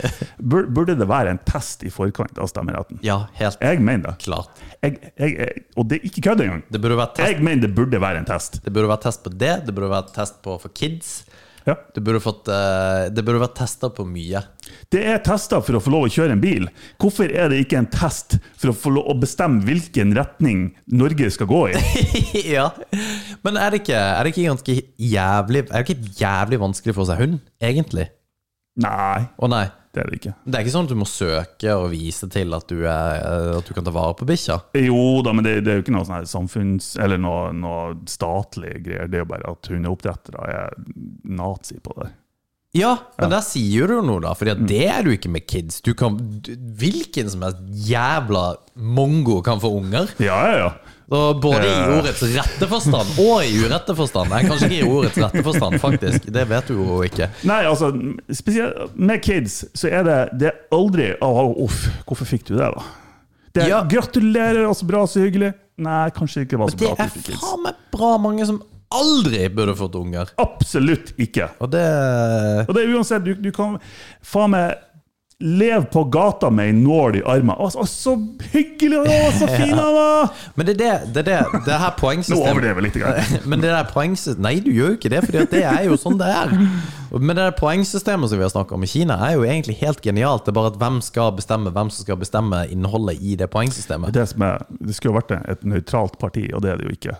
Burde 0.76 0.96
det 0.98 1.06
være 1.08 1.32
en 1.32 1.40
test 1.48 1.84
i 1.86 1.92
forkant 1.92 2.36
av 2.42 2.50
stemmeretten? 2.52 3.00
Ja, 3.06 3.22
helt 3.38 3.62
Jeg 3.64 3.80
mener 3.80 4.12
det. 4.12 4.18
klart. 4.26 4.60
Jeg, 4.84 4.98
jeg, 5.16 5.32
jeg, 5.38 5.64
og 5.80 5.88
det 5.88 6.00
er 6.00 6.10
ikke 6.10 6.26
kødd 6.28 6.44
engang. 6.44 6.62
Jeg 7.22 7.40
mener 7.40 7.64
det 7.64 7.72
burde 7.78 8.02
være 8.02 8.20
en 8.20 8.28
test. 8.28 8.60
det 8.64 8.72
burde 8.72 8.92
være 8.92 9.06
test 9.08 9.24
på 9.24 9.32
det, 9.32 9.54
det 9.66 9.76
burde 9.76 9.92
være 9.94 10.12
test 10.16 10.42
på 10.44 10.58
for 10.60 10.76
kids. 10.76 11.16
Ja. 11.66 11.74
Det 11.94 12.00
burde, 12.00 12.20
fått, 12.22 12.46
eh, 12.48 13.08
det 13.10 13.24
burde 13.26 13.42
vært 13.42 13.56
testa 13.58 13.88
på 13.90 14.04
mye. 14.06 14.42
Det 14.92 15.00
er 15.10 15.18
tester 15.26 15.62
for 15.66 15.78
å 15.78 15.80
få 15.82 15.90
lov 15.90 16.06
å 16.06 16.10
kjøre 16.14 16.36
en 16.36 16.42
bil. 16.42 16.68
Hvorfor 17.02 17.26
er 17.26 17.50
det 17.50 17.58
ikke 17.64 17.80
en 17.80 17.88
test 17.90 18.36
for 18.54 18.70
å 18.70 18.76
få 18.76 18.92
lov 18.94 19.10
å 19.10 19.16
bestemme 19.18 19.66
hvilken 19.66 20.14
retning 20.14 20.68
Norge 20.94 21.32
skal 21.34 21.50
gå 21.50 21.62
i? 21.72 21.80
ja. 22.56 22.68
Men 23.42 23.58
er 23.58 23.74
det, 23.74 23.82
ikke, 23.82 23.98
er 23.98 24.22
det 24.22 24.34
ikke 24.34 24.46
ganske 24.50 24.76
jævlig 25.02 25.64
Er 25.66 25.82
det 25.82 25.84
ikke 25.86 26.14
jævlig 26.20 26.60
vanskelig 26.62 26.94
for 26.96 27.10
seg 27.10 27.24
hund, 27.24 27.42
egentlig? 27.62 28.08
Nei, 28.82 29.26
Å 29.40 29.50
nei. 29.50 29.66
Det 29.96 30.02
er 30.04 30.10
det 30.12 30.18
ikke. 30.20 30.34
Det 30.44 30.58
er 30.58 30.64
ikke 30.66 30.74
sånn 30.76 30.86
at 30.88 30.92
du 30.92 30.98
må 31.00 31.06
søke 31.08 31.72
og 31.80 31.86
vise 31.94 32.28
til 32.32 32.52
at 32.56 32.68
du, 32.68 32.82
er, 32.84 33.24
at 33.56 33.64
du 33.66 33.72
kan 33.76 33.86
ta 33.86 33.94
vare 33.96 34.12
på 34.18 34.28
bikkja? 34.28 34.58
Jo 34.84 35.00
da, 35.24 35.32
men 35.32 35.46
det, 35.48 35.54
det 35.64 35.72
er 35.72 35.80
jo 35.80 35.86
ikke 35.86 35.96
noe 35.96 36.04
sånn 36.08 36.28
samfunns... 36.28 36.92
Eller 37.00 37.18
noe, 37.22 37.48
noe 37.56 37.96
statlig 38.12 38.76
greier. 38.84 39.08
Det 39.08 39.22
er 39.22 39.24
jo 39.24 39.30
bare 39.32 39.50
at 39.56 39.72
hundeoppdrettere 39.72 40.46
er 40.52 40.76
nazi 41.40 41.80
på 41.80 41.96
det. 42.02 42.10
Ja, 42.76 42.90
men 43.16 43.30
der 43.32 43.40
sier 43.40 43.88
du 43.88 44.02
noe, 44.04 44.20
da. 44.20 44.34
Fordi 44.36 44.52
Mm. 44.58 44.66
det 44.68 44.82
er 44.92 45.06
du 45.06 45.10
ikke 45.14 45.30
med 45.32 45.46
kids. 45.48 45.78
Du 45.80 45.94
kan, 45.96 46.18
hvilken 46.76 47.30
som 47.32 47.46
helst 47.46 47.62
jævla 47.88 48.42
mongo 48.76 49.38
kan 49.46 49.62
få 49.62 49.70
unger. 49.78 50.10
Ja, 50.20 50.36
ja, 50.50 50.58
ja. 50.66 50.70
Og 51.08 51.40
både 51.40 51.62
i 51.62 51.70
Eh. 51.70 51.98
ordets 52.00 52.22
rette 52.34 52.66
forstand 52.66 53.18
og 53.22 53.44
i 53.46 53.52
urette 53.62 53.94
forstand. 53.94 54.28
Nei, 54.32 54.40
kanskje 54.42 54.66
ikke 54.72 54.80
i 54.80 54.88
ordets 54.90 55.18
rette 55.22 55.42
forstand, 55.46 55.78
faktisk. 55.78 56.26
Det 56.34 56.42
vet 56.50 56.66
du 56.66 56.74
jo 56.80 56.96
ikke. 57.06 57.28
Nei, 57.46 57.60
altså, 57.64 57.92
spesielt 58.34 58.96
med 58.98 59.22
kids 59.22 59.64
så 59.78 59.86
er 59.92 60.02
det, 60.08 60.16
det 60.40 60.48
er 60.50 60.56
aldri 60.74 61.12
Å, 61.22 61.30
uff, 61.62 61.84
hvorfor 62.08 62.26
fikk 62.26 62.48
du 62.50 62.56
det, 62.56 62.72
da? 62.74 62.82
Det 63.54 63.62
er, 63.62 63.68
Ja. 63.68 63.82
Gratulerer, 63.88 64.66
altså 64.66 64.84
bra, 64.86 65.04
så 65.06 65.22
hyggelig. 65.22 65.54
Nei, 65.78 66.10
kanskje 66.10 66.42
ikke 66.46 66.58
var 66.58 66.68
så 66.72 66.76
Det 66.76 66.88
bra. 66.88 66.96
det 66.96 67.06
er 67.06 67.22
kids. 67.22 67.40
faen 67.40 67.62
meg 67.62 67.74
bra 67.92 68.16
mange 68.18 68.46
som 68.48 68.58
aldri 68.96 69.48
burde 69.52 69.74
fått 69.76 69.94
unger. 69.98 70.28
Absolutt 70.38 71.12
ikke. 71.18 71.48
Og 71.60 71.70
det 71.70 71.84
Og 72.68 72.74
det 72.74 72.82
er 72.84 72.94
uansett, 72.96 73.24
du, 73.24 73.34
du 73.34 73.50
kan 73.52 73.78
faen 74.22 74.50
meg 74.50 74.74
leve 75.40 75.84
på 75.92 76.04
gata 76.04 76.50
med 76.50 76.70
en 76.70 76.78
nål 76.84 77.16
i 77.16 77.22
armen. 77.28 77.52
Å, 77.60 77.84
så- 77.86 78.14
hyggelig! 78.52 79.02
Å, 79.04 79.32
så 79.36 79.48
fin 79.58 79.74
han 79.76 79.92
var! 79.94 80.30
Men 80.56 80.68
det 80.68 80.74
er 80.74 80.78
det, 80.78 80.92
det, 81.12 81.20
er 81.20 81.26
det, 81.52 81.60
det 81.66 81.76
her 81.82 81.90
Nå 81.92 82.00
poengsystemet 82.00 82.52
overdrever 82.54 82.80
jeg 82.80 82.86
litt. 82.88 82.96
Grann. 83.02 83.36
Men 83.52 83.64
det 83.64 83.72
der 83.74 83.90
poengsystemet 83.90 84.44
Nei, 84.46 84.54
du 84.64 84.70
gjør 84.72 84.94
jo 84.94 84.98
ikke 85.00 85.12
det, 85.12 85.20
for 85.26 85.36
det 85.52 85.60
er 85.60 85.84
jo 85.90 85.98
sånn 86.00 86.16
det 86.20 86.30
er. 86.32 86.54
Men 87.12 87.34
det 87.34 87.42
der 87.42 87.58
poengsystemet 87.58 88.32
som 88.32 88.40
vi 88.40 88.46
har 88.46 88.54
snakket 88.54 88.78
om 88.78 88.86
i 88.88 88.90
Kina, 88.90 89.18
er 89.28 89.36
jo 89.36 89.44
egentlig 89.44 89.76
helt 89.82 90.00
genialt. 90.04 90.46
Det 90.46 90.54
er 90.54 90.58
bare 90.62 90.72
at 90.72 90.80
hvem 90.80 90.98
skal 91.04 91.34
bestemme 91.36 91.72
hvem 91.76 91.92
som 91.92 92.08
skal 92.08 92.20
bestemme 92.22 92.64
innholdet 92.72 93.20
i 93.20 93.36
det 93.36 93.50
poengsystemet. 93.52 94.16
Det, 94.16 94.24
er, 94.40 94.64
det 94.80 94.96
skulle 94.96 95.20
vært 95.20 95.36
et 95.36 95.68
nøytralt 95.68 96.16
parti, 96.22 96.48
og 96.56 96.64
det 96.64 96.72
er 96.72 96.80
det 96.80 96.88
jo 96.88 96.96
ikke. 96.96 97.18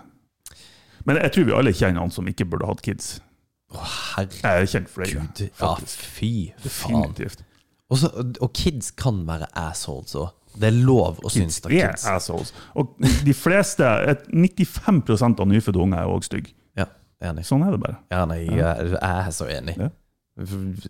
Men 1.07 1.21
jeg 1.21 1.35
tror 1.37 1.45
vi 1.47 1.55
alle 1.55 1.71
kjenner 1.77 2.03
han 2.03 2.11
som 2.11 2.27
ikke 2.27 2.49
burde 2.49 2.67
hatt 2.67 2.81
kids. 2.83 3.19
Herregud. 3.77 4.41
Jeg 4.41 4.63
er 4.65 4.69
kjent 4.71 4.89
flere. 4.91 5.23
Ja, 5.59 5.73
fy 5.85 6.31
faen. 6.65 7.13
Definitivt. 7.13 7.46
Og, 7.89 7.97
så, 8.01 8.09
og 8.43 8.49
kids 8.57 8.91
kan 8.99 9.21
være 9.27 9.47
assholes 9.55 10.15
òg. 10.19 10.33
Det 10.57 10.71
er 10.71 10.77
lov 10.87 11.19
å 11.23 11.29
synes 11.31 11.59
det 11.61 11.71
er 11.77 11.91
er 11.93 12.15
assholes. 12.17 12.49
Og 12.75 12.95
de 12.99 13.33
fleste, 13.37 13.85
95% 14.33 15.39
av 15.43 15.47
nyfødte 15.51 15.79
unger 15.83 16.01
er 16.01 16.11
òg 16.11 16.25
stygge. 16.25 16.51
Ja, 16.77 16.87
enig. 17.29 17.45
Sånn 17.47 17.63
er 17.67 17.71
det 17.75 17.79
bare. 17.83 17.99
Ja, 18.13 18.25
nei, 18.29 18.41
jeg 18.49 18.97
er 18.99 19.31
så 19.35 19.47
enig. 19.53 19.77
Ja. 19.79 19.89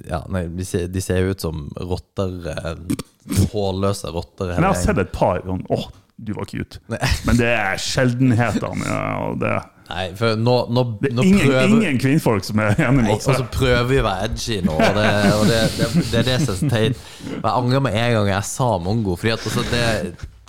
Ja, 0.09 0.21
nei, 0.27 0.41
de 0.51 0.65
ser, 0.67 0.87
de 0.91 0.99
ser 1.03 1.29
ut 1.29 1.39
som 1.43 1.67
rotter. 1.79 2.33
eh, 2.51 2.73
Hårløse 3.53 4.11
rotter. 4.11 4.49
Men 4.55 4.63
jeg 4.65 4.73
har 4.73 4.81
sett 4.81 4.99
et 5.03 5.11
par 5.15 5.39
sånn 5.45 5.63
Åh, 5.71 5.85
du 6.17 6.33
var 6.35 6.47
cute. 6.49 6.79
Men 6.89 7.37
det 7.39 7.51
er 7.53 7.79
sjeldenhetene. 7.79 8.87
Ja, 8.87 9.03
og 9.29 9.39
det. 9.43 9.53
Nei, 9.87 10.07
for 10.19 10.35
nå, 10.35 10.53
nå, 10.73 10.83
det 10.99 11.13
nå 11.15 11.23
er 11.23 11.29
ingen, 11.29 11.43
prøver 11.45 11.73
ingen 11.77 11.99
kvinnfolk 12.03 12.43
som 12.43 12.59
er 12.59 12.73
enig 12.75 13.05
med 13.05 13.11
oss. 13.13 13.27
og 13.31 13.37
så 13.39 13.45
prøver 13.53 13.85
vi 13.87 13.99
å 14.01 14.07
være 14.07 14.27
edgy 14.27 14.57
nå, 14.65 14.75
og 14.75 14.97
det, 14.97 15.11
og 15.37 15.45
det, 15.47 15.59
det, 15.77 15.87
det 16.11 16.19
er 16.19 16.27
det 16.27 16.39
som 16.43 16.57
er 16.67 16.73
teit. 16.73 17.05
Jeg 17.29 17.53
angrer 17.53 17.85
med 17.85 17.95
en 18.01 18.17
gang 18.17 18.31
jeg 18.33 18.49
sa 18.49 18.67
mongo, 18.83 19.15
Fordi 19.15 19.33
at 19.37 19.47
altså, 19.47 19.63
det, 19.71 19.85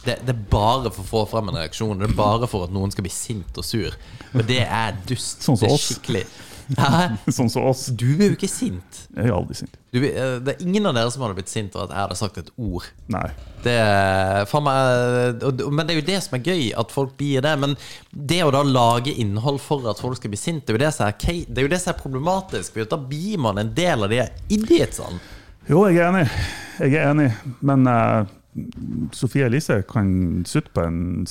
det, 0.02 0.18
det 0.26 0.34
er 0.34 0.42
bare 0.50 0.90
for 0.90 1.04
å 1.04 1.10
få 1.12 1.24
frem 1.30 1.52
en 1.52 1.60
reaksjon. 1.60 2.02
Det 2.02 2.10
er 2.10 2.18
bare 2.18 2.50
for 2.50 2.66
at 2.66 2.74
noen 2.74 2.94
skal 2.94 3.06
bli 3.06 3.14
sint 3.14 3.62
og 3.62 3.66
sur. 3.66 3.94
Og 4.34 4.42
det 4.48 4.64
er 4.66 4.98
dust. 5.06 5.46
Sånn 5.46 5.56
som 5.56 5.66
det 5.66 5.70
er 5.70 5.78
oss. 5.78 5.88
skikkelig 5.92 6.26
Hæ? 6.26 6.47
Sånn 7.36 7.48
som 7.50 7.64
oss. 7.68 7.86
Du 7.96 8.06
er 8.18 8.28
jo 8.28 8.36
ikke 8.36 8.50
sint. 8.50 9.02
Jeg 9.14 9.28
er 9.30 9.34
aldri 9.34 9.56
sint. 9.56 9.76
Du, 9.94 9.98
eh, 10.04 10.34
det 10.44 10.54
er 10.54 10.64
ingen 10.66 10.88
av 10.90 10.96
dere 10.96 11.12
som 11.12 11.24
hadde 11.24 11.38
blitt 11.38 11.52
sint 11.52 11.76
av 11.76 11.86
at 11.86 11.94
jeg 11.94 12.02
hadde 12.02 12.18
sagt 12.20 12.40
et 12.42 12.50
ord. 12.60 12.88
Nei. 13.12 13.24
Det, 13.64 13.74
er- 13.80 14.52
meg, 14.62 15.42
men 15.72 15.88
det 15.88 15.94
er 15.94 16.00
jo 16.00 16.06
det 16.10 16.18
som 16.26 16.36
er 16.38 16.44
gøy, 16.44 16.68
at 16.82 16.92
folk 16.94 17.16
blir 17.20 17.44
det. 17.44 17.54
Men 17.64 17.76
det 18.12 18.42
å 18.44 18.52
da 18.54 18.62
lage 18.66 19.14
innhold 19.16 19.62
for 19.64 19.88
at 19.90 20.02
folk 20.02 20.20
skal 20.20 20.34
bli 20.34 20.40
sint, 20.40 20.66
det 20.66 20.74
er 20.74 20.78
jo 20.78 20.84
det 20.84 20.94
som 20.96 21.08
er, 21.08 21.16
det 21.48 21.56
er, 21.56 21.66
jo 21.66 21.72
det 21.72 21.82
som 21.82 21.94
er 21.94 22.02
problematisk. 22.02 22.76
For 22.76 22.92
da 22.92 23.00
blir 23.00 23.40
man 23.48 23.60
en 23.62 23.72
del 23.76 24.04
av 24.06 24.12
de 24.12 24.22
idiotene. 24.54 25.22
Jo, 25.68 25.84
jeg 25.88 26.00
er 26.00 26.10
enig. 26.12 26.26
Jeg 26.80 26.96
er 26.96 27.10
enig. 27.10 27.30
Men 27.64 27.88
uh, 27.88 28.28
Sofie 29.16 29.48
Elise 29.48 29.82
kan 29.88 30.44
sutte 30.48 30.72
på 30.76 30.84
en 30.84 31.26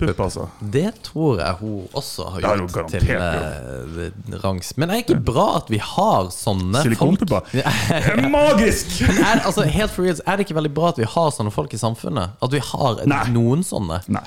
silikonpupp, 0.00 0.20
altså. 0.24 0.48
Det 0.60 0.92
tror 1.02 1.40
jeg 1.40 1.56
hun 1.60 1.88
også 1.92 2.26
har 2.30 2.40
Det 2.40 2.48
har 2.48 2.60
gjort 2.62 2.72
garantert 2.72 3.02
til 3.06 3.16
uh, 3.16 4.42
rangs. 4.44 4.76
Men 4.76 4.90
er 4.90 5.00
det 5.00 5.04
ikke 5.08 5.20
bra 5.30 5.46
at 5.58 5.70
vi 5.70 5.80
har 5.82 6.30
sånne 6.34 6.82
Silikonpupper. 6.84 7.50
er 7.60 8.28
magisk! 8.30 9.00
Er, 9.08 9.42
altså, 9.44 9.62
helt 9.62 9.92
for 9.94 10.06
real, 10.06 10.20
er 10.26 10.38
det 10.38 10.46
ikke 10.48 10.58
veldig 10.58 10.74
bra 10.76 10.92
at 10.94 11.00
vi 11.00 11.08
har 11.08 11.34
sånne 11.34 11.52
folk 11.54 11.74
i 11.74 11.80
samfunnet? 11.80 12.38
At 12.42 12.54
vi 12.54 12.62
har 12.72 13.04
Nei. 13.10 13.24
noen 13.34 13.64
sånne? 13.66 14.02
Nei. 14.08 14.26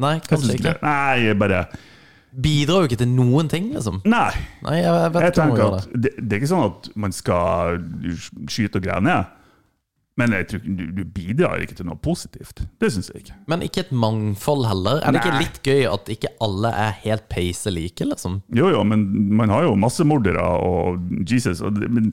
Nei, 0.00 0.16
kanskje 0.26 0.58
ikke. 0.58 0.78
Nei, 0.82 1.34
bare 1.38 1.66
Bidrar 2.34 2.82
jo 2.82 2.88
ikke 2.88 2.98
til 2.98 3.12
noen 3.14 3.46
ting, 3.46 3.68
liksom. 3.76 4.00
Nei. 4.10 4.32
Nei, 4.64 4.80
jeg, 4.80 4.90
jeg 4.90 5.14
vet 5.14 5.22
Jeg 5.28 5.34
tenker 5.36 5.64
at 5.68 5.84
det. 5.92 6.10
det, 6.18 6.32
er 6.32 6.40
ikke 6.40 6.50
sånn 6.50 6.64
at 6.66 6.88
man 6.98 7.14
skal 7.14 7.78
skyte 8.50 8.80
og 8.80 8.88
grene. 8.88 9.06
ned. 9.06 9.42
Men 10.20 10.30
jeg 10.36 10.46
tror, 10.50 10.60
du, 10.62 10.84
du 10.94 11.02
bidrar 11.10 11.62
ikke 11.64 11.74
til 11.80 11.88
noe 11.88 11.98
positivt. 11.98 12.62
Det 12.78 12.92
syns 12.94 13.10
jeg 13.10 13.24
ikke. 13.24 13.36
Men 13.50 13.64
ikke 13.66 13.82
et 13.82 13.90
mangfold 13.90 14.62
heller. 14.70 15.00
Er 15.02 15.14
det 15.14 15.24
ikke 15.24 15.40
litt 15.42 15.60
gøy 15.66 15.88
at 15.90 16.10
ikke 16.14 16.30
alle 16.44 16.70
er 16.70 16.92
helt 17.02 17.26
peise 17.32 17.72
like, 17.74 18.06
liksom? 18.06 18.38
Jo, 18.54 18.70
jo, 18.70 18.84
men 18.86 19.08
man 19.34 19.50
har 19.50 19.66
jo 19.66 19.74
massemordere 19.74 20.44
og 20.62 21.02
Jesus. 21.26 21.64
Og 21.66 21.82
men 21.82 22.12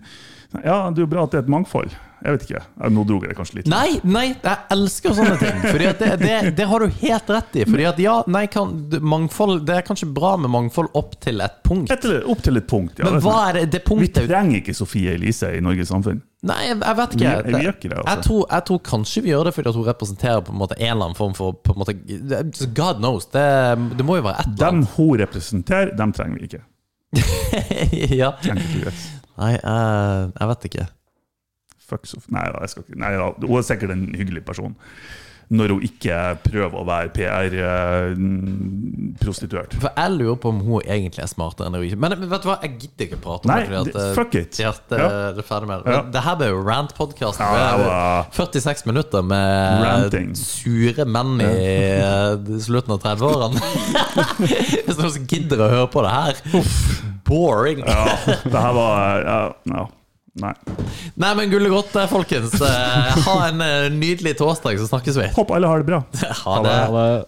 ja, 0.66 0.90
det 0.90 1.00
er 1.00 1.06
jo 1.06 1.12
bra 1.14 1.28
at 1.28 1.36
det 1.36 1.40
er 1.44 1.46
et 1.46 1.52
mangfold. 1.54 1.94
Jeg 2.22 2.36
vet 2.36 2.44
ikke. 2.46 2.62
Nå 2.94 3.04
dro 3.10 3.20
jeg 3.22 3.32
det 3.32 3.38
kanskje 3.38 3.60
litt. 3.60 3.70
Nei, 3.72 4.00
nei, 4.04 4.26
jeg 4.34 4.58
elsker 4.76 5.16
sånne 5.18 5.38
ting. 5.42 5.62
Fordi 5.64 5.94
det, 6.02 6.10
det, 6.22 6.34
det 6.58 6.68
har 6.74 6.84
du 6.84 6.98
helt 7.06 7.32
rett 7.34 7.56
i. 7.62 7.68
Fordi 7.70 7.88
at 7.90 8.02
ja, 8.02 8.18
nei, 8.30 8.44
kan, 8.52 8.74
mangfold 9.14 9.64
Det 9.70 9.78
er 9.78 9.86
kanskje 9.88 10.10
bra 10.12 10.34
med 10.42 10.52
mangfold 10.54 10.92
opp 10.98 11.16
til 11.24 11.42
et 11.46 11.62
punkt. 11.66 11.94
Etter, 11.94 12.20
opp 12.30 12.44
til 12.46 12.58
et 12.60 12.68
punkt. 12.70 13.00
Ja, 13.00 13.10
Men 13.10 13.24
hva 13.26 13.38
er 13.48 13.62
det, 13.62 13.78
det 13.78 13.86
Vi 14.02 14.12
trenger 14.18 14.60
ikke 14.60 14.76
Sofie 14.78 15.16
Elise 15.16 15.54
i 15.56 15.64
Norges 15.64 15.94
samfunn. 15.94 16.22
Nei, 16.42 16.56
jeg, 16.66 16.78
jeg 16.82 16.96
vet 16.98 17.12
ikke. 17.16 17.32
Vi- 17.46 17.54
vi 17.54 17.60
gjør 17.66 17.76
ikke 17.76 17.90
det, 17.92 17.98
altså. 17.98 18.14
jeg, 18.16 18.24
tror, 18.26 18.46
jeg 18.52 18.64
tror 18.66 18.80
kanskje 18.88 19.22
vi 19.22 19.30
gjør 19.30 19.44
det 19.46 19.54
fordi 19.54 19.70
at 19.70 19.76
hun 19.78 19.86
representerer 19.86 20.40
på 20.48 20.52
en 20.56 20.58
måte 20.58 20.78
en 20.80 20.88
eller 20.92 21.06
annen 21.06 21.18
form 21.20 21.36
for 21.38 21.52
på 21.54 21.76
en 21.76 21.82
måte, 21.84 21.94
God 22.74 22.98
knows. 23.04 23.26
Det, 23.30 23.44
det 24.00 24.06
må 24.08 24.16
jo 24.18 24.24
være 24.26 24.40
et 24.42 24.48
eller 24.48 24.58
Dem 24.64 24.80
annet. 24.82 24.96
hun 24.98 25.20
representerer, 25.22 25.94
dem 25.98 26.14
trenger 26.18 26.40
vi 26.40 26.50
ikke. 26.50 26.64
ja. 28.22 28.32
US. 28.42 29.04
Nei, 29.38 29.52
jeg, 29.58 30.32
jeg 30.40 30.48
vet 30.54 30.68
ikke. 30.72 30.88
Fuck 31.92 32.06
so 32.08 32.20
Nei 32.32 32.44
jeg 32.48 32.70
skal 32.72 32.84
ikke. 32.88 33.00
Nei. 33.04 33.14
Hun 33.46 33.58
er 33.60 33.66
sikkert 33.68 33.92
en 33.94 34.06
hyggelig 34.16 34.46
person. 34.48 34.76
Når 35.52 35.68
hun 35.74 35.82
ikke 35.84 36.16
prøver 36.46 36.76
å 36.80 36.86
være 36.88 37.10
PR-prostituert. 38.42 39.74
For 39.82 39.92
jeg 39.98 40.14
lurer 40.16 40.38
på 40.40 40.48
om 40.54 40.60
hun 40.64 40.80
egentlig 40.86 41.24
er 41.26 41.30
smartere 41.32 41.68
enn 41.68 41.76
hun 41.76 41.84
ikke 41.90 42.00
Men 42.00 42.16
vet 42.32 42.44
du 42.46 42.48
hva, 42.48 42.56
jeg 42.64 42.72
gidder 42.86 43.04
ikke 43.10 43.20
prate 43.26 43.44
om 43.44 43.52
Nei, 43.52 43.58
det. 43.60 43.68
fordi 43.68 43.92
at, 43.92 44.16
fuck 44.16 44.34
it. 44.40 44.54
At, 44.62 44.62
Ja. 44.62 44.96
det. 44.96 45.00
Ja. 45.92 46.02
Det 46.16 46.22
her 46.24 46.36
ble 46.40 46.48
jo 46.54 46.60
rant-podkast. 46.64 47.40
Ja, 47.44 47.46
det 47.78 47.86
var- 47.86 48.26
46 48.32 48.86
minutter 48.88 49.22
med 49.28 49.84
Ranting. 49.84 50.30
sure 50.40 51.06
menn 51.06 51.42
i 51.42 51.52
eh, 52.00 52.36
slutten 52.64 52.96
av 52.96 53.00
30-årene. 53.04 53.60
Hvis 54.88 54.98
noen 55.04 55.28
gidder 55.28 55.58
å 55.66 55.70
høre 55.76 55.90
på 55.92 56.00
det 56.08 56.12
her. 56.16 56.34
Boring. 57.28 57.80
Ja, 57.86 58.18
det 58.26 58.56
her 58.56 58.74
var 58.76 59.22
ja, 59.28 59.40
ja. 59.76 59.86
Nei. 60.40 60.54
Nei, 61.20 61.32
men 61.36 61.50
gullet 61.52 61.72
godt, 61.74 61.96
eh, 62.00 62.08
folkens. 62.08 62.54
Eh, 62.62 63.18
Ha 63.26 63.34
en 63.50 63.62
eh, 63.66 63.90
nydelig 63.92 64.38
torsdag, 64.40 64.78
så 64.80 64.88
snakkes 64.88 65.18
vi. 65.20 65.28
Håper 65.36 65.58
alle 65.58 65.68
har 65.68 65.84
det 65.84 65.90
bra. 65.90 66.04
Ha 66.46 66.56
det. 66.64 66.76
Ha 66.88 67.02
det. 67.04 67.26